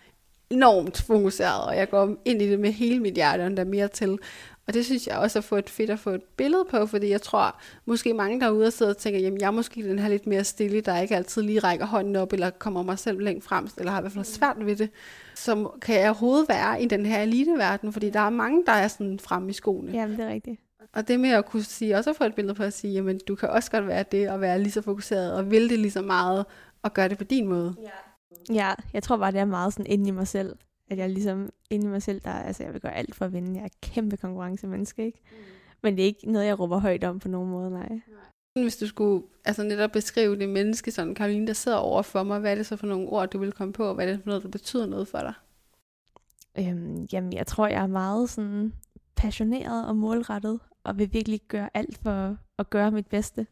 enormt 0.50 1.02
fokuseret, 1.02 1.66
og 1.66 1.78
jeg 1.78 1.89
går 1.89 2.16
ind 2.26 2.41
i 2.41 2.50
det 2.50 2.60
med 2.60 2.72
hele 2.72 3.00
mit 3.00 3.14
hjerte, 3.14 3.41
og 3.41 3.58
der 3.58 3.64
mere 3.64 3.88
til. 3.88 4.18
Og 4.68 4.74
det 4.74 4.86
synes 4.86 5.07
jeg 5.07 5.18
også 5.18 5.39
er 5.39 5.41
få 5.41 5.55
et 5.55 5.70
fedt 5.70 5.89
at 5.89 5.99
få 5.99 6.09
et 6.09 6.24
billede 6.24 6.66
på, 6.70 6.86
fordi 6.86 7.09
jeg 7.09 7.22
tror, 7.22 7.59
måske 7.86 8.14
mange 8.14 8.39
derude 8.39 8.72
sidder 8.72 8.91
og 8.91 8.97
tænker, 8.97 9.20
jamen 9.20 9.41
jeg 9.41 9.47
er 9.47 9.51
måske 9.51 9.89
den 9.89 9.99
her 9.99 10.09
lidt 10.09 10.28
mere 10.28 10.43
stille, 10.43 10.82
der 10.82 10.99
ikke 10.99 11.16
altid 11.16 11.41
lige 11.41 11.59
rækker 11.59 11.86
hånden 11.86 12.16
op, 12.16 12.34
eller 12.34 12.49
kommer 12.49 12.84
mig 12.84 12.99
selv 12.99 13.22
længere 13.22 13.41
frem, 13.41 13.68
eller 13.78 13.91
har 13.91 13.99
i 13.99 14.01
hvert 14.01 14.11
fald 14.14 14.26
svært 14.26 14.66
ved 14.66 14.76
det, 14.76 14.89
som 15.36 15.72
kan 15.82 15.95
jeg 15.95 16.09
overhovedet 16.09 16.49
være 16.49 16.84
i 16.84 16.86
den 16.86 17.05
her 17.05 17.22
eliteverden, 17.22 17.93
fordi 17.93 18.09
der 18.09 18.20
er 18.20 18.30
mange, 18.30 18.64
der 18.66 18.72
er 18.72 18.88
sådan 18.88 19.20
fremme 19.20 19.49
i 19.49 19.53
skoene. 19.53 19.91
Jamen, 19.91 20.18
det 20.18 20.26
er 20.26 20.30
rigtigt. 20.30 20.59
Og 20.93 21.07
det 21.07 21.20
med 21.20 21.30
at 21.30 21.45
kunne 21.45 21.64
sige, 21.64 21.95
også 21.95 22.09
at 22.09 22.16
få 22.16 22.24
et 22.24 22.36
billede 22.36 22.55
på 22.55 22.64
at 22.64 22.74
sige, 22.74 22.93
jamen 22.93 23.20
du 23.28 23.36
kan 23.36 23.49
også 23.49 23.72
godt 23.72 23.88
være 23.88 24.05
det, 24.11 24.30
og 24.30 24.41
være 24.41 24.59
lige 24.59 24.72
så 24.72 24.82
fokuseret, 24.82 25.34
og 25.34 25.51
vil 25.51 25.70
det 25.70 25.80
lige 25.80 25.91
så 25.91 26.01
meget, 26.01 26.45
og 26.82 26.93
gøre 26.93 27.09
det 27.09 27.18
på 27.18 27.24
din 27.24 27.47
måde. 27.47 27.76
Ja. 27.82 27.89
Ja, 28.53 28.74
jeg 28.93 29.03
tror 29.03 29.18
bare, 29.18 29.32
det 29.32 29.39
er 29.39 29.45
meget 29.45 29.74
sådan 29.74 29.86
inde 29.86 30.07
i 30.07 30.11
mig 30.11 30.28
selv 30.28 30.55
at 30.89 30.97
jeg 30.97 31.09
ligesom 31.09 31.49
inde 31.69 31.86
i 31.86 31.89
mig 31.89 32.03
selv, 32.03 32.21
der, 32.21 32.31
altså 32.31 32.63
jeg 32.63 32.73
vil 32.73 32.81
gøre 32.81 32.95
alt 32.95 33.15
for 33.15 33.25
at 33.25 33.34
vinde. 33.34 33.55
Jeg 33.55 33.65
er 33.65 33.69
kæmpe 33.81 34.17
konkurrencemenneske, 34.17 35.05
ikke? 35.05 35.19
Mm. 35.31 35.38
Men 35.84 35.97
det 35.97 36.03
er 36.03 36.07
ikke 36.07 36.31
noget, 36.31 36.47
jeg 36.47 36.59
råber 36.59 36.77
højt 36.79 37.03
om 37.03 37.19
på 37.19 37.27
nogen 37.27 37.49
måde, 37.49 37.71
nej. 37.71 37.99
Hvis 38.53 38.77
du 38.77 38.88
skulle 38.88 39.23
altså 39.45 39.63
netop 39.63 39.91
beskrive 39.91 40.39
det 40.39 40.49
menneske, 40.49 40.91
sådan 40.91 41.15
Karoline, 41.15 41.47
der 41.47 41.53
sidder 41.53 41.77
over 41.77 42.01
for 42.01 42.23
mig, 42.23 42.39
hvad 42.39 42.51
er 42.51 42.55
det 42.55 42.65
så 42.65 42.75
for 42.75 42.88
nogle 42.88 43.09
ord, 43.09 43.29
du 43.29 43.38
vil 43.38 43.51
komme 43.51 43.73
på, 43.73 43.86
og 43.86 43.95
hvad 43.95 44.07
er 44.07 44.11
det 44.11 44.19
for 44.23 44.27
noget, 44.27 44.43
der 44.43 44.49
betyder 44.49 44.86
noget 44.86 45.07
for 45.07 45.19
dig? 45.19 45.34
Øhm, 46.57 47.07
jamen, 47.13 47.34
jeg 47.34 47.47
tror, 47.47 47.67
jeg 47.67 47.84
er 47.84 47.88
meget 47.88 48.29
sådan 48.29 48.73
passioneret 49.15 49.88
og 49.88 49.95
målrettet, 49.95 50.59
og 50.84 50.97
vil 50.97 51.13
virkelig 51.13 51.41
gøre 51.47 51.69
alt 51.73 51.97
for 51.97 52.38
at 52.57 52.69
gøre 52.69 52.91
mit 52.91 53.07
bedste. 53.07 53.47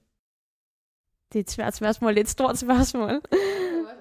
Det 1.34 1.40
er 1.40 1.44
et 1.44 1.52
svært 1.52 1.76
spørgsmål, 1.76 2.18
et 2.18 2.30
stort 2.30 2.58
spørgsmål. 2.58 3.10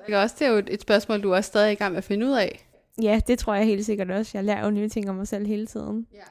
Det 0.06 0.14
er 0.14 0.22
også 0.22 0.36
det 0.38 0.46
er 0.46 0.50
jo 0.50 0.62
et 0.68 0.80
spørgsmål, 0.80 1.22
du 1.22 1.30
er 1.30 1.40
stadig 1.40 1.72
i 1.72 1.74
gang 1.74 1.92
med 1.92 1.98
at 1.98 2.04
finde 2.04 2.26
ud 2.26 2.32
af. 2.32 2.69
Ja, 3.02 3.20
det 3.26 3.38
tror 3.38 3.54
jeg 3.54 3.66
helt 3.66 3.86
sikkert 3.86 4.10
også. 4.10 4.30
Jeg 4.34 4.44
lærer 4.44 4.64
jo 4.64 4.70
nye 4.70 4.88
ting 4.88 5.10
om 5.10 5.16
mig 5.16 5.28
selv 5.28 5.46
hele 5.46 5.66
tiden. 5.66 6.06
Ja. 6.14 6.22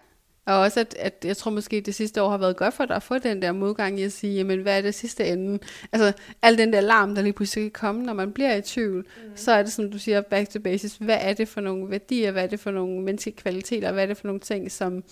Og 0.45 0.59
også, 0.59 0.79
at, 0.79 0.95
at 0.99 1.25
jeg 1.25 1.37
tror 1.37 1.51
måske, 1.51 1.77
at 1.77 1.85
det 1.85 1.95
sidste 1.95 2.23
år 2.23 2.29
har 2.29 2.37
været 2.37 2.57
godt 2.57 2.73
for 2.73 2.85
dig 2.85 2.95
at 2.95 3.03
få 3.03 3.17
den 3.17 3.41
der 3.41 3.51
modgang 3.51 3.99
i 3.99 4.03
at 4.03 4.11
sige, 4.11 4.33
jamen 4.33 4.61
hvad 4.61 4.77
er 4.77 4.81
det 4.81 4.95
sidste 4.95 5.27
ende? 5.27 5.59
Altså, 5.91 6.21
al 6.41 6.57
den 6.57 6.73
der 6.73 6.81
larm, 6.81 7.15
der 7.15 7.21
lige 7.21 7.33
pludselig 7.33 7.63
kan 7.63 7.71
komme, 7.71 8.03
når 8.03 8.13
man 8.13 8.31
bliver 8.31 8.55
i 8.55 8.61
tvivl, 8.61 8.97
mm. 8.97 9.31
så 9.35 9.51
er 9.51 9.63
det, 9.63 9.71
som 9.71 9.91
du 9.91 9.97
siger, 9.97 10.21
back 10.21 10.49
to 10.49 10.59
basis. 10.59 10.95
Hvad 10.95 11.17
er 11.21 11.33
det 11.33 11.47
for 11.47 11.61
nogle 11.61 11.89
værdier? 11.89 12.31
Hvad 12.31 12.43
er 12.43 12.47
det 12.47 12.59
for 12.59 12.71
nogle 12.71 13.01
menneskelige 13.01 13.37
kvaliteter? 13.37 13.91
Hvad 13.91 14.03
er 14.03 14.07
det 14.07 14.17
for 14.17 14.27
nogle 14.27 14.39
ting, 14.39 14.71
som 14.71 15.03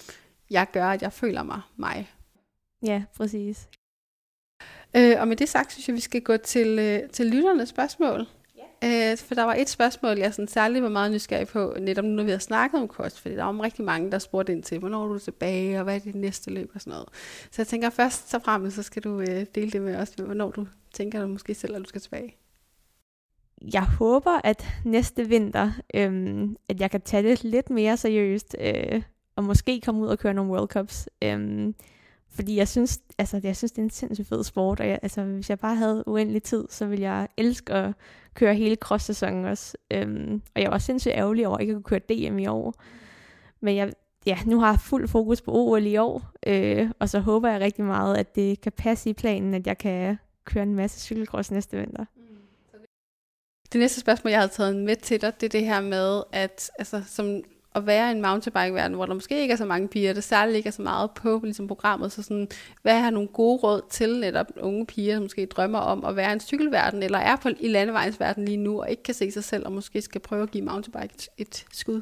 jeg 0.49 0.67
gør, 0.71 0.85
at 0.85 1.01
jeg 1.01 1.13
føler 1.13 1.43
mig 1.43 1.61
mig? 1.75 2.11
Ja, 2.85 3.03
præcis. 3.15 3.67
Øh, 4.95 5.15
og 5.19 5.27
med 5.27 5.35
det 5.35 5.49
sagt, 5.49 5.71
synes 5.71 5.87
jeg, 5.87 5.95
vi 5.95 6.01
skal 6.01 6.21
gå 6.21 6.37
til, 6.37 6.79
øh, 6.79 7.09
til 7.09 7.25
lytternes 7.25 7.69
spørgsmål. 7.69 8.25
Øh, 8.83 9.17
for 9.17 9.35
der 9.35 9.43
var 9.43 9.53
et 9.53 9.69
spørgsmål, 9.69 10.17
jeg 10.17 10.33
sådan 10.33 10.47
særligt 10.47 10.83
var 10.83 10.89
meget 10.89 11.11
nysgerrig 11.11 11.47
på, 11.47 11.75
netop 11.79 12.05
nu, 12.05 12.11
når 12.11 12.23
vi 12.23 12.31
har 12.31 12.37
snakket 12.37 12.81
om 12.81 12.87
kost, 12.87 13.19
fordi 13.19 13.35
der 13.35 13.43
var 13.43 13.63
rigtig 13.63 13.85
mange, 13.85 14.11
der 14.11 14.19
spurgte 14.19 14.53
ind 14.53 14.63
til, 14.63 14.79
hvornår 14.79 15.03
er 15.03 15.07
du 15.07 15.19
tilbage, 15.19 15.77
og 15.77 15.83
hvad 15.83 15.95
er 15.95 15.99
dit 15.99 16.15
næste 16.15 16.51
løb 16.51 16.71
og 16.75 16.81
sådan 16.81 16.91
noget. 16.91 17.09
Så 17.51 17.61
jeg 17.61 17.67
tænker 17.67 17.89
først 17.89 18.29
så 18.29 18.39
frem, 18.39 18.69
så 18.71 18.83
skal 18.83 19.03
du 19.03 19.19
øh, 19.19 19.45
dele 19.55 19.71
det 19.71 19.81
med 19.81 19.95
os, 19.95 20.09
hvornår 20.09 20.51
du 20.51 20.67
tænker 20.93 21.21
du 21.21 21.27
måske 21.27 21.53
selv, 21.53 21.75
at 21.75 21.81
du 21.81 21.87
skal 21.89 22.01
tilbage. 22.01 22.35
Jeg 23.73 23.83
håber, 23.83 24.41
at 24.43 24.65
næste 24.85 25.29
vinter, 25.29 25.71
øhm, 25.93 26.55
at 26.69 26.81
jeg 26.81 26.91
kan 26.91 27.01
tage 27.01 27.29
det 27.29 27.43
lidt 27.43 27.69
mere 27.69 27.97
seriøst, 27.97 28.55
øh, 28.59 29.01
og 29.35 29.43
måske 29.43 29.81
komme 29.81 30.01
ud 30.01 30.07
og 30.07 30.19
køre 30.19 30.33
nogle 30.33 30.51
World 30.51 30.67
Cups. 30.67 31.09
Øh, 31.23 31.73
fordi 32.37 32.55
jeg 32.55 32.67
synes, 32.67 32.99
altså, 33.17 33.39
jeg 33.43 33.55
synes, 33.55 33.71
det 33.71 33.77
er 33.77 33.83
en 33.83 33.89
sindssygt 33.89 34.27
fed 34.27 34.43
sport, 34.43 34.79
og 34.79 34.87
jeg, 34.87 34.99
altså, 35.01 35.23
hvis 35.23 35.49
jeg 35.49 35.59
bare 35.59 35.75
havde 35.75 36.03
uendelig 36.07 36.43
tid, 36.43 36.65
så 36.69 36.85
ville 36.85 37.03
jeg 37.03 37.27
elske 37.37 37.73
at 37.73 37.93
køre 38.33 38.55
hele 38.55 38.75
cross-sæsonen 38.75 39.45
også. 39.45 39.77
Øhm, 39.91 40.41
og 40.55 40.61
jeg 40.61 40.71
var 40.71 40.77
sindssygt 40.77 41.15
ærgerlig 41.15 41.47
over, 41.47 41.57
at 41.57 41.59
jeg 41.59 41.67
ikke 41.67 41.73
kunne 41.73 41.99
køre 41.99 42.29
DM 42.29 42.39
i 42.39 42.47
år. 42.47 42.73
Men 43.59 43.75
jeg, 43.75 43.93
ja, 44.25 44.37
nu 44.45 44.59
har 44.59 44.71
jeg 44.71 44.79
fuld 44.79 45.07
fokus 45.07 45.41
på 45.41 45.51
OL 45.51 45.85
i 45.85 45.97
år, 45.97 46.31
øh, 46.47 46.89
og 46.99 47.09
så 47.09 47.19
håber 47.19 47.49
jeg 47.49 47.61
rigtig 47.61 47.85
meget, 47.85 48.17
at 48.17 48.35
det 48.35 48.61
kan 48.61 48.71
passe 48.71 49.09
i 49.09 49.13
planen, 49.13 49.53
at 49.53 49.67
jeg 49.67 49.77
kan 49.77 50.17
køre 50.45 50.63
en 50.63 50.75
masse 50.75 50.99
cykelcross 50.99 51.51
næste 51.51 51.77
vinter. 51.77 52.05
Mm, 52.15 52.21
det 53.73 53.79
næste 53.79 53.99
spørgsmål, 53.99 54.31
jeg 54.31 54.39
havde 54.39 54.51
taget 54.51 54.75
med 54.75 54.95
til 54.95 55.21
dig, 55.21 55.33
det 55.41 55.45
er 55.45 55.59
det 55.59 55.65
her 55.65 55.81
med, 55.81 56.23
at 56.31 56.71
altså, 56.79 57.03
som 57.07 57.41
at 57.77 57.85
være 57.87 58.07
i 58.09 58.15
en 58.15 58.21
mountainbike-verden, 58.21 58.95
hvor 58.95 59.05
der 59.05 59.13
måske 59.13 59.41
ikke 59.41 59.51
er 59.51 59.57
så 59.57 59.65
mange 59.65 59.87
piger, 59.87 60.13
der 60.13 60.21
særligt 60.21 60.57
ikke 60.57 60.67
er 60.67 60.71
så 60.71 60.81
meget 60.81 61.11
på 61.11 61.41
ligesom 61.43 61.67
programmet, 61.67 62.11
så 62.11 62.23
sådan, 62.23 62.47
hvad 62.81 62.99
har 62.99 63.09
nogle 63.09 63.27
gode 63.27 63.57
råd 63.57 63.81
til 63.89 64.19
netop 64.19 64.47
unge 64.61 64.85
piger, 64.85 65.15
som 65.15 65.23
måske 65.23 65.45
drømmer 65.45 65.79
om 65.79 66.05
at 66.05 66.15
være 66.15 66.29
i 66.29 66.33
en 66.33 66.39
cykelverden, 66.39 67.03
eller 67.03 67.17
er 67.17 67.35
på, 67.35 67.49
i 67.59 67.67
landevejsverden 67.67 68.45
lige 68.45 68.57
nu, 68.57 68.81
og 68.81 68.89
ikke 68.89 69.03
kan 69.03 69.13
se 69.13 69.31
sig 69.31 69.43
selv, 69.43 69.65
og 69.65 69.71
måske 69.71 70.01
skal 70.01 70.21
prøve 70.21 70.43
at 70.43 70.51
give 70.51 70.65
mountainbike 70.65 71.13
et, 71.13 71.29
et 71.37 71.65
skud? 71.71 72.01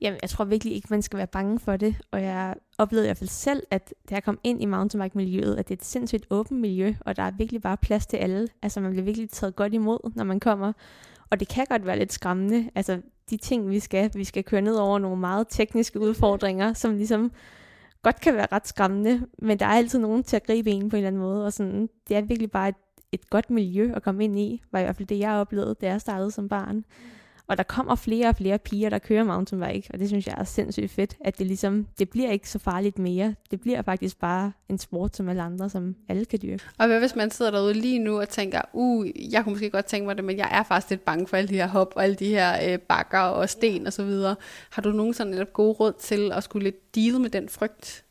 Jamen, 0.00 0.18
jeg 0.22 0.30
tror 0.30 0.44
virkelig 0.44 0.74
ikke, 0.74 0.86
man 0.90 1.02
skal 1.02 1.16
være 1.16 1.26
bange 1.26 1.58
for 1.58 1.76
det, 1.76 1.96
og 2.10 2.22
jeg 2.22 2.54
oplevede 2.78 3.06
i 3.06 3.08
hvert 3.08 3.18
fald 3.18 3.30
selv, 3.30 3.62
at 3.70 3.94
da 4.10 4.14
jeg 4.14 4.24
kom 4.24 4.38
ind 4.44 4.62
i 4.62 4.64
mountainbike-miljøet, 4.64 5.56
at 5.56 5.68
det 5.68 5.74
er 5.74 5.78
et 5.78 5.84
sindssygt 5.84 6.26
åbent 6.30 6.60
miljø, 6.60 6.94
og 7.00 7.16
der 7.16 7.22
er 7.22 7.30
virkelig 7.30 7.62
bare 7.62 7.76
plads 7.76 8.06
til 8.06 8.16
alle. 8.16 8.48
Altså, 8.62 8.80
man 8.80 8.90
bliver 8.90 9.04
virkelig 9.04 9.30
taget 9.30 9.56
godt 9.56 9.74
imod, 9.74 10.12
når 10.14 10.24
man 10.24 10.40
kommer. 10.40 10.72
Og 11.30 11.40
det 11.40 11.48
kan 11.48 11.66
godt 11.70 11.86
være 11.86 11.98
lidt 11.98 12.12
skræmmende. 12.12 12.70
Altså, 12.74 13.00
de 13.30 13.36
ting, 13.36 13.70
vi 13.70 13.80
skal, 13.80 14.10
vi 14.14 14.24
skal 14.24 14.44
køre 14.44 14.60
ned 14.60 14.74
over 14.74 14.98
nogle 14.98 15.20
meget 15.20 15.46
tekniske 15.50 16.00
udfordringer, 16.00 16.72
som 16.72 16.96
ligesom 16.96 17.32
godt 18.02 18.20
kan 18.20 18.34
være 18.34 18.46
ret 18.52 18.68
skræmmende, 18.68 19.26
men 19.38 19.58
der 19.58 19.66
er 19.66 19.70
altid 19.70 19.98
nogen 19.98 20.22
til 20.22 20.36
at 20.36 20.46
gribe 20.46 20.70
en 20.70 20.90
på 20.90 20.96
en 20.96 20.98
eller 20.98 21.06
anden 21.06 21.22
måde, 21.22 21.46
og 21.46 21.52
sådan, 21.52 21.88
det 22.08 22.16
er 22.16 22.20
virkelig 22.20 22.50
bare 22.50 22.68
et, 22.68 22.74
et 23.12 23.30
godt 23.30 23.50
miljø 23.50 23.92
at 23.96 24.02
komme 24.02 24.24
ind 24.24 24.38
i, 24.38 24.62
var 24.72 24.78
i 24.78 24.82
hvert 24.82 24.96
fald 24.96 25.08
det, 25.08 25.18
jeg 25.18 25.32
oplevede, 25.32 25.74
da 25.80 25.86
jeg 25.86 26.00
startede 26.00 26.30
som 26.30 26.48
barn. 26.48 26.76
Mm. 26.76 26.84
Og 27.50 27.56
der 27.56 27.62
kommer 27.62 27.94
flere 27.94 28.28
og 28.28 28.36
flere 28.36 28.58
piger, 28.58 28.90
der 28.90 28.98
kører 28.98 29.24
mountainbike, 29.24 29.88
og 29.92 29.98
det 29.98 30.08
synes 30.08 30.26
jeg 30.26 30.34
er 30.38 30.44
sindssygt 30.44 30.90
fedt, 30.90 31.16
at 31.20 31.38
det 31.38 31.46
ligesom, 31.46 31.86
det 31.98 32.10
bliver 32.10 32.30
ikke 32.30 32.50
så 32.50 32.58
farligt 32.58 32.98
mere. 32.98 33.34
Det 33.50 33.60
bliver 33.60 33.82
faktisk 33.82 34.18
bare 34.18 34.52
en 34.68 34.78
sport 34.78 35.16
som 35.16 35.28
alle 35.28 35.42
andre, 35.42 35.70
som 35.70 35.96
alle 36.08 36.24
kan 36.24 36.38
dyrke. 36.42 36.64
Og 36.78 36.86
hvad 36.86 37.00
hvis 37.00 37.16
man 37.16 37.30
sidder 37.30 37.50
derude 37.50 37.74
lige 37.74 37.98
nu 37.98 38.20
og 38.20 38.28
tænker, 38.28 38.60
uh, 38.72 39.32
jeg 39.32 39.44
kunne 39.44 39.52
måske 39.52 39.70
godt 39.70 39.86
tænke 39.86 40.06
mig 40.06 40.16
det, 40.16 40.24
men 40.24 40.36
jeg 40.36 40.48
er 40.52 40.62
faktisk 40.62 40.90
lidt 40.90 41.04
bange 41.04 41.26
for 41.26 41.36
alle 41.36 41.48
de 41.48 41.54
her 41.54 41.66
hop 41.66 41.92
og 41.96 42.04
alle 42.04 42.16
de 42.16 42.28
her 42.28 42.72
øh, 42.72 42.78
bakker 42.78 43.18
og 43.18 43.48
sten 43.48 43.86
og 43.86 43.92
så 43.92 44.04
videre. 44.04 44.36
Har 44.70 44.82
du 44.82 44.90
nogen 44.90 45.14
sådan 45.14 45.30
netop 45.30 45.52
gode 45.52 45.72
råd 45.72 45.92
til 46.00 46.32
at 46.32 46.44
skulle 46.44 46.64
lidt 46.64 46.94
deal 46.94 47.20
med 47.20 47.30
den 47.30 47.48
frygt? 47.48 48.04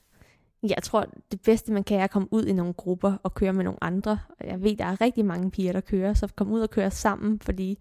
Jeg 0.63 0.83
tror, 0.83 1.05
det 1.31 1.41
bedste 1.41 1.71
man 1.71 1.83
kan 1.83 1.99
er 1.99 2.03
at 2.03 2.11
komme 2.11 2.27
ud 2.31 2.45
i 2.45 2.53
nogle 2.53 2.73
grupper 2.73 3.13
og 3.23 3.33
køre 3.33 3.53
med 3.53 3.63
nogle 3.63 3.83
andre. 3.83 4.19
Jeg 4.43 4.63
ved, 4.63 4.75
der 4.75 4.85
er 4.85 5.01
rigtig 5.01 5.25
mange 5.25 5.51
piger, 5.51 5.73
der 5.73 5.81
kører, 5.81 6.13
så 6.13 6.27
kom 6.35 6.51
ud 6.51 6.61
og 6.61 6.69
køre 6.69 6.91
sammen, 6.91 7.39
fordi 7.39 7.79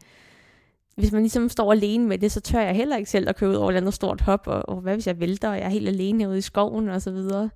hvis 0.98 1.12
man 1.12 1.22
ligesom 1.22 1.48
står 1.48 1.72
alene 1.72 2.06
med 2.06 2.18
det, 2.18 2.32
så 2.32 2.40
tør 2.40 2.60
jeg 2.60 2.74
heller 2.74 2.96
ikke 2.96 3.10
selv 3.10 3.28
at 3.28 3.36
køre 3.36 3.50
ud 3.50 3.54
over 3.54 3.70
et 3.72 3.76
andet 3.76 3.94
stort 3.94 4.20
hop, 4.20 4.46
og, 4.46 4.68
og 4.68 4.80
hvad 4.80 4.94
hvis 4.94 5.06
jeg 5.06 5.20
vælter, 5.20 5.48
og 5.48 5.56
jeg 5.56 5.64
er 5.64 5.68
helt 5.68 5.88
alene 5.88 6.28
ude 6.28 6.38
i 6.38 6.40
skoven 6.40 6.88
og 6.88 7.02
så 7.02 7.10
videre. 7.10 7.50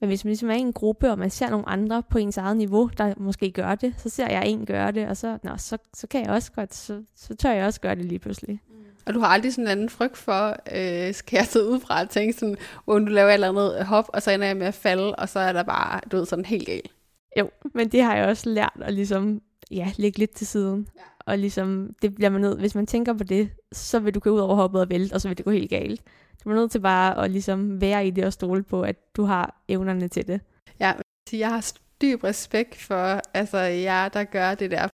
Men 0.00 0.08
hvis 0.08 0.24
man 0.24 0.28
ligesom 0.28 0.50
er 0.50 0.54
i 0.54 0.60
en 0.60 0.72
gruppe, 0.72 1.10
og 1.10 1.18
man 1.18 1.30
ser 1.30 1.50
nogle 1.50 1.68
andre 1.68 2.02
på 2.10 2.18
ens 2.18 2.36
eget 2.36 2.56
niveau, 2.56 2.90
der 2.98 3.14
måske 3.16 3.50
gør 3.50 3.74
det, 3.74 3.94
så 3.98 4.08
ser 4.08 4.28
jeg 4.28 4.46
en 4.46 4.66
gøre 4.66 4.92
det, 4.92 5.08
og 5.08 5.16
så, 5.16 5.38
nå, 5.42 5.50
så, 5.56 5.78
så 5.94 6.06
kan 6.06 6.24
jeg 6.24 6.30
også 6.30 6.52
godt, 6.52 6.74
så, 6.74 7.02
så 7.16 7.34
tør 7.34 7.52
jeg 7.52 7.66
også 7.66 7.80
gøre 7.80 7.94
det 7.94 8.04
lige 8.04 8.18
pludselig. 8.18 8.60
Og 9.06 9.14
du 9.14 9.20
har 9.20 9.26
aldrig 9.26 9.52
sådan 9.52 9.64
en 9.64 9.70
anden 9.70 9.88
frygt 9.88 10.16
for, 10.16 10.56
øh, 10.72 11.14
skal 11.14 11.36
jeg 11.36 11.46
sidde 11.46 11.68
udefra 11.68 12.00
og 12.00 12.10
tænke 12.10 12.32
sådan, 12.32 12.56
hvor 12.84 12.98
du 12.98 13.04
laver 13.04 13.28
et 13.28 13.34
eller 13.34 13.48
andet 13.48 13.86
hop, 13.86 14.04
og 14.08 14.22
så 14.22 14.30
ender 14.30 14.46
jeg 14.46 14.56
med 14.56 14.66
at 14.66 14.74
falde, 14.74 15.16
og 15.16 15.28
så 15.28 15.38
er 15.38 15.52
der 15.52 15.62
bare, 15.62 16.00
du 16.12 16.16
ved, 16.16 16.26
sådan 16.26 16.44
helt 16.44 16.66
galt. 16.66 16.90
Jo, 17.38 17.50
men 17.74 17.88
det 17.88 18.02
har 18.02 18.16
jeg 18.16 18.28
også 18.28 18.48
lært 18.48 18.78
at 18.80 18.94
ligesom, 18.94 19.40
ja, 19.70 19.92
lægge 19.96 20.18
lidt 20.18 20.34
til 20.34 20.46
siden. 20.46 20.88
Ja 20.96 21.15
og 21.26 21.38
ligesom, 21.38 21.90
det 22.02 22.14
bliver 22.14 22.30
man 22.30 22.40
nødt, 22.40 22.58
hvis 22.58 22.74
man 22.74 22.86
tænker 22.86 23.12
på 23.12 23.24
det, 23.24 23.50
så 23.72 23.98
vil 23.98 24.14
du 24.14 24.20
gå 24.20 24.30
ud 24.30 24.38
over 24.38 24.54
hoppet 24.54 24.80
og 24.80 24.90
vælte, 24.90 25.14
og 25.14 25.20
så 25.20 25.28
vil 25.28 25.36
det 25.36 25.44
gå 25.44 25.50
helt 25.50 25.70
galt. 25.70 26.02
Du 26.44 26.50
er 26.50 26.54
nødt 26.54 26.70
til 26.70 26.80
bare 26.80 27.24
at 27.24 27.30
ligesom 27.30 27.80
være 27.80 28.06
i 28.06 28.10
det 28.10 28.24
og 28.24 28.32
stole 28.32 28.62
på, 28.62 28.82
at 28.82 29.16
du 29.16 29.24
har 29.24 29.62
evnerne 29.68 30.08
til 30.08 30.26
det. 30.26 30.40
Ja, 30.80 30.92
jeg 31.32 31.48
har 31.48 31.72
dyb 32.02 32.24
respekt 32.24 32.82
for 32.82 33.20
altså, 33.34 33.58
jer, 33.58 34.08
der 34.08 34.24
gør 34.24 34.54
det 34.54 34.70
der. 34.70 34.88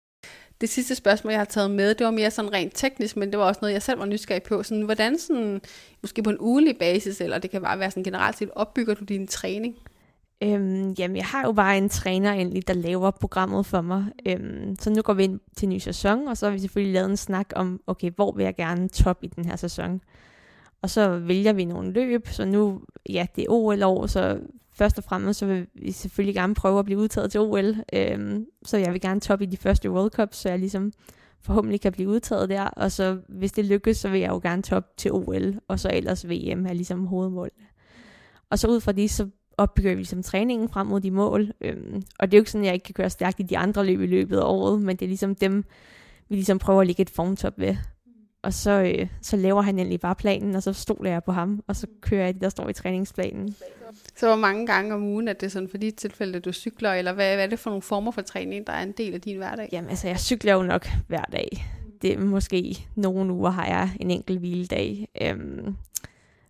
Det 0.62 0.70
sidste 0.70 0.96
spørgsmål, 0.96 1.32
jeg 1.32 1.40
har 1.40 1.46
taget 1.46 1.72
med, 1.72 1.96
det 1.96 2.06
var 2.06 2.12
mere 2.12 2.32
sådan 2.32 2.54
rent 2.54 2.72
teknisk, 2.76 3.18
men 3.18 3.32
det 3.32 3.40
var 3.40 3.46
også 3.46 3.60
noget, 3.62 3.74
jeg 3.74 3.82
selv 3.82 4.00
var 4.00 4.06
nysgerrig 4.06 4.44
på. 4.44 4.64
Sådan, 4.64 4.84
hvordan 4.84 5.20
sådan, 5.20 5.62
måske 6.02 6.24
på 6.24 6.30
en 6.30 6.38
ugelig 6.40 6.78
basis, 6.78 7.22
eller 7.22 7.40
det 7.40 7.52
kan 7.52 7.62
bare 7.62 7.80
være 7.80 7.92
sådan 7.92 8.04
generelt 8.04 8.38
set, 8.38 8.50
opbygger 8.56 8.94
du 8.94 9.04
din 9.04 9.28
træning? 9.28 9.76
Øhm, 10.44 10.92
jamen, 10.92 11.18
jeg 11.18 11.26
har 11.26 11.46
jo 11.46 11.52
bare 11.52 11.78
en 11.78 11.90
træner 11.90 12.34
egentlig, 12.34 12.68
der 12.68 12.74
laver 12.74 13.12
programmet 13.12 13.66
for 13.66 13.82
mig. 13.82 14.06
Øhm, 14.26 14.76
så 14.80 14.90
nu 14.90 15.02
går 15.02 15.14
vi 15.14 15.24
ind 15.24 15.40
til 15.56 15.66
en 15.66 15.74
ny 15.74 15.78
sæson, 15.78 16.28
og 16.28 16.38
så 16.38 16.46
har 16.46 16.54
vi 16.54 16.60
selvfølgelig 16.60 16.94
lavet 16.94 17.10
en 17.10 17.18
snak 17.18 17.50
om, 17.56 17.82
okay, 17.88 18.12
hvor 18.16 18.32
vil 18.32 18.44
jeg 18.44 18.56
gerne 18.56 18.90
top 18.90 19.24
i 19.24 19.28
den 19.28 19.46
her 19.46 19.56
sæson. 19.56 20.02
Og 20.82 20.90
så 20.90 21.20
vælger 21.20 21.54
vi 21.54 21.66
nogle 21.66 21.92
løb, 21.92 22.28
så 22.28 22.46
nu, 22.46 22.82
ja, 23.10 23.28
det 23.36 23.42
er 23.42 23.50
OL-år, 23.50 24.08
så 24.08 24.40
først 24.72 24.98
og 24.98 25.04
fremmest, 25.04 25.40
så 25.40 25.46
vil 25.46 25.68
vi 25.76 25.92
selvfølgelig 25.92 26.36
gerne 26.36 26.56
prøve 26.56 26.80
at 26.80 26.86
blive 26.86 27.00
udtaget 27.00 27.32
til 27.32 27.40
OL. 27.40 27.76
Øhm, 27.94 28.46
så 28.66 28.78
jeg 28.78 28.94
vil 28.94 29.02
gerne 29.02 29.20
top 29.20 29.42
i 29.42 29.46
de 29.46 29.58
første 29.58 29.92
World 29.92 30.12
Cups, 30.12 30.38
så 30.38 30.50
jeg 30.50 30.60
ligesom 30.60 30.92
forhåbentlig 31.42 31.82
kan 31.82 31.92
blive 31.92 32.10
udtaget 32.10 32.50
der. 32.50 32.64
Og 32.64 32.92
så 32.92 33.18
hvis 33.28 33.52
det 33.52 33.66
lykkes, 33.66 33.98
så 33.98 34.10
vil 34.10 34.20
jeg 34.20 34.30
jo 34.30 34.40
gerne 34.44 34.62
top 34.62 34.98
til 34.98 35.12
OL, 35.14 35.60
og 35.68 35.80
så 35.80 35.90
ellers 35.94 36.30
VM 36.30 36.66
er 36.66 36.74
ligesom 36.74 37.06
hovedmålet. 37.06 37.54
Og 38.50 38.60
så 38.60 38.68
ud 38.68 38.82
fra 38.82 38.92
det, 38.92 39.12
så 39.12 39.28
opbygger 39.60 39.92
vi 39.92 39.96
ligesom 39.96 40.24
træningen 40.24 40.70
frem 40.70 40.88
mod 40.88 41.02
de 41.02 41.12
mål. 41.12 41.52
Øhm, 41.62 42.04
og 42.20 42.28
det 42.28 42.34
er 42.34 42.40
jo 42.40 42.42
ikke 42.42 42.52
sådan, 42.52 42.64
at 42.64 42.68
jeg 42.68 42.74
ikke 42.74 42.84
kan 42.84 42.94
køre 42.94 43.10
stærkt 43.10 43.40
i 43.40 43.44
de 43.44 43.58
andre 43.58 43.86
løb 43.86 44.02
i 44.02 44.06
løbet 44.06 44.38
af 44.38 44.44
året, 44.44 44.82
men 44.82 44.96
det 44.96 45.06
er 45.06 45.10
ligesom 45.10 45.36
dem, 45.36 45.64
vi 46.30 46.36
ligesom 46.36 46.60
prøver 46.60 46.82
at 46.82 46.88
lægge 46.88 47.02
et 47.02 47.10
formtop 47.10 47.60
ved. 47.60 47.76
Og 48.42 48.54
så, 48.54 48.72
øh, 48.72 49.08
så 49.22 49.38
laver 49.38 49.62
han 49.62 49.78
egentlig 49.78 50.00
bare 50.00 50.16
planen, 50.16 50.56
og 50.56 50.64
så 50.64 50.74
stoler 50.74 51.12
jeg 51.12 51.24
på 51.24 51.32
ham, 51.32 51.64
og 51.68 51.76
så 51.76 51.88
kører 52.02 52.26
jeg 52.26 52.34
det, 52.34 52.42
der 52.42 52.50
står 52.50 52.70
i 52.70 52.74
træningsplanen. 52.74 53.56
Så 54.16 54.28
hvor 54.28 54.36
mange 54.36 54.68
gange 54.68 54.94
om 54.94 55.04
ugen 55.04 55.28
er 55.28 55.34
det 55.34 55.52
sådan 55.52 55.70
for 55.70 55.78
dit 55.78 55.96
tilfælde, 55.96 56.38
at 56.38 56.46
du 56.46 56.52
cykler, 56.52 56.94
eller 56.94 57.14
hvad, 57.14 57.36
hvad 57.36 57.44
er 57.44 57.50
det 57.50 57.60
for 57.60 57.70
nogle 57.70 57.82
former 57.82 58.12
for 58.12 58.22
træning, 58.22 58.68
der 58.68 58.74
er 58.74 58.84
en 58.84 58.92
del 58.92 59.14
af 59.14 59.22
din 59.22 59.38
hverdag? 59.38 59.70
Jamen 59.72 59.90
altså, 59.90 60.08
jeg 60.08 60.20
cykler 60.20 60.54
jo 60.54 60.64
nok 60.64 60.88
hver 61.08 61.24
dag. 61.24 61.66
Det 62.02 62.14
er 62.14 62.20
måske 62.20 62.88
nogle 62.96 63.34
uger 63.34 63.50
har 63.50 63.66
jeg 63.66 63.90
en 64.00 64.12
enkelt 64.12 64.40
hviledag. 64.40 65.08
Øhm, 65.22 65.76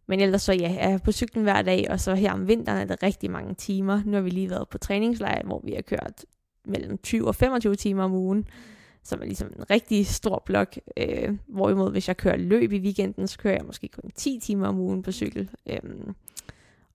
men 0.10 0.20
ellers 0.20 0.42
så 0.42 0.54
ja, 0.54 0.76
jeg 0.80 0.94
er 0.94 0.98
på 0.98 1.12
cyklen 1.12 1.44
hver 1.44 1.62
dag, 1.62 1.88
og 1.90 2.00
så 2.00 2.16
her 2.16 2.34
om 2.34 2.48
vinteren 2.48 2.78
er 2.78 2.86
det 2.86 3.04
rigtig 3.04 3.32
mange 3.32 3.54
timer. 3.54 4.02
Nu 4.06 4.14
har 4.14 4.22
vi 4.22 4.30
lige 4.30 4.50
været 4.50 4.70
på 4.70 4.78
træningslejr, 4.78 5.46
hvor 5.46 5.62
vi 5.64 5.74
har 5.74 5.82
kørt 5.82 6.26
mellem 6.66 6.98
20 6.98 7.28
og 7.28 7.36
25 7.36 7.76
timer 7.76 8.04
om 8.04 8.14
ugen, 8.14 8.48
som 9.04 9.22
er 9.22 9.26
ligesom 9.26 9.48
en 9.58 9.70
rigtig 9.70 10.08
stor 10.08 10.44
blok. 10.46 10.76
Øh, 10.98 11.38
hvorimod 11.48 11.92
hvis 11.92 12.08
jeg 12.08 12.18
kører 12.18 12.38
løb 12.38 12.72
i 12.72 12.80
weekenden, 12.80 13.28
så 13.28 13.38
kører 13.38 13.54
jeg 13.54 13.66
måske 13.66 13.88
kun 13.88 14.12
10 14.16 14.40
timer 14.40 14.68
om 14.68 14.80
ugen 14.80 15.04
på 15.04 15.12
cykel. 15.12 15.50
Øh, 15.70 15.80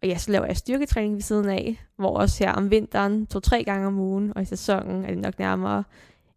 og 0.03 0.09
ja, 0.09 0.19
så 0.19 0.33
laver 0.33 0.47
jeg 0.47 0.57
styrketræning 0.57 1.15
ved 1.15 1.23
siden 1.23 1.49
af, 1.49 1.81
hvor 1.97 2.19
også 2.19 2.45
her 2.45 2.53
om 2.53 2.71
vinteren 2.71 3.27
to-tre 3.27 3.65
gange 3.65 3.87
om 3.87 3.99
ugen, 3.99 4.33
og 4.37 4.43
i 4.43 4.45
sæsonen 4.45 5.05
er 5.05 5.09
det 5.09 5.19
nok 5.19 5.39
nærmere 5.39 5.85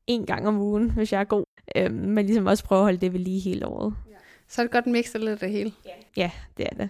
en 0.07 0.25
gang 0.25 0.47
om 0.47 0.57
ugen, 0.57 0.91
hvis 0.91 1.13
jeg 1.13 1.19
er 1.19 1.25
god. 1.25 1.45
Øh, 1.75 1.91
men 1.91 2.25
ligesom 2.25 2.45
også 2.45 2.63
prøve 2.63 2.79
at 2.79 2.85
holde 2.85 2.97
det 2.97 3.13
ved 3.13 3.19
lige 3.19 3.39
hele 3.39 3.67
året. 3.67 3.93
Så 4.49 4.61
er 4.61 4.63
det 4.63 4.71
godt 4.71 4.87
mix 4.87 5.13
lidt 5.13 5.29
af 5.29 5.39
det 5.39 5.49
hele. 5.49 5.71
Ja, 6.17 6.31
det 6.57 6.65
er 6.71 6.75
det. 6.75 6.89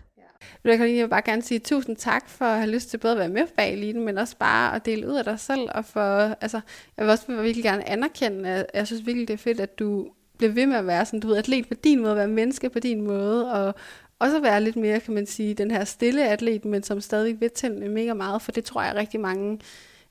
Jeg 0.63 0.79
vil 0.79 1.09
bare 1.09 1.21
gerne 1.21 1.41
sige 1.41 1.59
tusind 1.59 1.95
tak 1.95 2.29
for 2.29 2.45
at 2.45 2.59
have 2.59 2.71
lyst 2.71 2.89
til 2.89 2.97
både 2.97 3.13
at 3.13 3.19
være 3.19 3.29
med 3.29 3.47
bag 3.57 3.73
eliten, 3.73 4.05
men 4.05 4.17
også 4.17 4.37
bare 4.37 4.75
at 4.75 4.85
dele 4.85 5.07
ud 5.07 5.15
af 5.15 5.23
dig 5.23 5.39
selv. 5.39 5.69
Og 5.75 5.85
for, 5.85 6.35
altså, 6.41 6.59
jeg 6.97 7.05
vil 7.05 7.11
også 7.11 7.41
virkelig 7.41 7.63
gerne 7.63 7.89
anerkende, 7.89 8.49
at 8.49 8.65
jeg 8.73 8.87
synes 8.87 9.05
virkelig, 9.05 9.27
det 9.27 9.33
er 9.33 9.37
fedt, 9.37 9.59
at 9.59 9.79
du 9.79 10.07
bliver 10.37 10.53
ved 10.53 10.65
med 10.65 10.75
at 10.75 10.87
være 10.87 11.05
sådan, 11.05 11.19
du 11.19 11.27
ved, 11.27 11.37
atlet 11.37 11.67
på 11.67 11.73
din 11.73 12.01
måde, 12.01 12.15
være 12.15 12.27
menneske 12.27 12.69
på 12.69 12.79
din 12.79 13.01
måde, 13.01 13.53
og 13.53 13.75
også 14.19 14.39
være 14.39 14.63
lidt 14.63 14.75
mere, 14.75 14.99
kan 14.99 15.13
man 15.13 15.25
sige, 15.25 15.53
den 15.53 15.71
her 15.71 15.83
stille 15.83 16.29
atlet, 16.29 16.65
men 16.65 16.83
som 16.83 17.01
stadig 17.01 17.41
vil 17.41 17.49
tænde 17.49 17.89
mega 17.89 18.13
meget, 18.13 18.41
for 18.41 18.51
det 18.51 18.63
tror 18.63 18.83
jeg 18.83 18.95
rigtig 18.95 19.19
mange 19.19 19.59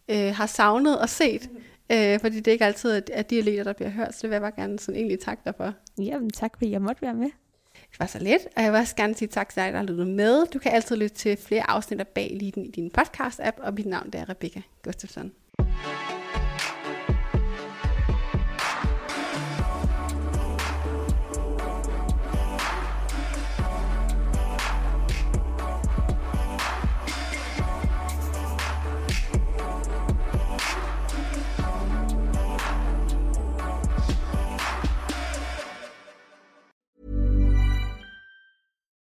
øh, 0.09 0.35
har 0.35 0.47
savnet 0.47 0.99
og 0.99 1.09
set. 1.09 1.49
Mm. 1.53 1.59
Øh, 1.93 2.21
fordi 2.21 2.37
det 2.37 2.49
er 2.49 2.53
ikke 2.53 2.65
altid 2.65 3.11
at 3.13 3.31
de 3.31 3.39
atleter, 3.39 3.65
der 3.65 3.73
bliver 3.73 3.91
hørt, 3.91 4.15
så 4.15 4.19
det 4.23 4.31
vil 4.31 4.35
jeg 4.35 4.43
bare 4.43 4.53
gerne 4.57 4.79
sådan 4.79 4.97
egentlig 4.97 5.21
takke 5.21 5.43
dig 5.45 5.55
for. 5.57 5.73
Jamen 5.99 6.31
tak, 6.31 6.53
fordi 6.57 6.71
jeg 6.71 6.83
måtte 6.83 7.03
være 7.03 7.15
med. 7.15 7.31
Det 7.91 8.01
var 8.01 8.07
så 8.07 8.19
lidt, 8.19 8.43
og 8.57 8.63
jeg 8.63 8.73
vil 8.73 8.81
også 8.81 8.97
gerne 8.97 9.15
sige 9.15 9.29
tak 9.29 9.49
til 9.49 9.63
dig, 9.63 9.73
der 9.73 9.79
har 9.79 9.85
lyttet 9.85 10.07
med. 10.07 10.47
Du 10.47 10.59
kan 10.59 10.73
altid 10.73 10.97
lytte 10.97 11.17
til 11.17 11.37
flere 11.37 11.71
afsnit 11.71 12.01
af 12.01 12.09
Bag 12.09 12.37
Liden 12.41 12.65
i 12.65 12.71
din 12.71 12.91
podcast-app, 12.99 13.61
og 13.63 13.75
mit 13.75 13.87
navn 13.87 14.11
er 14.13 14.29
Rebecca 14.29 14.63
Gustafsson. 14.83 15.33